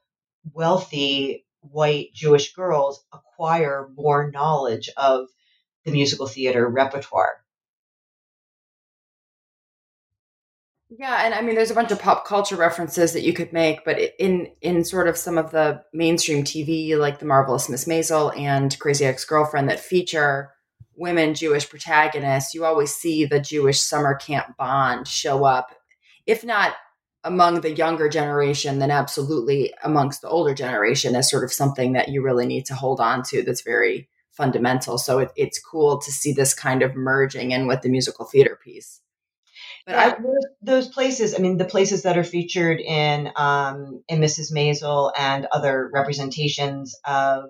wealthy 0.54 1.46
white 1.62 2.14
Jewish 2.14 2.54
girls 2.54 3.06
acquire 3.14 3.90
more 3.96 4.32
knowledge 4.32 4.90
of 4.98 5.28
the 5.86 5.92
musical 5.92 6.28
theater 6.28 6.68
repertoire. 6.68 7.38
Yeah, 10.90 11.26
and 11.26 11.34
I 11.34 11.42
mean, 11.42 11.56
there's 11.56 11.72
a 11.72 11.76
bunch 11.76 11.92
of 11.92 12.00
pop 12.00 12.26
culture 12.26 12.56
references 12.56 13.12
that 13.12 13.24
you 13.24 13.34
could 13.34 13.52
make, 13.52 13.84
but 13.84 14.00
in 14.20 14.52
in 14.62 14.86
sort 14.86 15.10
of 15.10 15.18
some 15.18 15.38
of 15.38 15.52
the 15.52 15.84
mainstream 15.94 16.46
TV, 16.46 16.98
like 16.98 17.20
the 17.20 17.26
marvelous 17.26 17.68
Miss 17.68 17.86
Maisel 17.86 18.36
and 18.38 18.78
Crazy 18.80 19.04
Ex 19.04 19.26
Girlfriend, 19.26 19.70
that 19.70 19.82
feature 19.82 20.54
women 20.98 21.34
Jewish 21.34 21.70
protagonists, 21.70 22.54
you 22.54 22.66
always 22.66 22.94
see 22.94 23.26
the 23.26 23.40
Jewish 23.40 23.80
summer 23.80 24.16
camp 24.16 24.58
bond 24.58 25.08
show 25.08 25.46
up, 25.46 25.76
if 26.26 26.44
not 26.44 26.74
among 27.24 27.62
the 27.62 27.72
younger 27.72 28.10
generation, 28.10 28.80
then 28.80 28.92
absolutely 28.92 29.74
amongst 29.84 30.22
the 30.22 30.30
older 30.30 30.54
generation 30.54 31.16
as 31.16 31.30
sort 31.30 31.44
of 31.44 31.54
something 31.54 31.94
that 31.94 32.10
you 32.10 32.22
really 32.22 32.46
need 32.46 32.66
to 32.66 32.76
hold 32.76 33.00
on 33.00 33.22
to. 33.24 33.44
That's 33.44 33.62
very 33.62 34.10
fundamental. 34.32 34.98
So 34.98 35.20
it, 35.20 35.32
it's 35.36 35.60
cool 35.60 36.00
to 36.00 36.12
see 36.12 36.32
this 36.32 36.54
kind 36.54 36.84
of 36.84 36.96
merging 36.96 37.52
in 37.52 37.68
with 37.68 37.82
the 37.82 37.90
musical 37.90 38.26
theater 38.26 38.58
piece. 38.64 39.02
But 39.86 39.94
yeah, 39.94 40.06
I, 40.06 40.10
those, 40.22 40.46
those, 40.62 40.88
places, 40.90 41.34
I 41.34 41.40
mean, 41.40 41.58
the 41.58 41.66
places 41.66 42.04
that 42.04 42.18
are 42.18 42.24
featured 42.24 42.80
in 42.80 43.32
um, 43.36 44.04
in 44.08 44.20
Mrs. 44.20 44.52
Maisel 44.54 45.12
and 45.18 45.48
other 45.52 45.90
representations 45.94 46.96
of 47.06 47.46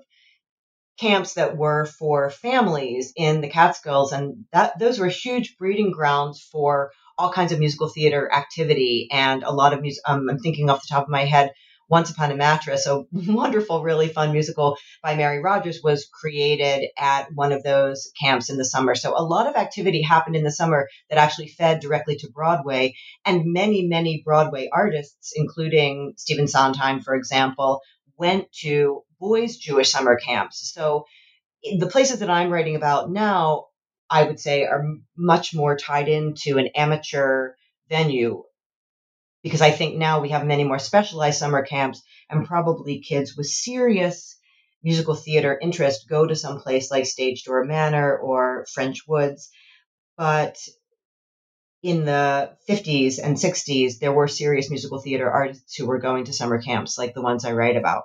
camps 0.99 1.35
that 1.35 1.57
were 1.57 1.85
for 1.85 2.29
families 2.29 3.13
in 3.15 3.41
the 3.41 3.49
Catskills, 3.49 4.11
and 4.11 4.45
that 4.51 4.79
those 4.79 4.99
were 4.99 5.07
huge 5.07 5.57
breeding 5.57 5.91
grounds 5.91 6.41
for 6.51 6.91
all 7.17 7.31
kinds 7.31 7.51
of 7.51 7.59
musical 7.59 7.89
theater 7.89 8.31
activity 8.31 9.07
and 9.11 9.43
a 9.43 9.51
lot 9.51 9.73
of 9.73 9.81
music. 9.81 10.03
Um, 10.07 10.29
I'm 10.29 10.39
thinking 10.39 10.69
off 10.69 10.81
the 10.81 10.87
top 10.89 11.03
of 11.03 11.09
my 11.09 11.25
head 11.25 11.51
once 11.89 12.11
Upon 12.11 12.31
a 12.31 12.35
Mattress, 12.35 12.85
a 12.85 13.03
wonderful, 13.11 13.81
really 13.81 14.09
fun 14.09 14.31
musical 14.31 14.77
by 15.01 15.15
Mary 15.15 15.41
Rodgers, 15.41 15.81
was 15.81 16.05
created 16.05 16.89
at 16.97 17.27
one 17.33 17.51
of 17.51 17.63
those 17.63 18.11
camps 18.21 18.49
in 18.49 18.57
the 18.57 18.65
summer. 18.65 18.93
So 18.93 19.13
a 19.17 19.23
lot 19.23 19.47
of 19.47 19.55
activity 19.55 20.01
happened 20.01 20.35
in 20.35 20.43
the 20.43 20.51
summer 20.51 20.89
that 21.09 21.17
actually 21.17 21.47
fed 21.47 21.79
directly 21.79 22.17
to 22.17 22.29
Broadway. 22.29 22.95
And 23.25 23.53
many, 23.53 23.87
many 23.87 24.21
Broadway 24.23 24.69
artists, 24.71 25.33
including 25.35 26.13
Stephen 26.17 26.47
Sondheim, 26.47 27.01
for 27.01 27.15
example, 27.15 27.81
went 28.17 28.51
to 28.63 29.03
boys' 29.19 29.57
Jewish 29.57 29.91
summer 29.91 30.15
camps. 30.15 30.71
So 30.73 31.05
the 31.79 31.87
places 31.87 32.19
that 32.19 32.29
I'm 32.29 32.49
writing 32.49 32.75
about 32.75 33.11
now, 33.11 33.67
I 34.09 34.23
would 34.23 34.39
say, 34.39 34.63
are 34.63 34.83
much 35.17 35.53
more 35.53 35.75
tied 35.75 36.07
into 36.07 36.57
an 36.57 36.69
amateur 36.75 37.53
venue 37.89 38.43
because 39.43 39.61
I 39.61 39.71
think 39.71 39.95
now 39.95 40.21
we 40.21 40.29
have 40.29 40.45
many 40.45 40.63
more 40.63 40.79
specialized 40.79 41.39
summer 41.39 41.63
camps 41.63 42.01
and 42.29 42.45
probably 42.45 42.99
kids 42.99 43.37
with 43.37 43.47
serious 43.47 44.37
musical 44.83 45.15
theater 45.15 45.57
interest 45.61 46.09
go 46.09 46.25
to 46.25 46.35
some 46.35 46.59
place 46.59 46.91
like 46.91 47.05
Stage 47.05 47.43
Door 47.43 47.65
Manor 47.65 48.17
or 48.17 48.65
French 48.73 49.07
Woods. 49.07 49.49
But 50.17 50.57
in 51.83 52.05
the 52.05 52.57
50s 52.69 53.19
and 53.23 53.37
60s, 53.37 53.99
there 53.99 54.11
were 54.11 54.27
serious 54.27 54.69
musical 54.69 54.99
theater 54.99 55.29
artists 55.29 55.75
who 55.75 55.85
were 55.85 55.99
going 55.99 56.25
to 56.25 56.33
summer 56.33 56.61
camps 56.61 56.97
like 56.97 57.13
the 57.13 57.21
ones 57.21 57.45
I 57.45 57.53
write 57.53 57.77
about. 57.77 58.03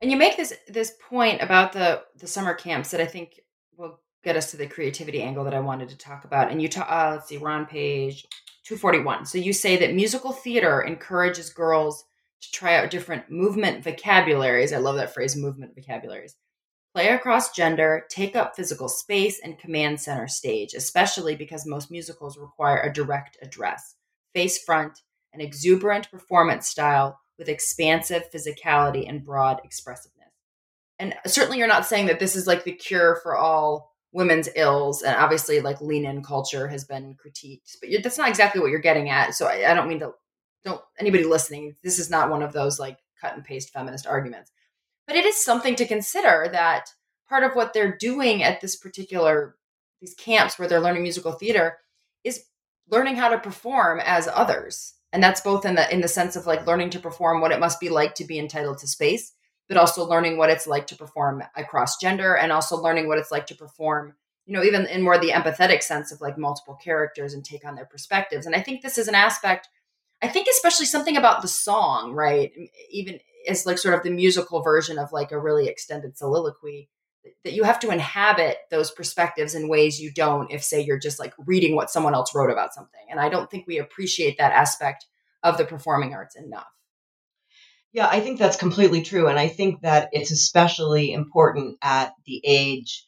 And 0.00 0.10
you 0.10 0.16
make 0.16 0.36
this 0.36 0.52
this 0.68 0.92
point 1.08 1.40
about 1.40 1.72
the 1.72 2.02
the 2.18 2.26
summer 2.26 2.54
camps 2.54 2.90
that 2.90 3.00
I 3.00 3.06
think 3.06 3.40
will 3.76 4.00
get 4.22 4.36
us 4.36 4.50
to 4.50 4.56
the 4.56 4.66
creativity 4.66 5.22
angle 5.22 5.44
that 5.44 5.54
I 5.54 5.60
wanted 5.60 5.88
to 5.90 5.98
talk 5.98 6.24
about. 6.24 6.50
And 6.50 6.60
you 6.60 6.68
talk, 6.68 6.88
uh, 6.90 7.12
let's 7.12 7.28
see, 7.28 7.38
we're 7.38 7.48
on 7.48 7.64
page 7.64 8.26
241. 8.64 9.24
So 9.24 9.38
you 9.38 9.52
say 9.52 9.76
that 9.76 9.94
musical 9.94 10.32
theater 10.32 10.82
encourages 10.82 11.50
girls 11.50 12.04
to 12.42 12.50
try 12.50 12.76
out 12.76 12.90
different 12.90 13.30
movement 13.30 13.84
vocabularies. 13.84 14.72
I 14.72 14.78
love 14.78 14.96
that 14.96 15.14
phrase, 15.14 15.36
movement 15.36 15.74
vocabularies. 15.74 16.34
Play 16.92 17.08
across 17.08 17.52
gender, 17.52 18.04
take 18.08 18.34
up 18.34 18.56
physical 18.56 18.88
space, 18.88 19.38
and 19.44 19.58
command 19.58 20.00
center 20.00 20.26
stage, 20.26 20.74
especially 20.74 21.36
because 21.36 21.66
most 21.66 21.90
musicals 21.90 22.38
require 22.38 22.80
a 22.80 22.92
direct 22.92 23.36
address, 23.42 23.94
face 24.34 24.62
front, 24.64 25.02
an 25.32 25.40
exuberant 25.40 26.10
performance 26.10 26.68
style 26.68 27.20
with 27.38 27.48
expansive 27.48 28.30
physicality 28.32 29.08
and 29.08 29.24
broad 29.24 29.60
expressiveness. 29.64 30.12
And 30.98 31.14
certainly, 31.26 31.58
you're 31.58 31.68
not 31.68 31.86
saying 31.86 32.06
that 32.06 32.18
this 32.18 32.36
is 32.36 32.46
like 32.46 32.64
the 32.64 32.72
cure 32.72 33.20
for 33.22 33.36
all 33.36 33.96
women's 34.16 34.48
ills 34.56 35.02
and 35.02 35.14
obviously 35.14 35.60
like 35.60 35.78
lean 35.82 36.06
in 36.06 36.22
culture 36.22 36.66
has 36.68 36.84
been 36.84 37.14
critiqued 37.14 37.76
but 37.82 37.90
that's 38.02 38.16
not 38.16 38.30
exactly 38.30 38.62
what 38.62 38.70
you're 38.70 38.80
getting 38.80 39.10
at 39.10 39.34
so 39.34 39.46
I, 39.46 39.70
I, 39.70 39.74
don't 39.74 39.88
mean 39.88 40.00
to 40.00 40.12
don't 40.64 40.80
anybody 40.98 41.24
listening 41.24 41.76
this 41.84 41.98
is 41.98 42.08
not 42.08 42.30
one 42.30 42.42
of 42.42 42.54
those 42.54 42.80
like 42.80 42.96
cut 43.20 43.34
and 43.34 43.44
paste 43.44 43.74
feminist 43.74 44.06
arguments 44.06 44.52
but 45.06 45.16
it 45.16 45.26
is 45.26 45.44
something 45.44 45.74
to 45.76 45.86
consider 45.86 46.48
that 46.52 46.88
part 47.28 47.44
of 47.44 47.52
what 47.52 47.74
they're 47.74 47.98
doing 47.98 48.42
at 48.42 48.62
this 48.62 48.74
particular 48.74 49.56
these 50.00 50.14
camps 50.14 50.58
where 50.58 50.66
they're 50.66 50.80
learning 50.80 51.02
musical 51.02 51.32
theater 51.32 51.76
is 52.24 52.44
learning 52.88 53.16
how 53.16 53.28
to 53.28 53.38
perform 53.38 54.00
as 54.02 54.28
others 54.32 54.94
and 55.16 55.22
that's 55.22 55.40
both 55.40 55.64
in 55.64 55.76
the 55.76 55.90
in 55.90 56.02
the 56.02 56.08
sense 56.08 56.36
of 56.36 56.46
like 56.46 56.66
learning 56.66 56.90
to 56.90 56.98
perform 56.98 57.40
what 57.40 57.50
it 57.50 57.58
must 57.58 57.80
be 57.80 57.88
like 57.88 58.14
to 58.14 58.24
be 58.26 58.38
entitled 58.38 58.76
to 58.76 58.86
space 58.86 59.32
but 59.66 59.78
also 59.78 60.04
learning 60.04 60.36
what 60.36 60.50
it's 60.50 60.66
like 60.66 60.86
to 60.86 60.94
perform 60.94 61.42
across 61.56 61.96
gender 61.96 62.36
and 62.36 62.52
also 62.52 62.76
learning 62.76 63.08
what 63.08 63.16
it's 63.16 63.30
like 63.30 63.46
to 63.46 63.54
perform 63.54 64.14
you 64.44 64.52
know 64.52 64.62
even 64.62 64.84
in 64.84 65.00
more 65.00 65.18
the 65.18 65.30
empathetic 65.30 65.82
sense 65.82 66.12
of 66.12 66.20
like 66.20 66.36
multiple 66.36 66.74
characters 66.74 67.32
and 67.32 67.46
take 67.46 67.64
on 67.64 67.74
their 67.74 67.86
perspectives. 67.86 68.44
And 68.44 68.54
i 68.54 68.60
think 68.60 68.82
this 68.82 68.98
is 68.98 69.08
an 69.08 69.14
aspect 69.14 69.70
i 70.22 70.28
think 70.28 70.48
especially 70.48 70.84
something 70.84 71.16
about 71.16 71.40
the 71.40 71.48
song 71.48 72.12
right? 72.12 72.52
Even 72.90 73.18
as 73.48 73.64
like 73.64 73.78
sort 73.78 73.94
of 73.94 74.02
the 74.02 74.10
musical 74.10 74.60
version 74.60 74.98
of 74.98 75.12
like 75.12 75.32
a 75.32 75.40
really 75.40 75.66
extended 75.66 76.18
soliloquy 76.18 76.90
that 77.44 77.52
you 77.52 77.64
have 77.64 77.78
to 77.80 77.90
inhabit 77.90 78.56
those 78.70 78.90
perspectives 78.90 79.54
in 79.54 79.68
ways 79.68 80.00
you 80.00 80.12
don't 80.12 80.50
if 80.50 80.62
say 80.62 80.80
you're 80.80 80.98
just 80.98 81.18
like 81.18 81.34
reading 81.38 81.74
what 81.74 81.90
someone 81.90 82.14
else 82.14 82.34
wrote 82.34 82.50
about 82.50 82.74
something 82.74 83.00
and 83.10 83.20
i 83.20 83.28
don't 83.28 83.50
think 83.50 83.66
we 83.66 83.78
appreciate 83.78 84.38
that 84.38 84.52
aspect 84.52 85.06
of 85.42 85.58
the 85.58 85.64
performing 85.64 86.14
arts 86.14 86.36
enough 86.36 86.66
yeah, 87.96 88.08
I 88.10 88.20
think 88.20 88.38
that's 88.38 88.58
completely 88.58 89.00
true. 89.00 89.28
And 89.28 89.38
I 89.38 89.48
think 89.48 89.80
that 89.80 90.10
it's 90.12 90.30
especially 90.30 91.14
important 91.14 91.78
at 91.80 92.12
the 92.26 92.42
age 92.44 93.06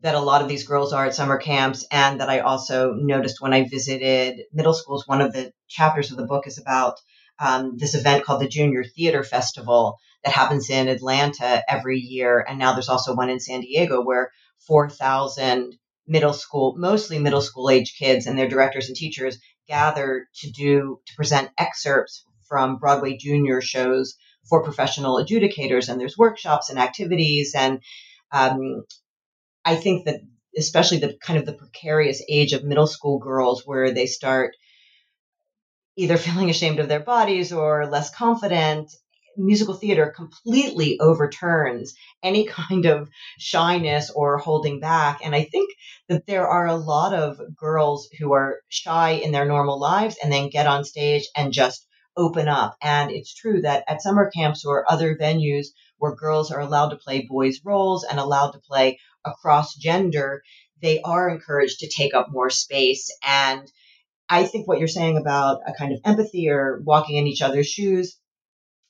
that 0.00 0.14
a 0.14 0.20
lot 0.20 0.40
of 0.40 0.48
these 0.48 0.66
girls 0.66 0.94
are 0.94 1.04
at 1.04 1.14
summer 1.14 1.36
camps. 1.36 1.86
And 1.90 2.18
that 2.18 2.30
I 2.30 2.40
also 2.40 2.94
noticed 2.94 3.42
when 3.42 3.52
I 3.52 3.68
visited 3.68 4.44
middle 4.50 4.72
schools, 4.72 5.06
one 5.06 5.20
of 5.20 5.34
the 5.34 5.52
chapters 5.68 6.10
of 6.10 6.16
the 6.16 6.24
book 6.24 6.46
is 6.46 6.56
about 6.56 6.98
um, 7.38 7.76
this 7.76 7.94
event 7.94 8.24
called 8.24 8.40
the 8.40 8.48
Junior 8.48 8.84
Theater 8.84 9.22
Festival 9.22 9.98
that 10.24 10.32
happens 10.32 10.70
in 10.70 10.88
Atlanta 10.88 11.62
every 11.68 11.98
year. 11.98 12.44
And 12.46 12.58
now 12.58 12.72
there's 12.72 12.88
also 12.88 13.14
one 13.14 13.30
in 13.30 13.40
San 13.40 13.60
Diego 13.60 14.02
where 14.02 14.30
4,000 14.66 15.76
middle 16.06 16.32
school, 16.32 16.74
mostly 16.76 17.18
middle 17.18 17.40
school 17.40 17.70
age 17.70 17.96
kids 17.98 18.26
and 18.26 18.38
their 18.38 18.48
directors 18.48 18.88
and 18.88 18.96
teachers 18.96 19.38
gather 19.68 20.28
to 20.36 20.50
do, 20.50 21.00
to 21.06 21.14
present 21.16 21.50
excerpts 21.58 22.24
from 22.48 22.78
Broadway 22.78 23.16
junior 23.16 23.60
shows 23.60 24.16
for 24.48 24.62
professional 24.62 25.16
adjudicators. 25.16 25.88
And 25.88 26.00
there's 26.00 26.18
workshops 26.18 26.70
and 26.70 26.78
activities. 26.78 27.54
And 27.56 27.80
um, 28.30 28.84
I 29.64 29.76
think 29.76 30.04
that 30.06 30.20
especially 30.56 30.98
the 30.98 31.16
kind 31.22 31.38
of 31.38 31.46
the 31.46 31.52
precarious 31.52 32.22
age 32.28 32.52
of 32.52 32.64
middle 32.64 32.86
school 32.86 33.18
girls 33.18 33.62
where 33.64 33.92
they 33.92 34.06
start 34.06 34.54
either 35.96 36.16
feeling 36.18 36.50
ashamed 36.50 36.78
of 36.78 36.88
their 36.88 37.00
bodies 37.00 37.52
or 37.52 37.86
less 37.86 38.14
confident 38.14 38.92
musical 39.36 39.74
theater 39.74 40.12
completely 40.14 40.98
overturns 41.00 41.94
any 42.22 42.44
kind 42.46 42.86
of 42.86 43.08
shyness 43.38 44.10
or 44.10 44.38
holding 44.38 44.80
back. 44.80 45.20
And 45.24 45.34
I 45.34 45.44
think 45.44 45.70
that 46.08 46.26
there 46.26 46.46
are 46.46 46.66
a 46.66 46.76
lot 46.76 47.14
of 47.14 47.40
girls 47.56 48.08
who 48.18 48.32
are 48.32 48.60
shy 48.68 49.10
in 49.10 49.32
their 49.32 49.44
normal 49.44 49.78
lives 49.78 50.16
and 50.22 50.32
then 50.32 50.50
get 50.50 50.66
on 50.66 50.84
stage 50.84 51.28
and 51.36 51.52
just 51.52 51.86
open 52.16 52.48
up. 52.48 52.76
And 52.82 53.10
it's 53.10 53.34
true 53.34 53.62
that 53.62 53.84
at 53.88 54.02
summer 54.02 54.30
camps 54.30 54.64
or 54.64 54.90
other 54.90 55.16
venues 55.16 55.68
where 55.98 56.14
girls 56.14 56.50
are 56.50 56.60
allowed 56.60 56.90
to 56.90 56.96
play 56.96 57.26
boys' 57.28 57.60
roles 57.64 58.04
and 58.04 58.18
allowed 58.18 58.50
to 58.50 58.60
play 58.60 58.98
across 59.24 59.74
gender, 59.74 60.42
they 60.80 61.00
are 61.00 61.30
encouraged 61.30 61.78
to 61.78 61.88
take 61.88 62.12
up 62.12 62.26
more 62.30 62.50
space. 62.50 63.08
And 63.24 63.70
I 64.28 64.44
think 64.44 64.66
what 64.66 64.78
you're 64.78 64.88
saying 64.88 65.16
about 65.16 65.60
a 65.66 65.72
kind 65.72 65.92
of 65.92 66.00
empathy 66.04 66.48
or 66.48 66.80
walking 66.84 67.16
in 67.16 67.26
each 67.26 67.42
other's 67.42 67.68
shoes 67.68 68.16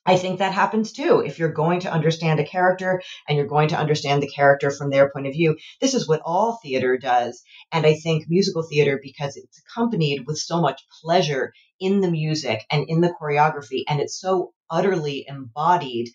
I 0.05 0.17
think 0.17 0.39
that 0.39 0.53
happens 0.53 0.93
too. 0.93 1.23
If 1.25 1.39
you're 1.39 1.53
going 1.53 1.81
to 1.81 1.93
understand 1.93 2.41
a 2.41 2.45
character 2.45 3.03
and 3.29 3.39
you're 3.39 3.47
going 3.47 3.69
to 3.69 3.79
understand 3.79 4.21
the 4.21 4.31
character 4.31 4.71
from 4.73 4.91
their 4.91 5.11
point 5.11 5.29
of 5.29 5.33
view, 5.33 5.57
this 5.81 5.95
is 5.95 6.09
what 6.09 6.23
all 6.25 6.59
theater 6.61 6.99
does. 6.99 7.43
And 7.71 7.87
I 7.87 7.95
think 7.95 8.25
musical 8.29 8.65
theater, 8.65 8.99
because 9.01 9.37
it's 9.37 9.61
accompanied 9.61 10.27
with 10.27 10.39
so 10.39 10.61
much 10.61 10.83
pleasure 11.03 11.53
in 11.79 12.01
the 12.01 12.11
music 12.11 12.65
and 12.71 12.85
in 12.89 13.01
the 13.01 13.15
choreography, 13.21 13.85
and 13.89 14.01
it's 14.01 14.21
so 14.21 14.53
utterly 14.69 15.25
embodied, 15.29 16.09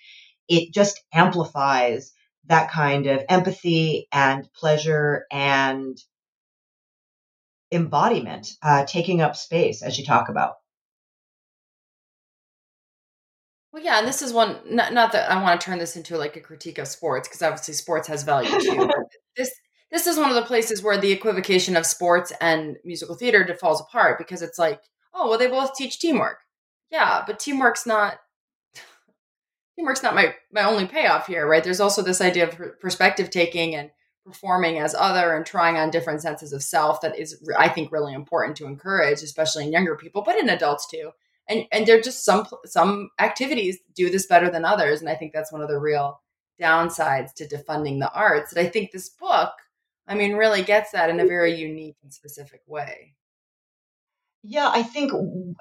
it 0.49 0.73
just 0.73 1.01
amplifies 1.13 2.11
that 2.47 2.71
kind 2.71 3.07
of 3.07 3.23
empathy 3.29 4.07
and 4.11 4.47
pleasure 4.53 5.25
and 5.31 5.97
embodiment, 7.71 8.49
uh, 8.61 8.85
taking 8.85 9.21
up 9.21 9.35
space, 9.35 9.81
as 9.81 9.97
you 9.97 10.05
talk 10.05 10.29
about. 10.29 10.55
Well, 13.77 13.85
yeah, 13.85 13.99
and 13.99 14.07
this 14.07 14.23
is 14.23 14.33
one. 14.33 14.57
Not, 14.67 14.91
not 14.91 15.11
that 15.11 15.29
I 15.29 15.39
want 15.39 15.61
to 15.61 15.63
turn 15.63 15.77
this 15.77 15.95
into 15.95 16.17
like 16.17 16.35
a 16.35 16.39
critique 16.39 16.79
of 16.79 16.87
sports, 16.87 17.27
because 17.27 17.43
obviously 17.43 17.75
sports 17.75 18.07
has 18.07 18.23
value 18.23 18.49
too. 18.59 18.89
this 19.37 19.51
this 19.91 20.07
is 20.07 20.17
one 20.17 20.31
of 20.31 20.35
the 20.35 20.41
places 20.41 20.81
where 20.81 20.97
the 20.97 21.11
equivocation 21.11 21.77
of 21.77 21.85
sports 21.85 22.33
and 22.41 22.77
musical 22.83 23.13
theater 23.13 23.55
falls 23.61 23.79
apart 23.79 24.17
because 24.17 24.41
it's 24.41 24.57
like, 24.57 24.81
oh, 25.13 25.29
well, 25.29 25.37
they 25.37 25.45
both 25.45 25.75
teach 25.75 25.99
teamwork. 25.99 26.39
Yeah, 26.89 27.23
but 27.27 27.37
teamwork's 27.37 27.85
not 27.85 28.17
teamwork's 29.75 30.01
not 30.01 30.15
my 30.15 30.33
my 30.51 30.63
only 30.63 30.87
payoff 30.87 31.27
here, 31.27 31.47
right? 31.47 31.63
There's 31.63 31.79
also 31.79 32.01
this 32.01 32.19
idea 32.19 32.47
of 32.47 32.79
perspective 32.79 33.29
taking 33.29 33.75
and 33.75 33.91
performing 34.25 34.79
as 34.79 34.95
other 34.95 35.35
and 35.35 35.45
trying 35.45 35.77
on 35.77 35.91
different 35.91 36.23
senses 36.23 36.51
of 36.51 36.63
self 36.63 37.01
that 37.01 37.19
is, 37.19 37.47
I 37.55 37.69
think, 37.69 37.91
really 37.91 38.15
important 38.15 38.57
to 38.57 38.65
encourage, 38.65 39.21
especially 39.21 39.65
in 39.65 39.71
younger 39.71 39.95
people, 39.95 40.23
but 40.23 40.35
in 40.35 40.49
adults 40.49 40.87
too 40.87 41.11
and 41.49 41.65
and 41.71 41.85
there 41.85 41.97
are 41.97 42.01
just 42.01 42.25
some 42.25 42.45
some 42.65 43.09
activities 43.19 43.77
do 43.95 44.09
this 44.09 44.25
better 44.25 44.49
than 44.49 44.65
others. 44.65 45.01
And 45.01 45.09
i 45.09 45.15
think 45.15 45.33
that's 45.33 45.51
one 45.51 45.61
of 45.61 45.69
the 45.69 45.79
real 45.79 46.21
downsides 46.61 47.33
to 47.35 47.47
defunding 47.47 47.99
the 47.99 48.11
arts. 48.11 48.53
That 48.53 48.61
i 48.61 48.67
think 48.67 48.91
this 48.91 49.09
book 49.09 49.51
i 50.07 50.15
mean 50.15 50.33
really 50.33 50.63
gets 50.63 50.91
that 50.91 51.09
in 51.09 51.19
a 51.19 51.25
very 51.25 51.55
unique 51.55 51.97
and 52.03 52.13
specific 52.13 52.61
way. 52.67 53.13
Yeah 54.43 54.69
i 54.73 54.83
think 54.83 55.11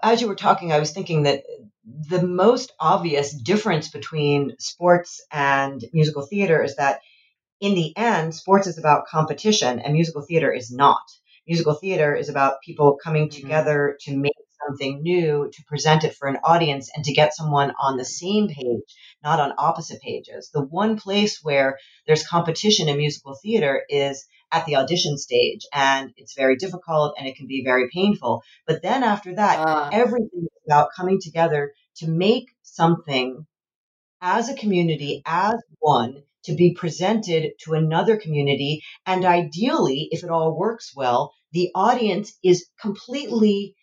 as 0.03 0.21
you 0.21 0.29
were 0.29 0.37
talking 0.37 0.73
i 0.73 0.79
was 0.79 0.93
thinking 0.93 1.25
that 1.25 1.45
the 2.09 2.23
most 2.23 2.73
obvious 2.81 3.33
difference 3.33 3.89
between 3.89 4.57
sports 4.59 5.25
and 5.33 5.85
musical 5.93 6.27
theater 6.27 6.63
is 6.63 6.77
that 6.77 7.01
in 7.61 7.75
the 7.75 7.97
end 7.97 8.35
sports 8.35 8.67
is 8.67 8.79
about 8.79 9.07
competition 9.07 9.79
and 9.79 9.95
musical 9.95 10.23
theater 10.23 10.53
is 10.53 10.71
not. 10.71 11.03
Musical 11.47 11.75
theater 11.75 12.15
is 12.15 12.29
about 12.29 12.61
people 12.65 12.99
coming 13.03 13.29
mm-hmm. 13.29 13.41
together 13.41 13.97
to 14.01 14.17
make 14.17 14.35
something 14.67 15.03
new, 15.03 15.51
to 15.53 15.65
present 15.65 16.05
it 16.05 16.15
for 16.15 16.29
an 16.29 16.39
audience, 16.45 16.91
and 16.95 17.05
to 17.05 17.13
get 17.13 17.35
someone 17.35 17.73
on 17.81 17.97
the 17.97 18.05
same 18.05 18.49
page, 18.49 18.89
not 19.23 19.41
on 19.41 19.55
opposite 19.59 20.01
pages. 20.01 20.51
The 20.53 20.63
one 20.63 20.99
place 20.99 21.41
where 21.43 21.79
there's 22.07 22.27
competition 22.27 22.89
in 22.89 22.97
musical 22.97 23.39
theater 23.43 23.85
is 23.89 24.27
at 24.53 24.67
the 24.67 24.77
audition 24.77 25.19
stage, 25.19 25.63
and 25.73 26.13
it's 26.17 26.35
very 26.35 26.57
difficult 26.57 27.15
and 27.19 27.27
it 27.27 27.37
can 27.37 27.47
be 27.47 27.65
very 27.65 27.89
painful. 27.93 28.43
But 28.67 28.83
then 28.83 29.03
after 29.03 29.35
that, 29.35 29.59
uh. 29.59 29.91
everything 29.93 30.31
is 30.43 30.63
about 30.67 30.91
coming 30.97 31.19
together 31.21 31.73
to 31.97 32.09
make 32.09 32.47
something 32.63 33.47
as 34.21 34.49
a 34.49 34.55
community, 34.55 35.23
as 35.27 35.57
one, 35.79 36.23
to 36.45 36.55
be 36.55 36.75
presented 36.75 37.53
to 37.65 37.75
another 37.75 38.17
community. 38.17 38.83
And 39.05 39.25
ideally, 39.25 40.09
if 40.11 40.23
it 40.23 40.31
all 40.31 40.57
works 40.57 40.93
well, 40.95 41.33
the 41.53 41.71
audience 41.75 42.33
is 42.43 42.67
completely 42.81 43.75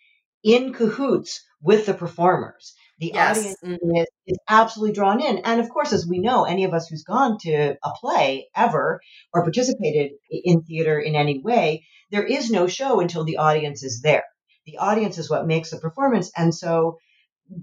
in 0.44 0.74
cahoots 0.74 1.44
with 1.62 1.86
the 1.86 1.94
performers. 1.94 2.74
The 3.00 3.12
yes. 3.14 3.38
audience 3.38 3.58
mm-hmm. 3.64 3.96
is, 3.98 4.08
is 4.28 4.38
absolutely 4.50 4.94
drawn 4.94 5.22
in. 5.22 5.39
And 5.39 5.60
of 5.60 5.70
course, 5.70 5.94
as 5.94 6.08
we 6.08 6.20
know, 6.20 6.44
any 6.44 6.64
of 6.64 6.74
us 6.74 6.88
who's 6.88 7.04
gone 7.04 7.38
to 7.39 7.76
a 7.84 7.91
play 8.00 8.50
ever 8.56 9.02
or 9.34 9.44
participated 9.44 10.12
in 10.30 10.62
theater 10.64 11.00
in 11.00 11.16
any 11.16 11.39
way, 11.39 11.86
there 12.12 12.26
is 12.26 12.52
no 12.52 12.68
show 12.68 13.00
until 13.00 13.24
the 13.24 13.38
audience 13.38 13.84
is 13.84 14.02
there. 14.02 14.26
The 14.66 14.78
audience 14.78 15.18
is 15.18 15.30
what 15.30 15.48
makes 15.48 15.72
the 15.72 15.80
performance. 15.80 16.32
And 16.38 16.54
so 16.54 17.00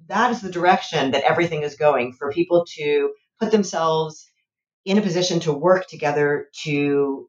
that 0.08 0.30
is 0.30 0.40
the 0.40 0.50
direction 0.50 1.12
that 1.12 1.24
everything 1.24 1.62
is 1.62 1.76
going 1.76 2.12
for 2.12 2.32
people 2.32 2.66
to 2.76 3.12
put 3.38 3.50
themselves 3.50 4.28
in 4.84 4.98
a 4.98 5.02
position 5.02 5.40
to 5.40 5.52
work 5.52 5.86
together 5.86 6.48
to 6.64 7.28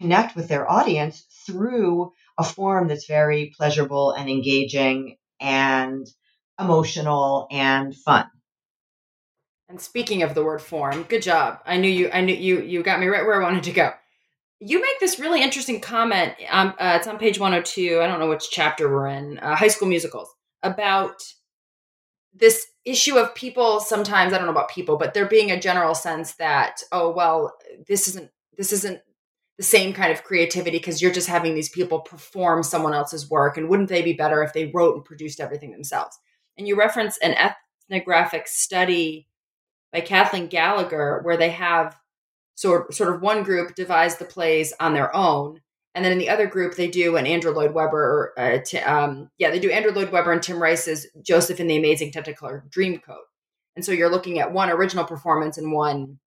connect 0.00 0.36
with 0.36 0.48
their 0.48 0.70
audience 0.70 1.24
through 1.46 2.12
a 2.40 2.44
form 2.44 2.88
that's 2.88 3.06
very 3.06 3.52
pleasurable 3.54 4.12
and 4.12 4.30
engaging 4.30 5.16
and 5.38 6.06
emotional 6.58 7.46
and 7.50 7.94
fun. 7.94 8.26
And 9.68 9.80
speaking 9.80 10.22
of 10.22 10.34
the 10.34 10.42
word 10.42 10.62
form, 10.62 11.04
good 11.04 11.22
job. 11.22 11.60
I 11.64 11.76
knew 11.76 11.90
you. 11.90 12.10
I 12.10 12.22
knew 12.22 12.34
you. 12.34 12.60
You 12.62 12.82
got 12.82 12.98
me 12.98 13.06
right 13.06 13.24
where 13.24 13.40
I 13.40 13.44
wanted 13.44 13.64
to 13.64 13.72
go. 13.72 13.92
You 14.58 14.80
make 14.80 14.98
this 15.00 15.20
really 15.20 15.42
interesting 15.42 15.80
comment. 15.80 16.34
Um, 16.50 16.74
uh, 16.78 16.96
it's 16.98 17.06
on 17.06 17.18
page 17.18 17.38
one 17.38 17.52
hundred 17.52 17.68
oh 17.68 17.72
two. 17.74 18.00
I 18.02 18.06
don't 18.06 18.20
know 18.20 18.28
which 18.28 18.50
chapter 18.50 18.90
we're 18.90 19.08
in. 19.08 19.38
Uh, 19.38 19.54
high 19.54 19.68
school 19.68 19.88
musicals 19.88 20.28
about 20.62 21.22
this 22.34 22.66
issue 22.84 23.16
of 23.16 23.34
people. 23.34 23.80
Sometimes 23.80 24.32
I 24.32 24.38
don't 24.38 24.46
know 24.46 24.52
about 24.52 24.70
people, 24.70 24.96
but 24.96 25.14
there 25.14 25.26
being 25.26 25.50
a 25.50 25.60
general 25.60 25.94
sense 25.94 26.34
that 26.36 26.82
oh 26.90 27.10
well, 27.10 27.54
this 27.86 28.08
isn't 28.08 28.30
this 28.56 28.72
isn't 28.72 29.00
the 29.60 29.66
same 29.66 29.92
kind 29.92 30.10
of 30.10 30.24
creativity 30.24 30.78
because 30.78 31.02
you're 31.02 31.12
just 31.12 31.28
having 31.28 31.54
these 31.54 31.68
people 31.68 32.00
perform 32.00 32.62
someone 32.62 32.94
else's 32.94 33.28
work 33.28 33.58
and 33.58 33.68
wouldn't 33.68 33.90
they 33.90 34.00
be 34.00 34.14
better 34.14 34.42
if 34.42 34.54
they 34.54 34.70
wrote 34.72 34.96
and 34.96 35.04
produced 35.04 35.38
everything 35.38 35.70
themselves? 35.70 36.18
And 36.56 36.66
you 36.66 36.78
reference 36.78 37.18
an 37.18 37.34
ethnographic 37.90 38.48
study 38.48 39.28
by 39.92 40.00
kathleen 40.00 40.46
gallagher 40.46 41.20
where 41.24 41.36
they 41.36 41.50
have 41.50 41.94
sort, 42.54 42.94
sort 42.94 43.14
of 43.14 43.20
one 43.20 43.42
group 43.42 43.74
devise 43.74 44.16
the 44.16 44.24
plays 44.24 44.72
on 44.80 44.94
their 44.94 45.14
own 45.14 45.60
and 45.94 46.02
then 46.02 46.12
in 46.12 46.18
the 46.18 46.30
other 46.30 46.46
group 46.46 46.76
they 46.76 46.88
do 46.88 47.16
an 47.16 47.26
andrew 47.26 47.52
lloyd 47.52 47.74
webber 47.74 48.32
uh, 48.38 48.60
t- 48.64 48.78
um, 48.78 49.28
yeah 49.36 49.50
they 49.50 49.58
do 49.58 49.70
andrew 49.70 49.92
lloyd 49.92 50.10
webber 50.10 50.32
and 50.32 50.42
tim 50.42 50.62
rice's 50.62 51.06
joseph 51.20 51.60
in 51.60 51.66
the 51.66 51.76
amazing 51.76 52.10
technicolor 52.10 52.62
dreamcoat. 52.70 53.26
And 53.76 53.84
so 53.84 53.92
you're 53.92 54.10
looking 54.10 54.38
at 54.38 54.54
one 54.54 54.70
original 54.70 55.04
performance 55.04 55.58
and 55.58 55.70
one 55.70 56.18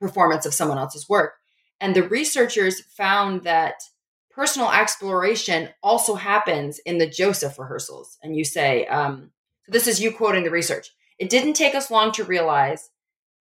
performance 0.00 0.44
of 0.44 0.54
someone 0.54 0.78
else's 0.78 1.08
work 1.08 1.34
and 1.80 1.94
the 1.94 2.08
researchers 2.08 2.80
found 2.80 3.44
that 3.44 3.82
personal 4.30 4.70
exploration 4.70 5.68
also 5.82 6.14
happens 6.14 6.78
in 6.80 6.98
the 6.98 7.08
Joseph 7.08 7.58
rehearsals. 7.58 8.18
And 8.22 8.36
you 8.36 8.44
say, 8.44 8.86
um, 8.86 9.30
this 9.66 9.86
is 9.86 10.00
you 10.00 10.12
quoting 10.12 10.44
the 10.44 10.50
research. 10.50 10.90
It 11.18 11.30
didn't 11.30 11.54
take 11.54 11.74
us 11.74 11.90
long 11.90 12.12
to 12.12 12.24
realize 12.24 12.90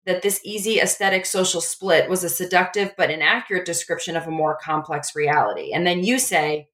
that 0.06 0.22
this 0.22 0.42
easy 0.44 0.80
aesthetic 0.80 1.26
social 1.26 1.62
split 1.62 2.10
was 2.10 2.24
a 2.24 2.30
seductive 2.30 2.94
but 2.98 3.12
inaccurate 3.12 3.66
description 3.66 4.16
of 4.16 4.28
a 4.28 4.32
more 4.32 4.58
complex 4.62 5.16
reality. 5.16 5.72
And 5.74 5.86
then 5.86 6.04
you 6.04 6.20
say, 6.20 6.70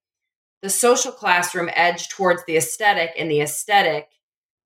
the 0.62 0.70
social 0.70 1.12
classroom 1.12 1.70
edged 1.74 2.10
towards 2.10 2.44
the 2.46 2.58
aesthetic, 2.58 3.12
and 3.18 3.30
the 3.30 3.42
aesthetic 3.42 4.10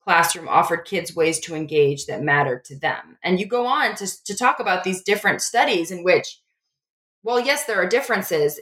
classroom 0.04 0.48
offered 0.48 0.86
kids 0.86 1.16
ways 1.16 1.40
to 1.42 1.56
engage 1.56 2.06
that 2.06 2.24
mattered 2.24 2.64
to 2.66 2.80
them. 2.80 3.18
And 3.24 3.40
you 3.40 3.46
go 3.46 3.66
on 3.66 3.96
to, 3.96 4.24
to 4.24 4.36
talk 4.36 4.60
about 4.60 4.84
these 4.84 5.04
different 5.04 5.42
studies 5.42 5.92
in 5.92 6.04
which 6.04 6.40
well, 7.24 7.40
yes, 7.40 7.66
there 7.66 7.78
are 7.78 7.88
differences. 7.88 8.60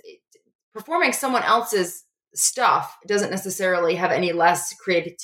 Performing 0.74 1.14
someone 1.14 1.44
else's 1.44 2.06
stuff 2.34 2.98
doesn't 3.08 3.32
necessarily 3.32 3.96
have 3.96 4.12
any 4.12 4.32
less 4.32 4.74
creative 4.76 5.16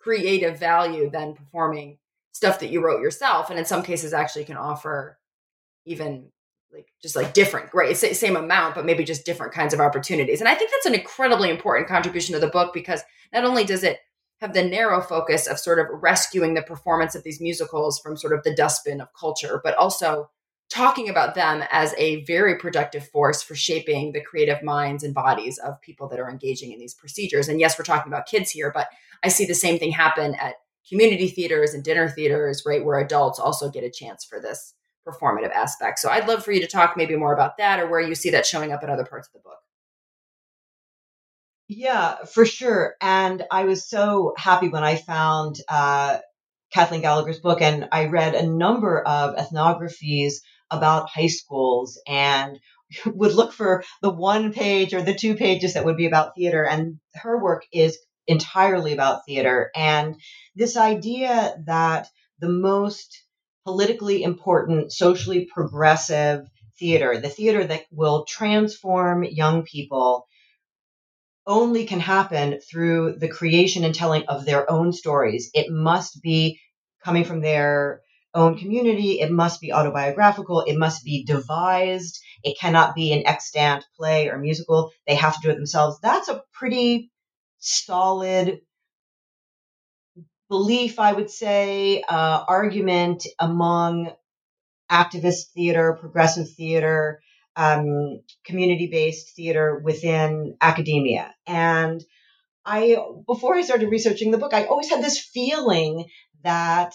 creative 0.00 0.58
value 0.58 1.10
than 1.10 1.34
performing 1.34 1.98
stuff 2.32 2.60
that 2.60 2.70
you 2.70 2.82
wrote 2.82 3.02
yourself 3.02 3.50
and 3.50 3.58
in 3.58 3.64
some 3.64 3.82
cases 3.82 4.12
actually 4.12 4.44
can 4.44 4.56
offer 4.56 5.18
even 5.84 6.30
like 6.72 6.86
just 7.02 7.16
like 7.16 7.34
different 7.34 7.68
great 7.70 7.96
same 7.96 8.36
amount 8.36 8.74
but 8.74 8.86
maybe 8.86 9.04
just 9.04 9.26
different 9.26 9.52
kinds 9.52 9.74
of 9.74 9.80
opportunities 9.80 10.40
and 10.40 10.48
i 10.48 10.54
think 10.54 10.70
that's 10.70 10.86
an 10.86 10.94
incredibly 10.94 11.50
important 11.50 11.88
contribution 11.88 12.32
to 12.32 12.40
the 12.40 12.46
book 12.46 12.72
because 12.72 13.02
not 13.32 13.44
only 13.44 13.64
does 13.64 13.82
it 13.82 13.98
have 14.40 14.54
the 14.54 14.62
narrow 14.62 15.00
focus 15.00 15.46
of 15.46 15.58
sort 15.58 15.80
of 15.80 15.86
rescuing 16.00 16.54
the 16.54 16.62
performance 16.62 17.14
of 17.14 17.24
these 17.24 17.40
musicals 17.40 17.98
from 17.98 18.16
sort 18.16 18.32
of 18.32 18.42
the 18.44 18.54
dustbin 18.54 19.00
of 19.00 19.08
culture 19.18 19.60
but 19.64 19.74
also 19.74 20.30
talking 20.70 21.08
about 21.08 21.34
them 21.34 21.64
as 21.70 21.94
a 21.96 22.24
very 22.24 22.56
productive 22.58 23.08
force 23.08 23.42
for 23.42 23.54
shaping 23.54 24.12
the 24.12 24.20
creative 24.20 24.62
minds 24.62 25.02
and 25.02 25.14
bodies 25.14 25.58
of 25.58 25.80
people 25.80 26.08
that 26.08 26.20
are 26.20 26.30
engaging 26.30 26.72
in 26.72 26.78
these 26.78 26.94
procedures. 26.94 27.48
And 27.48 27.58
yes, 27.58 27.78
we're 27.78 27.84
talking 27.84 28.12
about 28.12 28.26
kids 28.26 28.50
here, 28.50 28.70
but 28.72 28.88
I 29.24 29.28
see 29.28 29.46
the 29.46 29.54
same 29.54 29.78
thing 29.78 29.92
happen 29.92 30.34
at 30.34 30.56
community 30.88 31.28
theaters 31.28 31.74
and 31.74 31.82
dinner 31.82 32.08
theaters, 32.08 32.64
right, 32.66 32.84
where 32.84 32.98
adults 32.98 33.38
also 33.38 33.70
get 33.70 33.84
a 33.84 33.90
chance 33.90 34.24
for 34.24 34.40
this 34.40 34.74
performative 35.06 35.52
aspect. 35.52 35.98
So 35.98 36.10
I'd 36.10 36.28
love 36.28 36.44
for 36.44 36.52
you 36.52 36.60
to 36.60 36.66
talk 36.66 36.96
maybe 36.96 37.16
more 37.16 37.32
about 37.32 37.56
that 37.56 37.80
or 37.80 37.88
where 37.88 38.00
you 38.00 38.14
see 38.14 38.30
that 38.30 38.46
showing 38.46 38.72
up 38.72 38.82
in 38.82 38.90
other 38.90 39.04
parts 39.04 39.28
of 39.28 39.32
the 39.34 39.40
book. 39.40 39.58
Yeah, 41.68 42.16
for 42.24 42.46
sure. 42.46 42.94
And 43.00 43.44
I 43.50 43.64
was 43.64 43.88
so 43.88 44.34
happy 44.36 44.68
when 44.68 44.84
I 44.84 44.96
found 44.96 45.56
uh, 45.68 46.18
Kathleen 46.72 47.02
Gallagher's 47.02 47.40
book, 47.40 47.60
and 47.60 47.88
I 47.92 48.06
read 48.06 48.34
a 48.34 48.46
number 48.46 49.00
of 49.02 49.36
ethnographies 49.36 50.40
about 50.70 51.08
high 51.08 51.26
schools 51.26 52.00
and 52.06 52.58
would 53.06 53.32
look 53.32 53.52
for 53.52 53.84
the 54.02 54.10
one 54.10 54.52
page 54.52 54.94
or 54.94 55.02
the 55.02 55.14
two 55.14 55.34
pages 55.34 55.74
that 55.74 55.84
would 55.84 55.96
be 55.96 56.06
about 56.06 56.34
theater. 56.34 56.64
And 56.64 56.98
her 57.14 57.42
work 57.42 57.64
is 57.72 57.98
entirely 58.26 58.92
about 58.92 59.24
theater. 59.26 59.70
And 59.74 60.16
this 60.54 60.76
idea 60.76 61.56
that 61.66 62.08
the 62.40 62.48
most 62.48 63.22
politically 63.64 64.22
important, 64.22 64.92
socially 64.92 65.48
progressive 65.52 66.46
theater, 66.78 67.18
the 67.18 67.28
theater 67.28 67.66
that 67.66 67.82
will 67.90 68.24
transform 68.24 69.24
young 69.24 69.62
people, 69.62 70.26
only 71.46 71.86
can 71.86 72.00
happen 72.00 72.60
through 72.60 73.16
the 73.18 73.28
creation 73.28 73.84
and 73.84 73.94
telling 73.94 74.24
of 74.28 74.44
their 74.44 74.70
own 74.70 74.92
stories. 74.92 75.50
It 75.54 75.70
must 75.70 76.22
be 76.22 76.60
coming 77.02 77.24
from 77.24 77.40
their 77.40 78.02
own 78.38 78.58
community. 78.58 79.20
It 79.20 79.30
must 79.30 79.60
be 79.60 79.72
autobiographical. 79.72 80.62
It 80.62 80.76
must 80.78 81.04
be 81.04 81.24
devised. 81.24 82.20
It 82.42 82.58
cannot 82.58 82.94
be 82.94 83.12
an 83.12 83.26
extant 83.26 83.84
play 83.96 84.28
or 84.28 84.38
musical. 84.38 84.92
They 85.06 85.16
have 85.16 85.34
to 85.34 85.40
do 85.42 85.50
it 85.50 85.56
themselves. 85.56 85.98
That's 86.00 86.28
a 86.28 86.42
pretty 86.52 87.10
solid 87.58 88.60
belief, 90.48 90.98
I 90.98 91.12
would 91.12 91.30
say, 91.30 92.02
uh, 92.08 92.44
argument 92.48 93.26
among 93.38 94.12
activist 94.90 95.52
theater, 95.54 95.98
progressive 96.00 96.50
theater, 96.56 97.20
um, 97.56 98.22
community 98.44 98.88
based 98.90 99.34
theater 99.36 99.80
within 99.84 100.56
academia. 100.60 101.34
And 101.46 102.02
I, 102.64 102.96
before 103.26 103.56
I 103.56 103.62
started 103.62 103.90
researching 103.90 104.30
the 104.30 104.38
book, 104.38 104.54
I 104.54 104.64
always 104.64 104.90
had 104.90 105.02
this 105.02 105.18
feeling 105.18 106.06
that 106.44 106.94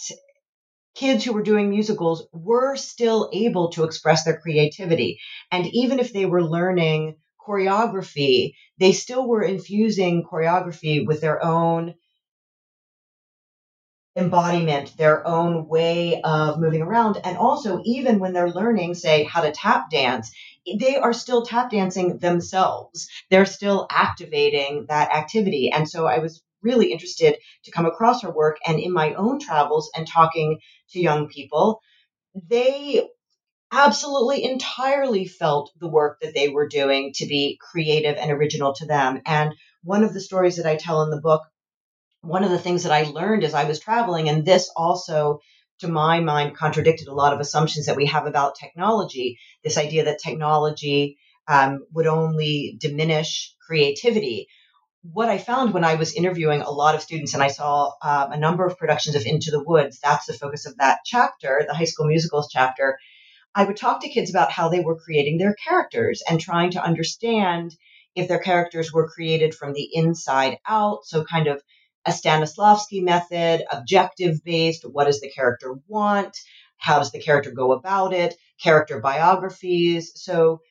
kids 0.95 1.23
who 1.23 1.33
were 1.33 1.43
doing 1.43 1.69
musicals 1.69 2.27
were 2.31 2.75
still 2.75 3.29
able 3.33 3.69
to 3.71 3.83
express 3.83 4.23
their 4.23 4.39
creativity. 4.39 5.19
And 5.51 5.67
even 5.67 5.99
if 5.99 6.13
they 6.13 6.25
were 6.25 6.43
learning 6.43 7.17
choreography, 7.45 8.53
they 8.79 8.93
still 8.93 9.27
were 9.27 9.43
infusing 9.43 10.23
choreography 10.23 11.05
with 11.05 11.21
their 11.21 11.43
own 11.43 11.95
embodiment, 14.15 14.95
their 14.97 15.25
own 15.27 15.67
way 15.67 16.21
of 16.21 16.59
moving 16.59 16.81
around. 16.81 17.17
And 17.23 17.37
also, 17.37 17.81
even 17.83 18.19
when 18.19 18.33
they're 18.33 18.51
learning, 18.51 18.93
say, 18.93 19.23
how 19.23 19.41
to 19.41 19.51
tap 19.51 19.89
dance, 19.89 20.31
they 20.79 20.97
are 20.97 21.13
still 21.13 21.43
tap 21.45 21.71
dancing 21.71 22.19
themselves. 22.19 23.09
They're 23.29 23.45
still 23.45 23.87
activating 23.89 24.85
that 24.87 25.11
activity. 25.11 25.71
And 25.71 25.89
so 25.89 26.05
I 26.05 26.19
was 26.19 26.41
really 26.63 26.91
interested 26.91 27.35
to 27.63 27.71
come 27.71 27.85
across 27.85 28.21
her 28.23 28.31
work. 28.31 28.57
And 28.65 28.79
in 28.79 28.91
my 28.91 29.13
own 29.13 29.39
travels 29.39 29.91
and 29.95 30.07
talking 30.07 30.59
to 30.91 30.99
young 30.99 31.27
people, 31.27 31.81
they 32.49 33.07
absolutely 33.71 34.43
entirely 34.43 35.25
felt 35.25 35.71
the 35.79 35.89
work 35.89 36.19
that 36.21 36.33
they 36.33 36.47
were 36.47 36.67
doing 36.67 37.11
to 37.15 37.25
be 37.25 37.59
creative 37.59 38.17
and 38.17 38.31
original 38.31 38.73
to 38.75 38.85
them. 38.85 39.21
And 39.25 39.53
one 39.83 40.03
of 40.03 40.13
the 40.13 40.21
stories 40.21 40.57
that 40.57 40.65
I 40.65 40.75
tell 40.75 41.01
in 41.01 41.09
the 41.09 41.21
book, 41.21 41.41
one 42.21 42.43
of 42.43 42.51
the 42.51 42.59
things 42.59 42.83
that 42.83 42.91
I 42.91 43.03
learned 43.03 43.43
as 43.43 43.53
I 43.53 43.65
was 43.65 43.79
traveling, 43.79 44.29
and 44.29 44.45
this 44.45 44.71
also 44.75 45.39
to 45.79 45.87
my 45.87 46.19
mind 46.19 46.55
contradicted 46.55 47.07
a 47.07 47.13
lot 47.13 47.33
of 47.33 47.39
assumptions 47.39 47.87
that 47.87 47.95
we 47.95 48.05
have 48.05 48.25
about 48.25 48.55
technology 48.55 49.37
this 49.63 49.77
idea 49.77 50.05
that 50.05 50.19
technology 50.19 51.17
um, 51.47 51.85
would 51.91 52.07
only 52.07 52.77
diminish 52.79 53.53
creativity 53.65 54.47
what 55.03 55.27
I 55.27 55.37
found 55.37 55.73
when 55.73 55.83
I 55.83 55.95
was 55.95 56.15
interviewing 56.15 56.61
a 56.61 56.71
lot 56.71 56.95
of 56.95 57.01
students, 57.01 57.33
and 57.33 57.43
I 57.43 57.49
saw 57.49 57.91
um, 58.01 58.31
a 58.31 58.37
number 58.37 58.65
of 58.65 58.77
productions 58.77 59.15
of 59.15 59.25
Into 59.25 59.51
the 59.51 59.63
Woods, 59.63 59.99
that's 60.01 60.25
the 60.25 60.33
focus 60.33 60.65
of 60.65 60.77
that 60.77 60.99
chapter, 61.05 61.65
the 61.67 61.73
high 61.75 61.83
school 61.83 62.07
musicals 62.07 62.49
chapter. 62.49 62.97
I 63.53 63.65
would 63.65 63.77
talk 63.77 64.01
to 64.01 64.09
kids 64.09 64.29
about 64.29 64.51
how 64.51 64.69
they 64.69 64.79
were 64.79 64.99
creating 64.99 65.37
their 65.37 65.55
characters 65.55 66.23
and 66.27 66.39
trying 66.39 66.71
to 66.71 66.83
understand 66.83 67.75
if 68.15 68.27
their 68.27 68.39
characters 68.39 68.93
were 68.93 69.09
created 69.09 69.53
from 69.53 69.73
the 69.73 69.89
inside 69.91 70.57
out. 70.65 70.99
So, 71.03 71.25
kind 71.25 71.47
of 71.47 71.61
a 72.05 72.11
Stanislavski 72.11 73.03
method, 73.03 73.63
objective 73.71 74.43
based. 74.43 74.83
What 74.89 75.05
does 75.05 75.19
the 75.19 75.29
character 75.29 75.75
want? 75.87 76.35
How 76.77 76.99
does 76.99 77.11
the 77.11 77.21
character 77.21 77.51
go 77.51 77.73
about 77.73 78.13
it? 78.13 78.35
Character 78.61 78.99
biographies. 79.01 80.13
So, 80.15 80.61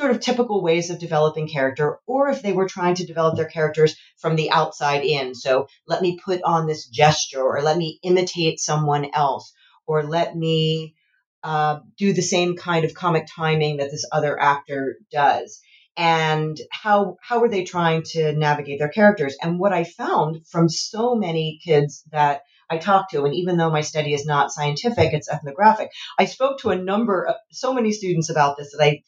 sort 0.00 0.12
of 0.12 0.20
typical 0.20 0.62
ways 0.62 0.88
of 0.88 0.98
developing 0.98 1.46
character, 1.46 1.98
or 2.06 2.30
if 2.30 2.40
they 2.40 2.52
were 2.52 2.66
trying 2.66 2.94
to 2.94 3.06
develop 3.06 3.36
their 3.36 3.44
characters 3.44 3.96
from 4.16 4.34
the 4.34 4.50
outside 4.50 5.04
in. 5.04 5.34
So 5.34 5.66
let 5.86 6.00
me 6.00 6.18
put 6.24 6.40
on 6.42 6.66
this 6.66 6.86
gesture, 6.88 7.42
or 7.42 7.60
let 7.62 7.76
me 7.76 7.98
imitate 8.02 8.60
someone 8.60 9.10
else, 9.12 9.52
or 9.86 10.02
let 10.02 10.34
me 10.34 10.94
uh, 11.42 11.80
do 11.98 12.14
the 12.14 12.22
same 12.22 12.56
kind 12.56 12.86
of 12.86 12.94
comic 12.94 13.26
timing 13.34 13.76
that 13.76 13.90
this 13.90 14.06
other 14.10 14.40
actor 14.40 14.96
does. 15.12 15.60
And 15.96 16.56
how 16.70 17.16
how 17.20 17.42
are 17.42 17.48
they 17.48 17.64
trying 17.64 18.02
to 18.12 18.32
navigate 18.32 18.78
their 18.78 18.88
characters? 18.88 19.36
And 19.42 19.58
what 19.58 19.74
I 19.74 19.84
found 19.84 20.46
from 20.46 20.70
so 20.70 21.14
many 21.14 21.60
kids 21.62 22.02
that 22.10 22.40
I 22.70 22.78
talked 22.78 23.10
to, 23.10 23.24
and 23.24 23.34
even 23.34 23.58
though 23.58 23.70
my 23.70 23.82
study 23.82 24.14
is 24.14 24.24
not 24.24 24.52
scientific, 24.52 25.12
it's 25.12 25.28
ethnographic, 25.28 25.90
I 26.18 26.24
spoke 26.24 26.60
to 26.60 26.70
a 26.70 26.82
number 26.82 27.26
of 27.26 27.34
so 27.50 27.74
many 27.74 27.92
students 27.92 28.30
about 28.30 28.56
this 28.56 28.72
that 28.72 28.82
I 28.82 29.02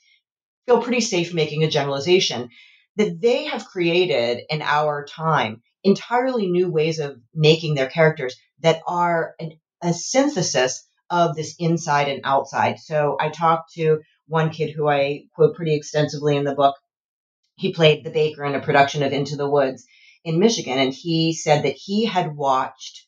feel 0.67 0.83
pretty 0.83 1.01
safe 1.01 1.35
making 1.35 1.65
a 1.65 1.71
generalization 1.71 2.49
that 2.97 3.21
they 3.21 3.45
have 3.45 3.67
created 3.67 4.43
in 4.51 4.63
our 4.63 5.05
time 5.07 5.63
entirely 5.85 6.47
new 6.47 6.71
ways 6.71 6.99
of 6.99 7.19
making 7.35 7.75
their 7.75 7.89
characters 7.89 8.37
that 8.61 8.81
are 8.87 9.35
an, 9.41 9.53
a 9.83 9.93
synthesis 9.93 10.87
of 11.11 11.35
this 11.37 11.57
inside 11.59 12.09
and 12.09 12.21
outside. 12.25 12.79
So 12.79 13.17
I 13.21 13.29
talked 13.29 13.75
to 13.75 14.01
one 14.29 14.51
kid 14.51 14.73
who 14.73 14.89
I 14.89 15.25
quote 15.35 15.57
pretty 15.57 15.75
extensively 15.75 16.37
in 16.37 16.45
the 16.45 16.55
book. 16.55 16.77
He 17.57 17.73
played 17.73 18.05
the 18.05 18.11
baker 18.11 18.45
in 18.45 18.55
a 18.55 18.61
production 18.61 19.03
of 19.03 19.13
Into 19.13 19.37
the 19.37 19.51
Woods 19.51 19.85
in 20.25 20.39
Michigan, 20.39 20.79
and 20.79 20.95
he 20.95 21.35
said 21.35 21.65
that 21.65 21.75
he 21.75 22.07
had 22.07 22.37
watched 22.37 23.07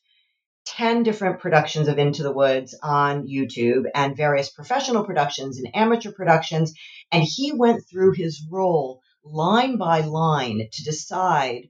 10 0.65 1.03
different 1.03 1.39
productions 1.39 1.87
of 1.87 1.97
Into 1.97 2.23
the 2.23 2.33
Woods 2.33 2.77
on 2.81 3.27
YouTube 3.27 3.85
and 3.93 4.17
various 4.17 4.49
professional 4.49 5.05
productions 5.05 5.57
and 5.57 5.75
amateur 5.75 6.11
productions. 6.11 6.73
And 7.11 7.23
he 7.23 7.51
went 7.51 7.83
through 7.87 8.13
his 8.13 8.45
role 8.49 9.01
line 9.23 9.77
by 9.77 10.01
line 10.01 10.67
to 10.71 10.83
decide 10.83 11.69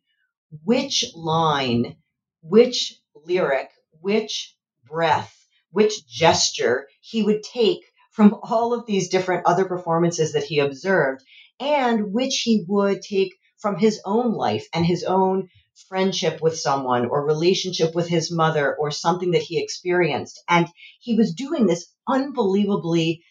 which 0.63 1.05
line, 1.15 1.97
which 2.41 2.99
lyric, 3.13 3.69
which 4.01 4.55
breath, 4.85 5.35
which 5.71 6.07
gesture 6.07 6.87
he 7.01 7.23
would 7.23 7.43
take 7.43 7.81
from 8.11 8.39
all 8.43 8.73
of 8.73 8.85
these 8.85 9.09
different 9.09 9.45
other 9.45 9.65
performances 9.65 10.33
that 10.33 10.45
he 10.45 10.59
observed 10.59 11.21
and 11.59 12.13
which 12.13 12.41
he 12.41 12.63
would 12.67 13.01
take 13.01 13.33
from 13.57 13.77
his 13.77 13.99
own 14.05 14.33
life 14.33 14.67
and 14.73 14.85
his 14.85 15.03
own 15.03 15.49
friendship 15.89 16.41
with 16.41 16.57
someone 16.57 17.05
or 17.05 17.26
relationship 17.26 17.93
with 17.93 18.07
his 18.07 18.32
mother 18.32 18.76
or 18.76 18.91
something 18.91 19.32
that 19.32 19.41
he 19.41 19.61
experienced. 19.61 20.41
And 20.47 20.67
he 20.99 21.15
was 21.15 21.34
doing 21.34 21.67
this 21.67 21.93
unbelievably 22.07 23.23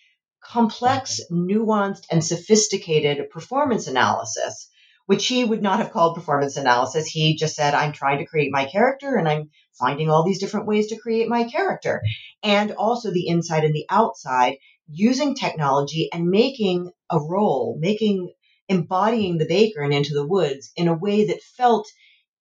complex, 0.45 1.21
nuanced, 1.31 2.05
and 2.11 2.23
sophisticated 2.23 3.31
performance 3.31 3.87
analysis, 3.87 4.69
which 5.07 5.27
he 5.27 5.45
would 5.45 5.63
not 5.63 5.79
have 5.79 5.91
called 5.91 6.15
performance 6.15 6.57
analysis. 6.57 7.07
He 7.07 7.37
just 7.37 7.55
said, 7.55 7.75
I'm 7.75 7.93
trying 7.93 8.19
to 8.19 8.27
create 8.27 8.53
my 8.53 8.67
character 8.67 9.17
and 9.17 9.29
I'm 9.29 9.51
finding 9.79 10.11
all 10.11 10.25
these 10.25 10.41
different 10.41 10.67
ways 10.67 10.89
to 10.89 10.99
create 10.99 11.29
my 11.29 11.45
character. 11.45 12.03
And 12.43 12.73
also 12.73 13.11
the 13.11 13.29
inside 13.29 13.65
and 13.65 13.75
the 13.75 13.87
outside 13.89 14.59
using 14.87 15.35
technology 15.35 16.11
and 16.13 16.29
making 16.29 16.91
a 17.11 17.19
role, 17.19 17.77
making 17.81 18.33
embodying 18.69 19.39
the 19.39 19.47
baker 19.47 19.83
and 19.83 19.93
into 19.93 20.15
the 20.15 20.27
woods 20.27 20.73
in 20.77 20.89
a 20.89 20.97
way 20.97 21.27
that 21.27 21.43
felt 21.43 21.87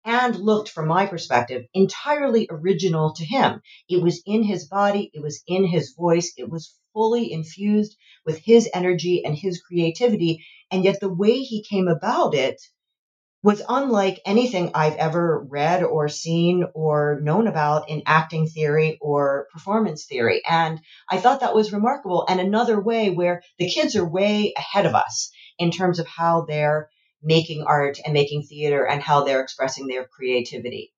and 0.04 0.36
looked, 0.36 0.70
from 0.70 0.88
my 0.88 1.06
perspective, 1.06 1.64
entirely 1.74 2.48
original 2.50 3.12
to 3.14 3.24
him. 3.24 3.60
It 3.88 4.02
was 4.02 4.22
in 4.26 4.42
his 4.42 4.66
body, 4.66 5.10
it 5.12 5.22
was 5.22 5.42
in 5.46 5.64
his 5.64 5.94
voice, 5.94 6.32
it 6.36 6.50
was 6.50 6.74
fully 6.92 7.32
infused 7.32 7.96
with 8.26 8.38
his 8.38 8.68
energy 8.72 9.24
and 9.24 9.36
his 9.36 9.62
creativity. 9.62 10.44
And 10.70 10.84
yet, 10.84 11.00
the 11.00 11.12
way 11.12 11.40
he 11.40 11.64
came 11.68 11.88
about 11.88 12.34
it 12.34 12.60
was 13.42 13.62
unlike 13.68 14.20
anything 14.26 14.70
I've 14.74 14.96
ever 14.96 15.46
read 15.48 15.82
or 15.82 16.08
seen 16.08 16.66
or 16.74 17.20
known 17.22 17.46
about 17.46 17.88
in 17.88 18.02
acting 18.04 18.46
theory 18.46 18.98
or 19.00 19.46
performance 19.52 20.04
theory. 20.04 20.42
And 20.48 20.80
I 21.10 21.18
thought 21.18 21.40
that 21.40 21.54
was 21.54 21.72
remarkable. 21.72 22.26
And 22.28 22.38
another 22.38 22.78
way 22.78 23.08
where 23.08 23.42
the 23.58 23.70
kids 23.70 23.96
are 23.96 24.06
way 24.06 24.52
ahead 24.56 24.84
of 24.84 24.94
us 24.94 25.30
in 25.58 25.70
terms 25.70 25.98
of 25.98 26.06
how 26.06 26.44
they're 26.46 26.90
making 27.22 27.64
art 27.66 27.98
and 28.04 28.14
making 28.14 28.42
theater 28.42 28.86
and 28.86 29.02
how 29.02 29.24
they're 29.24 29.40
expressing 29.40 29.86
their 29.86 30.06
creativity. 30.06 30.92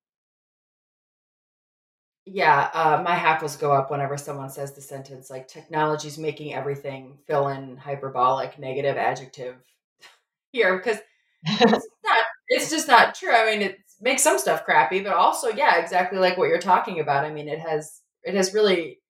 Yeah, 2.24 2.70
uh, 2.72 3.02
my 3.02 3.14
hackles 3.14 3.56
go 3.56 3.72
up 3.72 3.90
whenever 3.90 4.16
someone 4.16 4.48
says 4.48 4.72
the 4.72 4.80
sentence 4.80 5.28
like 5.28 5.48
technology's 5.48 6.18
making 6.18 6.54
everything 6.54 7.18
fill 7.26 7.48
in 7.48 7.76
hyperbolic 7.76 8.60
negative 8.60 8.96
adjective 8.96 9.56
here 10.52 10.76
because 10.76 10.98
it's 11.44 11.88
not 12.04 12.24
it's 12.48 12.70
just 12.70 12.86
not 12.86 13.16
true. 13.16 13.32
I 13.32 13.46
mean, 13.46 13.62
it 13.62 13.78
makes 14.00 14.22
some 14.22 14.38
stuff 14.38 14.64
crappy, 14.64 15.00
but 15.00 15.14
also, 15.14 15.48
yeah, 15.48 15.80
exactly 15.80 16.18
like 16.18 16.36
what 16.36 16.48
you're 16.48 16.58
talking 16.58 17.00
about. 17.00 17.24
I 17.24 17.30
mean, 17.30 17.48
it 17.48 17.58
has 17.58 18.02
it 18.22 18.34
has 18.34 18.54
really 18.54 19.00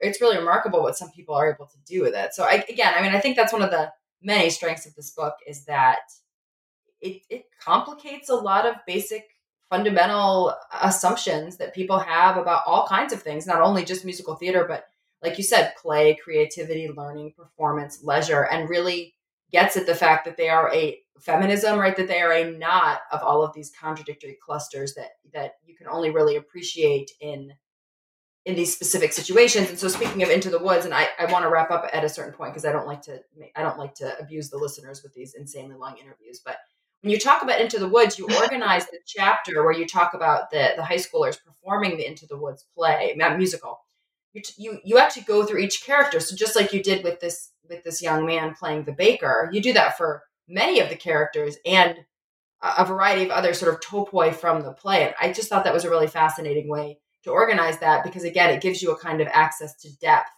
it's 0.00 0.20
really 0.20 0.38
remarkable 0.38 0.82
what 0.82 0.96
some 0.96 1.10
people 1.10 1.34
are 1.34 1.52
able 1.52 1.66
to 1.66 1.78
do 1.86 2.02
with 2.02 2.14
it. 2.14 2.34
So, 2.34 2.44
I, 2.44 2.64
again, 2.68 2.94
I 2.96 3.02
mean, 3.02 3.14
I 3.14 3.20
think 3.20 3.36
that's 3.36 3.52
one 3.52 3.62
of 3.62 3.70
the 3.70 3.90
many 4.22 4.48
strengths 4.50 4.86
of 4.86 4.94
this 4.94 5.10
book 5.10 5.34
is 5.46 5.64
that 5.66 6.00
it 7.04 7.22
it 7.30 7.44
complicates 7.60 8.28
a 8.28 8.34
lot 8.34 8.66
of 8.66 8.76
basic 8.86 9.24
fundamental 9.70 10.54
assumptions 10.82 11.56
that 11.56 11.74
people 11.74 11.98
have 11.98 12.36
about 12.36 12.62
all 12.66 12.86
kinds 12.86 13.12
of 13.12 13.22
things, 13.22 13.46
not 13.46 13.60
only 13.60 13.84
just 13.84 14.04
musical 14.04 14.34
theater, 14.34 14.64
but 14.68 14.86
like 15.22 15.38
you 15.38 15.44
said, 15.44 15.72
play, 15.80 16.14
creativity, 16.22 16.88
learning, 16.88 17.32
performance, 17.36 18.02
leisure, 18.02 18.42
and 18.50 18.68
really 18.68 19.14
gets 19.50 19.76
at 19.76 19.86
the 19.86 19.94
fact 19.94 20.24
that 20.24 20.36
they 20.36 20.48
are 20.48 20.72
a 20.74 20.98
feminism, 21.18 21.78
right? 21.78 21.96
That 21.96 22.08
they 22.08 22.20
are 22.20 22.32
a 22.32 22.50
knot 22.50 23.00
of 23.10 23.22
all 23.22 23.42
of 23.42 23.54
these 23.54 23.72
contradictory 23.80 24.36
clusters 24.44 24.94
that 24.94 25.10
that 25.32 25.54
you 25.64 25.74
can 25.76 25.88
only 25.88 26.10
really 26.10 26.36
appreciate 26.36 27.10
in 27.20 27.52
in 28.44 28.54
these 28.54 28.74
specific 28.74 29.12
situations. 29.12 29.70
And 29.70 29.78
so 29.78 29.88
speaking 29.88 30.22
of 30.22 30.28
Into 30.28 30.50
the 30.50 30.58
Woods, 30.58 30.84
and 30.84 30.92
I, 30.92 31.08
I 31.18 31.32
want 31.32 31.44
to 31.44 31.48
wrap 31.48 31.70
up 31.70 31.88
at 31.92 32.04
a 32.04 32.08
certain 32.08 32.34
point 32.34 32.52
because 32.52 32.66
I 32.66 32.72
don't 32.72 32.86
like 32.86 33.00
to 33.02 33.20
I 33.56 33.62
don't 33.62 33.78
like 33.78 33.94
to 33.96 34.18
abuse 34.18 34.50
the 34.50 34.58
listeners 34.58 35.02
with 35.02 35.14
these 35.14 35.34
insanely 35.34 35.76
long 35.76 35.96
interviews. 35.96 36.40
But 36.44 36.58
when 37.04 37.10
you 37.10 37.18
talk 37.18 37.42
about 37.42 37.60
Into 37.60 37.78
the 37.78 37.86
Woods, 37.86 38.18
you 38.18 38.26
organize 38.40 38.86
the 38.86 38.98
chapter 39.04 39.62
where 39.62 39.74
you 39.74 39.86
talk 39.86 40.14
about 40.14 40.50
the 40.50 40.72
the 40.74 40.82
high 40.82 40.96
schoolers 40.96 41.36
performing 41.44 41.98
the 41.98 42.06
Into 42.06 42.26
the 42.26 42.38
Woods 42.38 42.64
play, 42.74 43.14
musical. 43.36 43.80
You, 44.32 44.40
you 44.56 44.78
you 44.82 44.98
actually 44.98 45.24
go 45.24 45.44
through 45.44 45.58
each 45.58 45.84
character. 45.84 46.18
So 46.18 46.34
just 46.34 46.56
like 46.56 46.72
you 46.72 46.82
did 46.82 47.04
with 47.04 47.20
this 47.20 47.50
with 47.68 47.84
this 47.84 48.00
young 48.00 48.24
man 48.24 48.54
playing 48.54 48.84
the 48.84 48.92
baker, 48.92 49.50
you 49.52 49.60
do 49.60 49.74
that 49.74 49.98
for 49.98 50.22
many 50.48 50.80
of 50.80 50.88
the 50.88 50.96
characters 50.96 51.58
and 51.66 51.98
a 52.62 52.86
variety 52.86 53.24
of 53.24 53.30
other 53.30 53.52
sort 53.52 53.74
of 53.74 53.80
topoi 53.80 54.34
from 54.34 54.62
the 54.62 54.72
play. 54.72 55.04
And 55.04 55.14
I 55.20 55.30
just 55.30 55.50
thought 55.50 55.64
that 55.64 55.74
was 55.74 55.84
a 55.84 55.90
really 55.90 56.06
fascinating 56.06 56.70
way 56.70 57.00
to 57.24 57.30
organize 57.30 57.80
that 57.80 58.02
because 58.02 58.24
again, 58.24 58.48
it 58.48 58.62
gives 58.62 58.80
you 58.80 58.92
a 58.92 58.98
kind 58.98 59.20
of 59.20 59.28
access 59.30 59.76
to 59.82 59.94
depth 59.98 60.30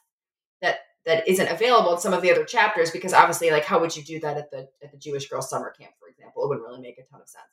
that 1.06 1.26
isn't 1.28 1.48
available 1.48 1.94
in 1.94 2.00
some 2.00 2.12
of 2.12 2.20
the 2.20 2.32
other 2.32 2.44
chapters 2.44 2.90
because 2.90 3.12
obviously 3.12 3.50
like 3.50 3.64
how 3.64 3.78
would 3.80 3.96
you 3.96 4.02
do 4.02 4.20
that 4.20 4.36
at 4.36 4.50
the 4.50 4.68
at 4.82 4.90
the 4.90 4.98
Jewish 4.98 5.28
girl 5.28 5.40
summer 5.40 5.72
camp, 5.78 5.92
for 5.98 6.08
example? 6.08 6.44
It 6.44 6.48
wouldn't 6.48 6.66
really 6.66 6.82
make 6.82 6.98
a 6.98 7.04
ton 7.10 7.20
of 7.22 7.28
sense. 7.28 7.44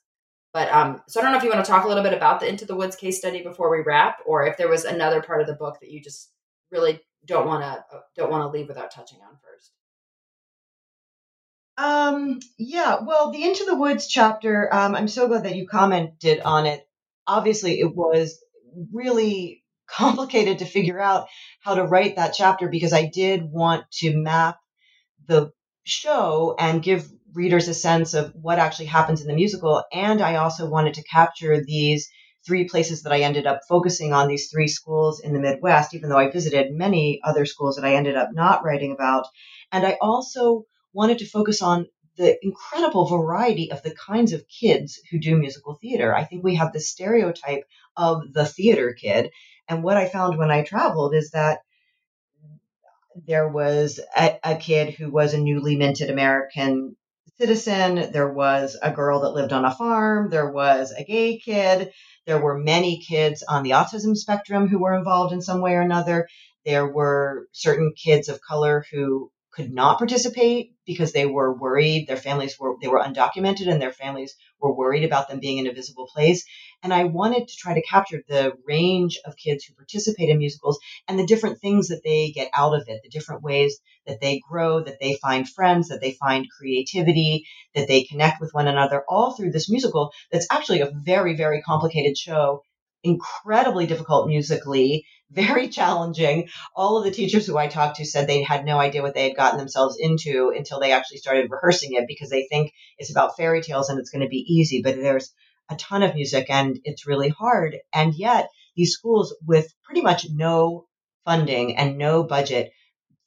But 0.53 0.71
um, 0.71 1.01
so 1.07 1.19
I 1.19 1.23
don't 1.23 1.31
know 1.31 1.37
if 1.37 1.43
you 1.43 1.49
want 1.49 1.63
to 1.63 1.71
talk 1.71 1.85
a 1.85 1.87
little 1.87 2.03
bit 2.03 2.13
about 2.13 2.39
the 2.39 2.47
Into 2.47 2.65
the 2.65 2.75
Woods 2.75 2.95
case 2.95 3.17
study 3.17 3.41
before 3.41 3.71
we 3.71 3.83
wrap, 3.83 4.17
or 4.25 4.45
if 4.45 4.57
there 4.57 4.69
was 4.69 4.85
another 4.85 5.21
part 5.21 5.41
of 5.41 5.47
the 5.47 5.53
book 5.53 5.79
that 5.81 5.89
you 5.89 6.01
just 6.01 6.31
really 6.71 6.99
don't 7.25 7.47
want 7.47 7.63
to 7.63 7.83
don't 8.15 8.31
want 8.31 8.43
to 8.43 8.57
leave 8.57 8.67
without 8.67 8.91
touching 8.91 9.19
on 9.21 9.37
first. 9.43 9.71
Um, 11.75 12.39
yeah, 12.59 12.97
well, 13.03 13.31
the 13.31 13.43
Into 13.43 13.65
the 13.65 13.75
Woods 13.75 14.07
chapter, 14.07 14.71
um, 14.71 14.95
I'm 14.95 15.07
so 15.07 15.27
glad 15.27 15.43
that 15.45 15.55
you 15.55 15.67
commented 15.67 16.39
on 16.41 16.67
it. 16.67 16.87
Obviously, 17.25 17.79
it 17.79 17.95
was 17.95 18.39
really 18.91 19.62
complicated 19.87 20.59
to 20.59 20.65
figure 20.65 20.99
out 20.99 21.27
how 21.61 21.75
to 21.75 21.83
write 21.83 22.15
that 22.15 22.33
chapter 22.33 22.67
because 22.67 22.93
I 22.93 23.05
did 23.05 23.43
want 23.43 23.89
to 23.99 24.15
map 24.15 24.59
the 25.27 25.51
show 25.83 26.55
and 26.57 26.83
give 26.83 27.09
readers 27.33 27.67
a 27.67 27.73
sense 27.73 28.13
of 28.13 28.33
what 28.35 28.59
actually 28.59 28.85
happens 28.85 29.21
in 29.21 29.27
the 29.27 29.33
musical. 29.33 29.83
And 29.91 30.21
I 30.21 30.35
also 30.35 30.69
wanted 30.69 30.95
to 30.95 31.03
capture 31.03 31.63
these 31.63 32.09
three 32.45 32.67
places 32.67 33.03
that 33.03 33.13
I 33.13 33.21
ended 33.21 33.47
up 33.47 33.61
focusing 33.67 34.13
on, 34.13 34.27
these 34.27 34.49
three 34.49 34.67
schools 34.67 35.21
in 35.21 35.33
the 35.33 35.39
Midwest, 35.39 35.93
even 35.93 36.09
though 36.09 36.17
I 36.17 36.29
visited 36.29 36.73
many 36.73 37.21
other 37.23 37.45
schools 37.45 37.77
that 37.77 37.85
I 37.85 37.95
ended 37.95 38.15
up 38.15 38.29
not 38.33 38.63
writing 38.63 38.91
about. 38.91 39.25
And 39.71 39.85
I 39.85 39.97
also 40.01 40.65
wanted 40.93 41.19
to 41.19 41.25
focus 41.25 41.61
on 41.61 41.87
the 42.17 42.37
incredible 42.43 43.07
variety 43.07 43.71
of 43.71 43.81
the 43.81 43.95
kinds 43.95 44.33
of 44.33 44.47
kids 44.47 44.99
who 45.09 45.19
do 45.19 45.37
musical 45.37 45.75
theater. 45.81 46.13
I 46.13 46.25
think 46.25 46.43
we 46.43 46.55
have 46.55 46.73
the 46.73 46.79
stereotype 46.79 47.63
of 47.97 48.33
the 48.33 48.45
theater 48.45 48.93
kid. 48.93 49.31
And 49.67 49.83
what 49.83 49.97
I 49.97 50.07
found 50.07 50.37
when 50.37 50.51
I 50.51 50.63
traveled 50.63 51.15
is 51.15 51.31
that 51.31 51.59
there 53.27 53.47
was 53.47 53.99
a, 54.17 54.39
a 54.43 54.55
kid 54.55 54.95
who 54.95 55.11
was 55.11 55.33
a 55.33 55.39
newly 55.39 55.75
minted 55.75 56.09
American 56.09 56.95
citizen. 57.37 58.11
There 58.11 58.31
was 58.31 58.77
a 58.81 58.91
girl 58.91 59.21
that 59.21 59.33
lived 59.33 59.53
on 59.53 59.65
a 59.65 59.73
farm. 59.73 60.29
There 60.29 60.51
was 60.51 60.91
a 60.91 61.03
gay 61.03 61.37
kid. 61.37 61.91
There 62.25 62.39
were 62.39 62.57
many 62.57 62.99
kids 62.99 63.43
on 63.43 63.63
the 63.63 63.71
autism 63.71 64.15
spectrum 64.15 64.67
who 64.67 64.79
were 64.79 64.95
involved 64.95 65.33
in 65.33 65.41
some 65.41 65.61
way 65.61 65.73
or 65.73 65.81
another. 65.81 66.27
There 66.65 66.87
were 66.87 67.47
certain 67.51 67.93
kids 67.95 68.29
of 68.29 68.41
color 68.41 68.85
who 68.91 69.31
could 69.51 69.71
not 69.71 69.99
participate 69.99 70.73
because 70.85 71.11
they 71.11 71.25
were 71.25 71.53
worried 71.53 72.07
their 72.07 72.17
families 72.17 72.57
were 72.59 72.75
they 72.81 72.87
were 72.87 72.99
undocumented 72.99 73.67
and 73.67 73.81
their 73.81 73.91
families 73.91 74.35
were 74.63 74.73
worried 74.73 75.03
about 75.03 75.27
them 75.27 75.39
being 75.39 75.57
in 75.57 75.67
a 75.67 75.73
visible 75.73 76.07
place. 76.07 76.43
And 76.81 76.93
i 76.93 77.03
wanted 77.03 77.47
to 77.47 77.55
try 77.55 77.73
to 77.73 77.81
capture 77.81 78.23
the 78.27 78.53
range 78.65 79.19
of 79.25 79.37
kids 79.37 79.63
who 79.63 79.75
participate 79.75 80.29
in 80.29 80.37
musicals 80.37 80.79
and 81.07 81.19
the 81.19 81.25
different 81.25 81.59
things 81.59 81.89
that 81.89 82.01
they 82.03 82.31
get 82.31 82.49
out 82.53 82.73
of 82.73 82.83
it 82.87 83.01
the 83.03 83.09
different 83.09 83.43
ways 83.43 83.79
that 84.07 84.19
they 84.21 84.41
grow 84.49 84.83
that 84.83 84.99
they 84.99 85.13
find 85.21 85.47
friends 85.47 85.89
that 85.89 86.01
they 86.01 86.11
find 86.11 86.47
creativity 86.57 87.45
that 87.75 87.87
they 87.87 88.03
connect 88.03 88.41
with 88.41 88.53
one 88.53 88.67
another 88.67 89.03
all 89.07 89.33
through 89.33 89.51
this 89.51 89.69
musical 89.69 90.11
that's 90.31 90.47
actually 90.51 90.81
a 90.81 90.91
very 90.91 91.35
very 91.35 91.61
complicated 91.61 92.17
show 92.17 92.61
incredibly 93.03 93.85
difficult 93.85 94.27
musically, 94.27 95.05
very 95.33 95.67
challenging. 95.67 96.49
All 96.75 96.97
of 96.97 97.03
the 97.03 97.11
teachers 97.11 97.45
who 97.45 97.57
I 97.57 97.67
talked 97.67 97.97
to 97.97 98.05
said 98.05 98.27
they 98.27 98.43
had 98.43 98.65
no 98.65 98.79
idea 98.79 99.01
what 99.01 99.13
they 99.13 99.27
had 99.27 99.37
gotten 99.37 99.57
themselves 99.57 99.97
into 99.99 100.53
until 100.55 100.79
they 100.79 100.91
actually 100.91 101.17
started 101.17 101.49
rehearsing 101.49 101.93
it 101.93 102.05
because 102.07 102.29
they 102.29 102.47
think 102.49 102.73
it's 102.97 103.11
about 103.11 103.35
fairy 103.35 103.61
tales 103.61 103.89
and 103.89 103.99
it's 103.99 104.09
going 104.09 104.23
to 104.23 104.29
be 104.29 104.45
easy. 104.47 104.81
But 104.81 104.95
there's 104.95 105.33
a 105.69 105.75
ton 105.75 106.03
of 106.03 106.15
music 106.15 106.47
and 106.49 106.79
it's 106.83 107.07
really 107.07 107.29
hard. 107.29 107.77
And 107.93 108.13
yet, 108.13 108.49
these 108.75 108.93
schools 108.93 109.35
with 109.45 109.73
pretty 109.83 110.01
much 110.01 110.27
no 110.29 110.87
funding 111.25 111.77
and 111.77 111.97
no 111.97 112.23
budget, 112.23 112.71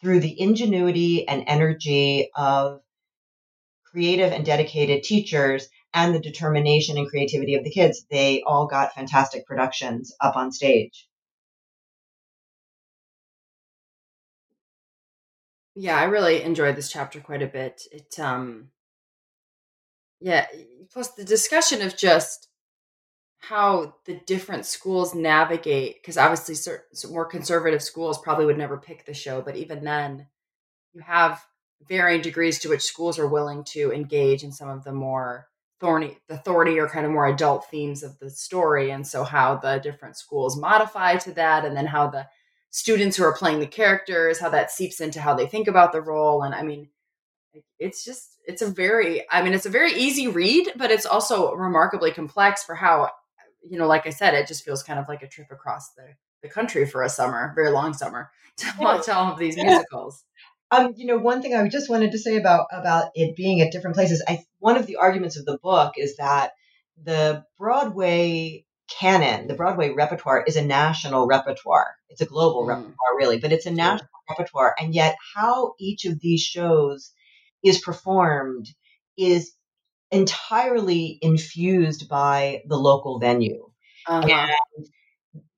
through 0.01 0.21
the 0.21 0.41
ingenuity 0.41 1.27
and 1.27 1.45
energy 1.47 2.31
of 2.37 2.81
creative 3.85 4.33
and 4.33 4.45
dedicated 4.45 5.03
teachers, 5.03 5.69
and 5.95 6.15
the 6.15 6.21
determination 6.21 6.99
and 6.99 7.09
creativity 7.09 7.55
of 7.55 7.65
the 7.65 7.71
kids, 7.71 8.05
they 8.11 8.43
all 8.43 8.67
got 8.67 8.93
fantastic 8.93 9.47
productions 9.47 10.15
up 10.21 10.37
on 10.37 10.53
stage. 10.53 11.09
Yeah, 15.79 15.97
I 15.99 16.05
really 16.05 16.43
enjoyed 16.43 16.75
this 16.75 16.91
chapter 16.91 17.21
quite 17.21 17.43
a 17.43 17.47
bit. 17.47 17.83
It 17.93 18.19
um 18.19 18.71
yeah, 20.21 20.47
plus 20.91 21.09
the 21.13 21.25
discussion 21.25 21.83
of 21.83 21.97
just 21.97 22.49
how 23.39 23.95
the 24.07 24.21
different 24.27 24.67
schools 24.67 25.15
navigate 25.15 25.97
because 26.03 26.17
obviously 26.17 26.55
certain 26.55 26.87
more 27.13 27.27
conservative 27.27 27.83
schools 27.83 28.19
probably 28.19 28.47
would 28.47 28.59
never 28.59 28.79
pick 28.79 29.07
the 29.07 29.15
show, 29.15 29.43
but 29.43 29.57
even 29.57 29.85
then 29.85 30.27
you 30.95 31.03
have 31.03 31.45
varying 31.89 32.23
degrees 32.23 32.61
to 32.61 32.71
which 32.71 32.83
schools 32.83 33.19
are 33.19 33.29
willing 33.29 33.65
to 33.65 33.93
engage 33.93 34.45
in 34.45 34.53
some 34.53 34.69
of 34.71 34.85
the 34.85 34.93
more 34.93 35.49
thorny 35.81 36.19
the 36.29 36.39
thorny 36.39 36.79
or 36.79 36.89
kind 36.89 37.07
of 37.07 37.13
more 37.13 37.27
adult 37.29 37.71
themes 37.71 38.03
of 38.03 38.19
the 38.21 38.31
story 38.31 38.91
and 38.91 39.07
so 39.07 39.25
how 39.25 39.57
the 39.57 39.79
different 39.79 40.17
schools 40.17 40.57
modify 40.57 41.17
to 41.17 41.33
that 41.33 41.65
and 41.65 41.77
then 41.77 41.87
how 41.87 42.09
the 42.09 42.27
students 42.71 43.17
who 43.17 43.25
are 43.25 43.37
playing 43.37 43.61
the 43.61 43.67
characters 43.67 44.39
how 44.39 44.49
that 44.49 44.71
seeps 44.71 45.01
into 45.01 45.21
how 45.21 45.35
they 45.35 45.47
think 45.47 45.69
about 45.69 45.93
the 45.93 46.01
role 46.01 46.43
and 46.43 46.55
i 46.55 46.63
mean 46.63 46.89
it's 47.79 48.05
just 48.05 48.39
it's 48.47 48.63
a 48.63 48.71
very 48.71 49.25
i 49.31 49.43
mean 49.43 49.55
it's 49.55 49.67
a 49.67 49.71
very 49.71 49.93
easy 49.93 50.29
read 50.29 50.71
but 50.77 50.91
it's 50.91 51.07
also 51.07 51.53
remarkably 51.55 52.11
complex 52.11 52.63
for 52.63 52.75
how 52.75 53.11
you 53.69 53.79
know 53.79 53.87
like 53.87 54.07
i 54.07 54.11
said 54.11 54.35
it 54.35 54.47
just 54.47 54.65
feels 54.65 54.83
kind 54.83 54.99
of 54.99 55.09
like 55.09 55.23
a 55.23 55.29
trip 55.29 55.49
across 55.51 55.93
the, 55.95 56.05
the 56.43 56.49
country 56.49 56.87
for 56.87 57.03
a 57.03 57.09
summer 57.09 57.53
very 57.55 57.71
long 57.71 57.93
summer 57.93 58.31
to 58.57 58.67
watch 58.79 59.09
all 59.09 59.33
of 59.33 59.39
these 59.39 59.57
musicals 59.57 60.25
um, 60.71 60.95
you 60.97 61.07
know, 61.07 61.17
one 61.17 61.43
thing 61.43 61.55
I 61.55 61.69
just 61.69 61.89
wanted 61.89 62.13
to 62.13 62.19
say 62.19 62.37
about 62.37 62.67
about 62.73 63.11
it 63.15 63.37
being 63.37 63.61
at 63.61 63.71
different 63.71 63.95
places. 63.95 64.23
I 64.27 64.45
one 64.59 64.77
of 64.77 64.87
the 64.87 64.97
arguments 64.97 65.39
of 65.39 65.45
the 65.45 65.59
book 65.59 65.95
is 65.97 66.17
that 66.17 66.53
the 67.03 67.45
Broadway 67.59 68.66
canon, 68.89 69.49
the 69.49 69.55
Broadway 69.55 69.91
repertoire 69.91 70.45
is 70.47 70.57
a 70.57 70.65
national 70.65 71.27
repertoire. 71.27 71.95
It's 72.09 72.21
a 72.21 72.27
global 72.27 72.65
Mm. 72.65 72.69
repertoire, 72.69 73.17
really, 73.17 73.39
but 73.39 73.53
it's 73.53 73.67
a 73.67 73.71
national 73.71 74.09
repertoire. 74.29 74.75
And 74.79 74.95
yet, 74.95 75.17
how 75.35 75.75
each 75.79 76.05
of 76.05 76.21
these 76.21 76.41
shows 76.41 77.13
is 77.63 77.81
performed 77.81 78.67
is 79.17 79.53
entirely 80.11 81.19
infused 81.21 82.09
by 82.09 82.63
the 82.67 82.77
local 82.77 83.19
venue. 83.19 83.71
Uh-huh. 84.07 84.29
And 84.29 84.87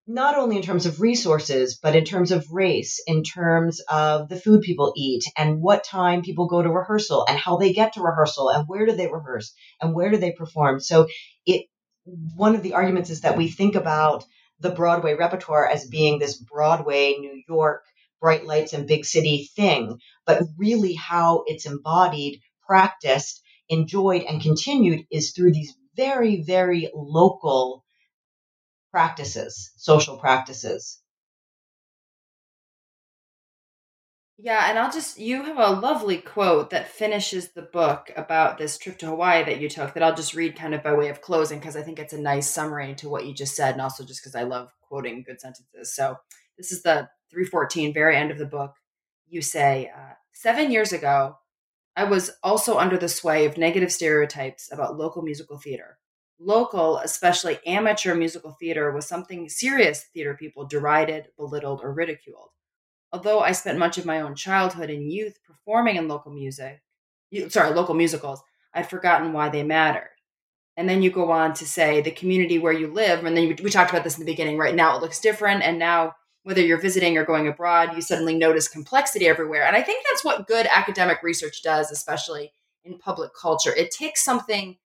not 0.06 0.38
only 0.38 0.56
in 0.56 0.62
terms 0.62 0.86
of 0.86 1.02
resources, 1.02 1.78
but 1.82 1.94
in 1.94 2.04
terms 2.04 2.32
of 2.32 2.50
race, 2.50 3.02
in 3.06 3.22
terms 3.22 3.80
of 3.90 4.30
the 4.30 4.40
food 4.40 4.62
people 4.62 4.94
eat 4.96 5.22
and 5.36 5.60
what 5.60 5.84
time 5.84 6.22
people 6.22 6.48
go 6.48 6.62
to 6.62 6.70
rehearsal 6.70 7.26
and 7.28 7.38
how 7.38 7.58
they 7.58 7.74
get 7.74 7.92
to 7.92 8.00
rehearsal 8.00 8.48
and 8.48 8.66
where 8.66 8.86
do 8.86 8.92
they 8.92 9.06
rehearse 9.06 9.54
and 9.82 9.94
where 9.94 10.10
do 10.10 10.16
they 10.16 10.32
perform. 10.32 10.80
So 10.80 11.08
it, 11.44 11.66
one 12.36 12.54
of 12.54 12.62
the 12.62 12.74
arguments 12.74 13.10
is 13.10 13.22
that 13.22 13.36
we 13.36 13.48
think 13.48 13.74
about 13.74 14.24
the 14.60 14.70
Broadway 14.70 15.14
repertoire 15.14 15.66
as 15.66 15.86
being 15.86 16.18
this 16.18 16.36
Broadway, 16.36 17.14
New 17.18 17.42
York, 17.48 17.84
bright 18.20 18.44
lights 18.44 18.72
and 18.72 18.88
big 18.88 19.04
city 19.04 19.48
thing, 19.54 19.98
but 20.26 20.42
really 20.56 20.94
how 20.94 21.44
it's 21.46 21.66
embodied, 21.66 22.40
practiced, 22.66 23.42
enjoyed, 23.68 24.22
and 24.22 24.42
continued 24.42 25.06
is 25.10 25.32
through 25.32 25.52
these 25.52 25.74
very, 25.96 26.42
very 26.42 26.90
local 26.94 27.84
practices, 28.90 29.70
social 29.76 30.18
practices. 30.18 31.00
Yeah, 34.40 34.70
and 34.70 34.78
I'll 34.78 34.92
just 34.92 35.18
you 35.18 35.42
have 35.42 35.58
a 35.58 35.80
lovely 35.80 36.18
quote 36.18 36.70
that 36.70 36.86
finishes 36.88 37.48
the 37.48 37.62
book 37.62 38.12
about 38.16 38.56
this 38.56 38.78
trip 38.78 38.96
to 38.98 39.06
Hawaii 39.06 39.42
that 39.44 39.60
you 39.60 39.68
took 39.68 39.94
that 39.94 40.02
I'll 40.02 40.14
just 40.14 40.32
read 40.34 40.54
kind 40.54 40.74
of 40.74 40.82
by 40.84 40.92
way 40.92 41.08
of 41.08 41.20
closing 41.20 41.58
because 41.58 41.74
I 41.74 41.82
think 41.82 41.98
it's 41.98 42.12
a 42.12 42.20
nice 42.20 42.48
summary 42.48 42.94
to 42.96 43.08
what 43.08 43.26
you 43.26 43.34
just 43.34 43.56
said 43.56 43.72
and 43.72 43.82
also 43.82 44.04
just 44.04 44.22
because 44.22 44.36
I 44.36 44.44
love 44.44 44.70
quoting 44.80 45.24
good 45.24 45.40
sentences. 45.40 45.92
So 45.92 46.16
this 46.56 46.70
is 46.70 46.82
the 46.82 47.08
314 47.32 47.92
very 47.92 48.16
end 48.16 48.30
of 48.30 48.38
the 48.38 48.46
book. 48.46 48.74
You 49.28 49.42
say, 49.42 49.90
uh, 49.94 50.14
7 50.32 50.70
years 50.70 50.92
ago, 50.92 51.36
I 51.96 52.04
was 52.04 52.30
also 52.44 52.78
under 52.78 52.96
the 52.96 53.08
sway 53.08 53.44
of 53.44 53.58
negative 53.58 53.92
stereotypes 53.92 54.70
about 54.72 54.96
local 54.96 55.22
musical 55.22 55.58
theater. 55.58 55.98
Local, 56.38 56.98
especially 56.98 57.58
amateur 57.66 58.14
musical 58.14 58.52
theater 58.60 58.92
was 58.92 59.08
something 59.08 59.48
serious 59.48 60.04
theater 60.14 60.34
people 60.34 60.64
derided, 60.64 61.28
belittled, 61.36 61.80
or 61.82 61.92
ridiculed 61.92 62.50
although 63.12 63.40
I 63.40 63.52
spent 63.52 63.78
much 63.78 63.98
of 63.98 64.06
my 64.06 64.20
own 64.20 64.34
childhood 64.34 64.90
and 64.90 65.10
youth 65.10 65.38
performing 65.46 65.96
in 65.96 66.08
local 66.08 66.32
music, 66.32 66.82
sorry, 67.48 67.74
local 67.74 67.94
musicals, 67.94 68.42
I'd 68.74 68.88
forgotten 68.88 69.32
why 69.32 69.48
they 69.48 69.62
mattered. 69.62 70.10
And 70.76 70.88
then 70.88 71.02
you 71.02 71.10
go 71.10 71.32
on 71.32 71.54
to 71.54 71.66
say 71.66 72.00
the 72.00 72.10
community 72.10 72.58
where 72.58 72.72
you 72.72 72.92
live, 72.92 73.24
and 73.24 73.36
then 73.36 73.56
we 73.62 73.70
talked 73.70 73.90
about 73.90 74.04
this 74.04 74.16
in 74.16 74.24
the 74.24 74.30
beginning. 74.30 74.58
Right 74.58 74.74
now, 74.74 74.96
it 74.96 75.02
looks 75.02 75.18
different, 75.20 75.62
and 75.62 75.78
now 75.78 76.14
whether 76.44 76.60
you're 76.60 76.80
visiting 76.80 77.18
or 77.18 77.24
going 77.24 77.48
abroad, 77.48 77.96
you 77.96 78.00
suddenly 78.00 78.36
notice 78.36 78.68
complexity 78.68 79.26
everywhere. 79.26 79.64
And 79.64 79.74
I 79.74 79.82
think 79.82 80.04
that's 80.08 80.24
what 80.24 80.46
good 80.46 80.66
academic 80.72 81.22
research 81.22 81.62
does, 81.62 81.90
especially 81.90 82.52
in 82.84 82.96
public 82.98 83.32
culture. 83.34 83.74
It 83.74 83.90
takes 83.90 84.24
something, 84.24 84.78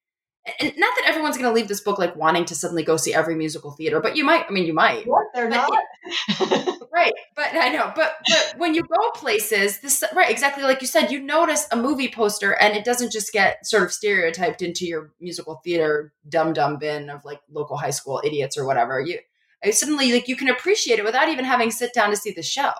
and 0.59 0.73
not 0.77 0.93
that 0.97 1.05
everyone's 1.07 1.37
going 1.37 1.49
to 1.49 1.53
leave 1.55 1.69
this 1.69 1.81
book 1.81 1.97
like 1.97 2.15
wanting 2.15 2.43
to 2.45 2.55
suddenly 2.55 2.83
go 2.83 2.97
see 2.97 3.13
every 3.13 3.35
musical 3.35 3.71
theater, 3.71 4.01
but 4.01 4.17
you 4.17 4.25
might. 4.25 4.45
I 4.47 4.51
mean, 4.51 4.65
you 4.65 4.73
might. 4.73 5.07
What? 5.07 5.27
They're 5.33 5.49
But 5.49 5.69
not? 5.69 6.77
Right, 6.93 7.13
but 7.35 7.47
I 7.55 7.69
know, 7.69 7.91
but 7.95 8.17
but 8.29 8.53
when 8.57 8.75
you 8.75 8.83
go 8.83 9.09
places, 9.15 9.79
this 9.79 10.03
right 10.13 10.29
exactly 10.29 10.63
like 10.63 10.79
you 10.79 10.85
said, 10.85 11.11
you 11.11 11.19
notice 11.19 11.65
a 11.71 11.75
movie 11.75 12.07
poster 12.07 12.51
and 12.51 12.77
it 12.77 12.85
doesn't 12.85 13.11
just 13.11 13.33
get 13.33 13.65
sort 13.65 13.81
of 13.81 13.91
stereotyped 13.91 14.61
into 14.61 14.85
your 14.85 15.11
musical 15.19 15.59
theater 15.63 16.13
dum 16.29 16.53
dum 16.53 16.77
bin 16.77 17.09
of 17.09 17.25
like 17.25 17.39
local 17.51 17.77
high 17.77 17.89
school 17.89 18.21
idiots 18.23 18.59
or 18.59 18.65
whatever. 18.67 19.01
You 19.01 19.17
I 19.63 19.71
suddenly 19.71 20.13
like 20.13 20.27
you 20.27 20.35
can 20.35 20.49
appreciate 20.49 20.99
it 20.99 21.05
without 21.05 21.29
even 21.29 21.45
having 21.45 21.71
to 21.71 21.75
sit 21.75 21.95
down 21.95 22.11
to 22.11 22.15
see 22.15 22.31
the 22.31 22.43
show, 22.43 22.71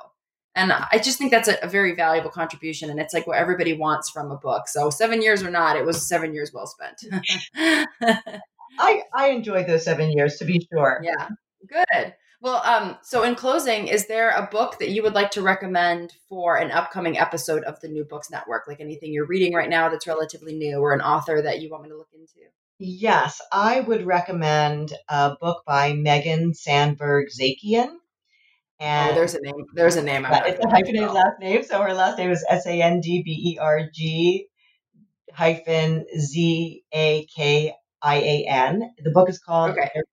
and 0.56 0.72
I 0.72 0.99
just 0.99 1.18
think 1.18 1.32
that's 1.32 1.47
a, 1.47 1.58
a 1.64 1.68
very 1.68 1.95
valuable 1.95 2.30
contribution, 2.30 2.89
and 2.89 2.99
it's 2.99 3.14
like 3.14 3.26
what 3.26 3.38
everybody 3.38 3.74
wants 3.74 4.10
from 4.10 4.32
a 4.32 4.38
book. 4.38 4.68
So 4.68 4.89
seven 4.89 5.22
years 5.22 5.41
or 5.41 5.49
not, 5.49 5.76
it 5.76 5.86
was 5.86 6.08
seven 6.08 6.34
years 6.34 6.51
well 6.54 6.68
spent. 6.68 7.06
I, 8.80 9.04
I 9.14 9.30
enjoyed 9.30 9.68
those 9.68 9.84
seven 9.84 10.12
years, 10.12 10.38
to 10.38 10.45
be 10.45 10.68
sure. 10.72 11.01
Yeah, 11.04 11.30
good. 11.68 12.14
Well, 12.41 12.62
um, 12.66 12.97
so 13.01 13.24
in 13.24 13.36
closing, 13.36 13.88
is 13.88 14.08
there 14.08 14.32
a 14.32 14.47
book 14.51 14.78
that 14.80 14.89
you 14.89 15.01
would 15.01 15.14
like 15.14 15.32
to 15.32 15.41
recommend 15.41 16.12
for 16.28 16.58
an 16.58 16.72
upcoming 16.72 17.18
episode 17.18 17.64
of 17.64 17.80
the 17.80 17.88
New 17.88 18.04
Books 18.04 18.30
Network? 18.30 18.68
Like 18.68 18.82
anything 18.82 19.14
you're 19.14 19.26
reading 19.26 19.54
right 19.54 19.70
now 19.70 19.89
that's 19.89 20.08
relatively 20.08 20.54
new, 20.54 20.80
or 20.80 20.93
an 20.93 21.01
author 21.01 21.41
that 21.41 21.62
you 21.62 21.72
want 21.72 21.84
me 21.84 21.89
to 21.89 21.97
look 21.97 22.10
into? 22.14 22.49
Yes, 22.80 23.41
I 23.51 23.80
would 23.80 24.06
recommend 24.06 24.93
a 25.08 25.38
book 25.39 25.64
by 25.66 25.93
Megan 25.93 26.54
Sandberg 26.54 27.30
Zakian. 27.30 27.95
And 28.80 29.11
oh, 29.11 29.15
there's 29.15 29.34
a 29.36 29.41
name. 29.41 29.65
There's 29.74 29.95
a 29.95 30.03
name. 30.03 30.26
I'm 30.26 30.43
it's 30.45 30.63
a 30.63 30.69
hyphenated 30.69 31.11
last 31.11 31.39
name. 31.39 31.63
So 31.63 31.82
her 31.82 31.93
last 31.93 32.17
name 32.17 32.32
is 32.32 32.45
S 32.49 32.65
A 32.65 32.82
N 32.82 32.99
D 33.01 33.24
B 33.24 33.53
E 33.53 33.57
R 33.59 33.89
G 33.93 34.47
hyphen 35.34 36.05
Z 36.17 36.84
A 36.93 37.26
K 37.36 37.74
I 38.01 38.15
A 38.15 38.45
N. 38.47 38.93
The 39.03 39.11
book 39.11 39.30
is 39.30 39.39
called 39.39 39.71
Okay. 39.71 39.89
there, 39.93 40.03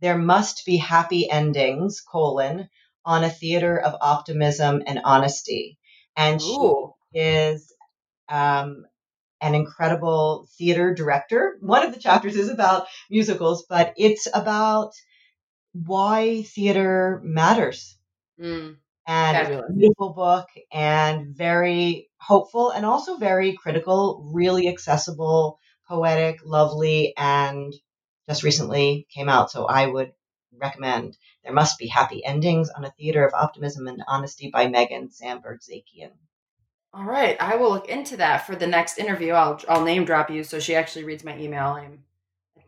there 0.00 0.18
Must 0.18 0.64
Be 0.66 0.76
Happy 0.76 1.30
Endings, 1.30 2.00
colon, 2.00 2.68
on 3.04 3.24
a 3.24 3.30
theater 3.30 3.78
of 3.78 3.94
optimism 4.00 4.82
and 4.86 5.00
honesty. 5.04 5.78
And 6.16 6.40
she 6.40 6.48
Ooh. 6.50 6.92
is 7.14 7.72
um, 8.28 8.84
an 9.40 9.54
incredible 9.54 10.48
theater 10.58 10.94
director. 10.94 11.56
One 11.60 11.84
of 11.84 11.92
the 11.94 12.00
chapters 12.00 12.36
is 12.36 12.48
about 12.48 12.86
musicals, 13.10 13.64
but 13.68 13.94
it's 13.96 14.28
about 14.32 14.92
why 15.72 16.42
theater 16.42 17.20
matters 17.24 17.96
Mm. 18.40 18.76
and 19.06 19.62
beautiful 19.76 20.10
book 20.14 20.48
and 20.72 21.36
very 21.36 22.10
hopeful 22.18 22.70
and 22.70 22.86
also 22.86 23.16
very 23.16 23.52
critical, 23.54 24.30
really 24.32 24.68
accessible, 24.68 25.58
poetic, 25.86 26.40
lovely, 26.44 27.14
and 27.16 27.74
just 28.28 28.42
recently 28.42 29.06
came 29.14 29.28
out. 29.28 29.50
So 29.50 29.66
I 29.66 29.86
would 29.86 30.12
recommend 30.56 31.16
There 31.44 31.52
Must 31.52 31.78
Be 31.78 31.88
Happy 31.88 32.24
Endings 32.24 32.70
on 32.70 32.84
a 32.84 32.90
Theater 32.90 33.24
of 33.26 33.34
Optimism 33.34 33.86
and 33.88 34.02
Honesty 34.06 34.50
by 34.50 34.68
Megan 34.68 35.10
Sandberg 35.10 35.60
Zakian. 35.60 36.12
All 36.94 37.04
right, 37.04 37.40
I 37.40 37.56
will 37.56 37.70
look 37.70 37.88
into 37.88 38.18
that 38.18 38.46
for 38.46 38.54
the 38.54 38.66
next 38.66 38.98
interview. 38.98 39.32
I'll 39.32 39.60
I'll 39.68 39.84
name 39.84 40.04
drop 40.04 40.30
you 40.30 40.44
so 40.44 40.58
she 40.60 40.74
actually 40.74 41.04
reads 41.04 41.24
my 41.24 41.38
email. 41.38 41.68
I'm 41.68 42.04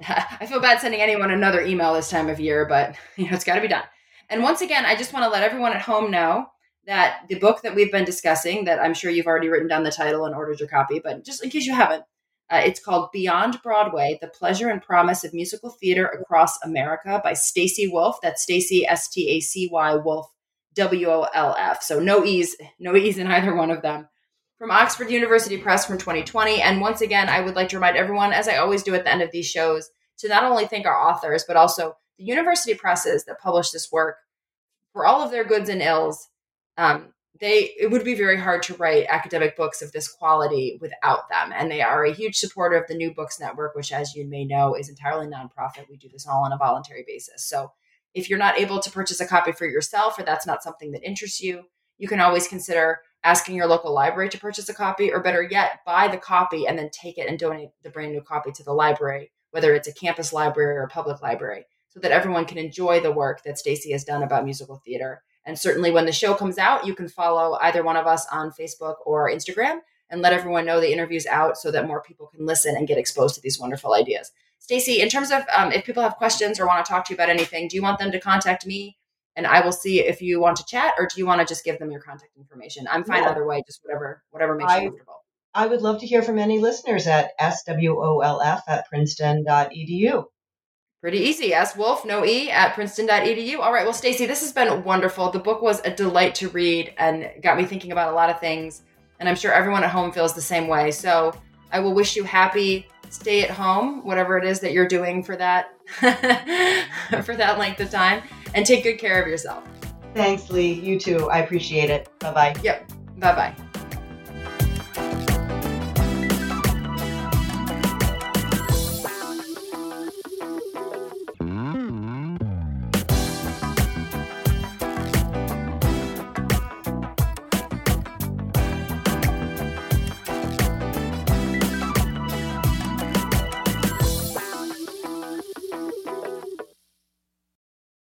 I 0.09 0.47
feel 0.47 0.61
bad 0.61 0.81
sending 0.81 1.01
anyone 1.01 1.31
another 1.31 1.61
email 1.61 1.95
this 1.95 2.11
time 2.11 2.29
of 2.29 2.41
year, 2.41 2.67
but 2.67 2.97
you 3.17 3.27
know 3.27 3.35
it's 3.35 3.45
got 3.45 3.57
to 3.57 3.61
be 3.61 3.69
done. 3.69 3.85
And 4.29 4.43
once 4.43 4.61
again, 4.61 4.87
I 4.87 4.97
just 4.97 5.13
want 5.13 5.25
to 5.25 5.31
let 5.31 5.43
everyone 5.43 5.73
at 5.73 5.83
home 5.83 6.11
know 6.11 6.47
that 6.87 7.23
the 7.29 7.39
book 7.39 7.63
that 7.63 7.75
we've 7.75 7.93
been 7.93 8.05
discussing, 8.05 8.65
that 8.65 8.79
I'm 8.79 8.95
sure 8.95 9.11
you've 9.11 9.27
already 9.27 9.49
written 9.49 9.69
down 9.69 9.85
the 9.85 9.91
title 9.91 10.27
and 10.27 10.35
ordered 10.35 10.61
your 10.61 10.69
copy, 10.69 11.01
but 11.03 11.25
just 11.25 11.43
in 11.43 11.51
case 11.51 11.67
you 11.67 11.75
haven't, 11.75 12.05
uh, 12.51 12.61
it's 12.65 12.81
called 12.81 13.11
Beyond 13.13 13.63
Broadway: 13.63 14.19
The 14.21 14.29
Pleasure 14.29 14.69
and 14.69 14.83
Promise 14.83 15.25
of 15.25 15.33
Musical 15.33 15.71
Theater 15.71 16.07
Across 16.07 16.63
America 16.63 17.21
by 17.25 17.33
Stacy 17.33 17.89
Wolf. 17.89 18.19
That's 18.23 18.43
Stacy 18.43 18.87
S 18.87 19.09
T 19.09 19.29
A 19.31 19.41
C 19.41 19.69
Y 19.73 19.97
Wolf 19.97 20.27
W 20.75 21.09
O 21.09 21.27
L 21.35 21.57
F. 21.59 21.83
So 21.83 22.01
no 22.01 22.25
e's, 22.25 22.57
no 22.79 22.97
e's 22.97 23.19
in 23.19 23.29
either 23.29 23.55
one 23.55 23.71
of 23.71 23.83
them 23.83 24.09
from 24.59 24.71
Oxford 24.71 25.11
University 25.11 25.59
Press 25.59 25.87
from 25.87 25.99
2020. 25.99 26.63
And 26.63 26.81
once 26.81 27.01
again, 27.01 27.29
I 27.29 27.41
would 27.41 27.57
like 27.57 27.69
to 27.71 27.77
remind 27.77 27.97
everyone, 27.97 28.33
as 28.33 28.49
I 28.49 28.57
always 28.57 28.83
do 28.83 28.95
at 28.95 29.05
the 29.05 29.13
end 29.13 29.23
of 29.23 29.31
these 29.33 29.47
shows, 29.47 29.91
to 30.19 30.29
not 30.29 30.45
only 30.45 30.67
thank 30.67 30.87
our 30.87 31.09
authors, 31.09 31.45
but 31.47 31.57
also 31.57 31.97
the 32.19 32.25
university 32.25 32.75
presses 32.75 33.25
that 33.25 33.41
publish 33.41 33.71
this 33.71 33.91
work 33.91 34.17
for 34.93 35.07
all 35.07 35.23
of 35.23 35.31
their 35.31 35.45
goods 35.45 35.69
and 35.69 35.83
ills. 35.83 36.29
Um, 36.77 37.13
they 37.41 37.73
it 37.79 37.91
would 37.91 38.05
be 38.05 38.15
very 38.15 38.39
hard 38.39 38.63
to 38.65 38.77
write 38.77 39.07
academic 39.09 39.57
books 39.57 39.83
of 39.83 39.91
this 39.91 40.07
quality 40.07 40.79
without 40.81 41.29
them, 41.29 41.53
and 41.53 41.69
they 41.69 41.83
are 41.83 42.05
a 42.05 42.13
huge 42.13 42.37
supporter 42.37 42.77
of 42.77 42.87
the 42.87 42.95
New 42.95 43.13
Books 43.13 43.41
Network, 43.41 43.75
which, 43.75 43.93
as 43.93 44.15
you 44.15 44.25
may 44.25 44.45
know, 44.45 44.75
is 44.75 44.89
entirely 44.89 45.27
nonprofit. 45.27 45.89
We 45.91 45.97
do 45.97 46.09
this 46.09 46.29
all 46.29 46.45
on 46.45 46.53
a 46.53 46.57
voluntary 46.57 47.05
basis. 47.05 47.45
So, 47.45 47.73
if 48.15 48.31
you're 48.31 48.39
not 48.39 48.59
able 48.59 48.79
to 48.79 48.91
purchase 48.91 49.21
a 49.21 49.27
copy 49.27 49.51
for 49.51 49.67
yourself, 49.67 50.17
or 50.17 50.23
that's 50.23 50.47
not 50.47 50.63
something 50.63 50.93
that 50.93 51.03
interests 51.03 51.41
you, 51.41 51.65
you 51.99 52.07
can 52.07 52.21
always 52.21 52.47
consider 52.47 53.01
asking 53.25 53.57
your 53.57 53.67
local 53.67 53.93
library 53.93 54.29
to 54.29 54.39
purchase 54.39 54.69
a 54.69 54.75
copy, 54.75 55.11
or 55.11 55.21
better 55.21 55.43
yet, 55.43 55.81
buy 55.85 56.07
the 56.07 56.19
copy 56.19 56.67
and 56.67 56.79
then 56.79 56.91
take 56.91 57.19
it 57.19 57.27
and 57.27 57.39
donate 57.39 57.71
the 57.83 57.91
brand 57.91 58.13
new 58.13 58.21
copy 58.21 58.53
to 58.53 58.63
the 58.63 58.73
library, 58.73 59.33
whether 59.51 59.75
it's 59.75 59.89
a 59.89 59.95
campus 59.95 60.33
library 60.33 60.77
or 60.77 60.83
a 60.83 60.89
public 60.89 61.23
library, 61.23 61.65
so 61.89 61.99
that 62.01 62.13
everyone 62.13 62.45
can 62.45 62.59
enjoy 62.59 63.01
the 63.01 63.11
work 63.11 63.43
that 63.43 63.59
Stacy 63.59 63.93
has 63.93 64.05
done 64.05 64.23
about 64.23 64.45
musical 64.45 64.81
theater. 64.85 65.23
And 65.47 65.59
certainly 65.59 65.91
when 65.91 66.07
the 66.07 66.13
show 66.13 66.35
comes 66.35 66.59
out, 66.59 66.87
you 66.87 66.95
can 66.95 67.09
follow 67.09 67.59
either 67.61 67.83
one 67.83 67.97
of 67.97 68.07
us 68.07 68.27
on 68.31 68.53
Facebook 68.53 68.97
or 69.05 69.31
Instagram 69.31 69.79
and 70.11 70.21
let 70.21 70.33
everyone 70.33 70.67
know 70.67 70.81
the 70.81 70.93
interview's 70.93 71.27
out 71.27 71.57
so 71.57 71.71
that 71.71 71.87
more 71.87 72.03
people 72.03 72.27
can 72.27 72.47
listen 72.47 72.77
and 72.77 72.87
get 72.87 72.99
exposed 72.99 73.35
to 73.35 73.41
these 73.41 73.59
wonderful 73.59 73.95
ideas. 73.95 74.33
Stacy, 74.59 75.01
in 75.01 75.09
terms 75.09 75.31
of 75.31 75.43
um, 75.55 75.73
if 75.73 75.85
people 75.85 76.03
have 76.03 76.17
questions 76.17 76.59
or 76.61 76.67
want 76.67 76.85
to 76.85 76.91
talk 76.91 77.05
to 77.07 77.13
you 77.13 77.17
about 77.17 77.29
anything, 77.29 77.69
do 77.69 77.77
you 77.77 77.83
want 77.83 77.99
them 77.99 78.13
to 78.13 78.21
contact 78.21 78.67
me 78.67 78.97
and 79.37 79.47
I 79.47 79.65
will 79.65 79.73
see 79.73 80.01
if 80.01 80.23
you 80.23 80.41
want 80.41 80.57
to 80.59 80.65
chat, 80.65 80.95
or 80.99 81.07
do 81.07 81.19
you 81.19 81.27
want 81.27 81.41
to 81.41 81.47
just 81.47 81.65
give 81.65 81.79
them 81.79 81.91
your 81.91 82.01
contact 82.01 82.37
information? 82.37 82.87
I'm 82.91 83.05
fine 83.05 83.23
Yeah. 83.23 83.31
either 83.31 83.47
way, 83.47 83.63
just 83.67 83.81
whatever 83.85 84.23
whatever 84.31 84.55
makes 84.55 84.73
I- 84.73 84.81
you 84.81 84.89
comfortable. 84.91 85.21
I 85.57 85.67
would 85.69 85.83
love 85.83 86.01
to 86.01 86.07
hear 86.07 86.21
from 86.23 86.39
any 86.41 86.59
listeners 86.59 87.07
at 87.07 87.31
swolf 87.39 88.63
at 88.67 88.89
princeton.edu. 88.89 90.25
Pretty 91.01 91.19
easy. 91.19 91.53
S 91.55 91.77
Wolf, 91.77 92.05
no 92.05 92.25
E, 92.25 92.51
at 92.51 92.75
princeton.edu. 92.75 93.59
All 93.61 93.73
right. 93.73 93.85
Well, 93.85 93.93
Stacy, 93.93 94.27
this 94.27 94.41
has 94.41 94.53
been 94.53 94.83
wonderful. 94.83 95.31
The 95.31 95.39
book 95.39 95.63
was 95.63 95.81
a 95.85 95.95
delight 95.95 96.35
to 96.37 96.49
read 96.49 96.95
and 96.99 97.31
got 97.43 97.57
me 97.57 97.67
thinking 97.67 97.93
about 97.93 98.11
a 98.13 98.17
lot 98.17 98.31
of 98.31 98.41
things. 98.41 98.83
And 99.21 99.29
I'm 99.29 99.37
sure 99.37 99.53
everyone 99.53 99.85
at 99.85 99.91
home 99.91 100.11
feels 100.13 100.35
the 100.35 100.41
same 100.41 100.67
way. 100.67 100.91
So 100.91 101.33
I 101.71 101.79
will 101.79 101.95
wish 101.95 102.17
you 102.17 102.25
happy 102.25 102.89
stay 103.11 103.43
at 103.45 103.51
home, 103.51 104.05
whatever 104.05 104.39
it 104.39 104.45
is 104.45 104.61
that 104.61 104.73
you're 104.73 104.89
doing 104.89 105.23
for 105.23 105.37
that 105.37 105.71
for 107.23 107.37
that 107.37 107.59
length 107.59 107.81
of 107.81 107.91
time, 107.91 108.23
and 108.57 108.65
take 108.65 108.83
good 108.83 108.99
care 108.99 109.21
of 109.21 109.29
yourself. 109.29 109.65
Thanks, 110.15 110.49
Lee. 110.51 110.73
You 110.73 110.99
too. 110.99 111.29
I 111.31 111.39
appreciate 111.41 111.91
it. 111.91 112.09
Bye 112.21 112.33
bye. 112.33 112.55
Yep. 112.63 112.91
Bye 113.19 113.35
bye. 113.35 113.74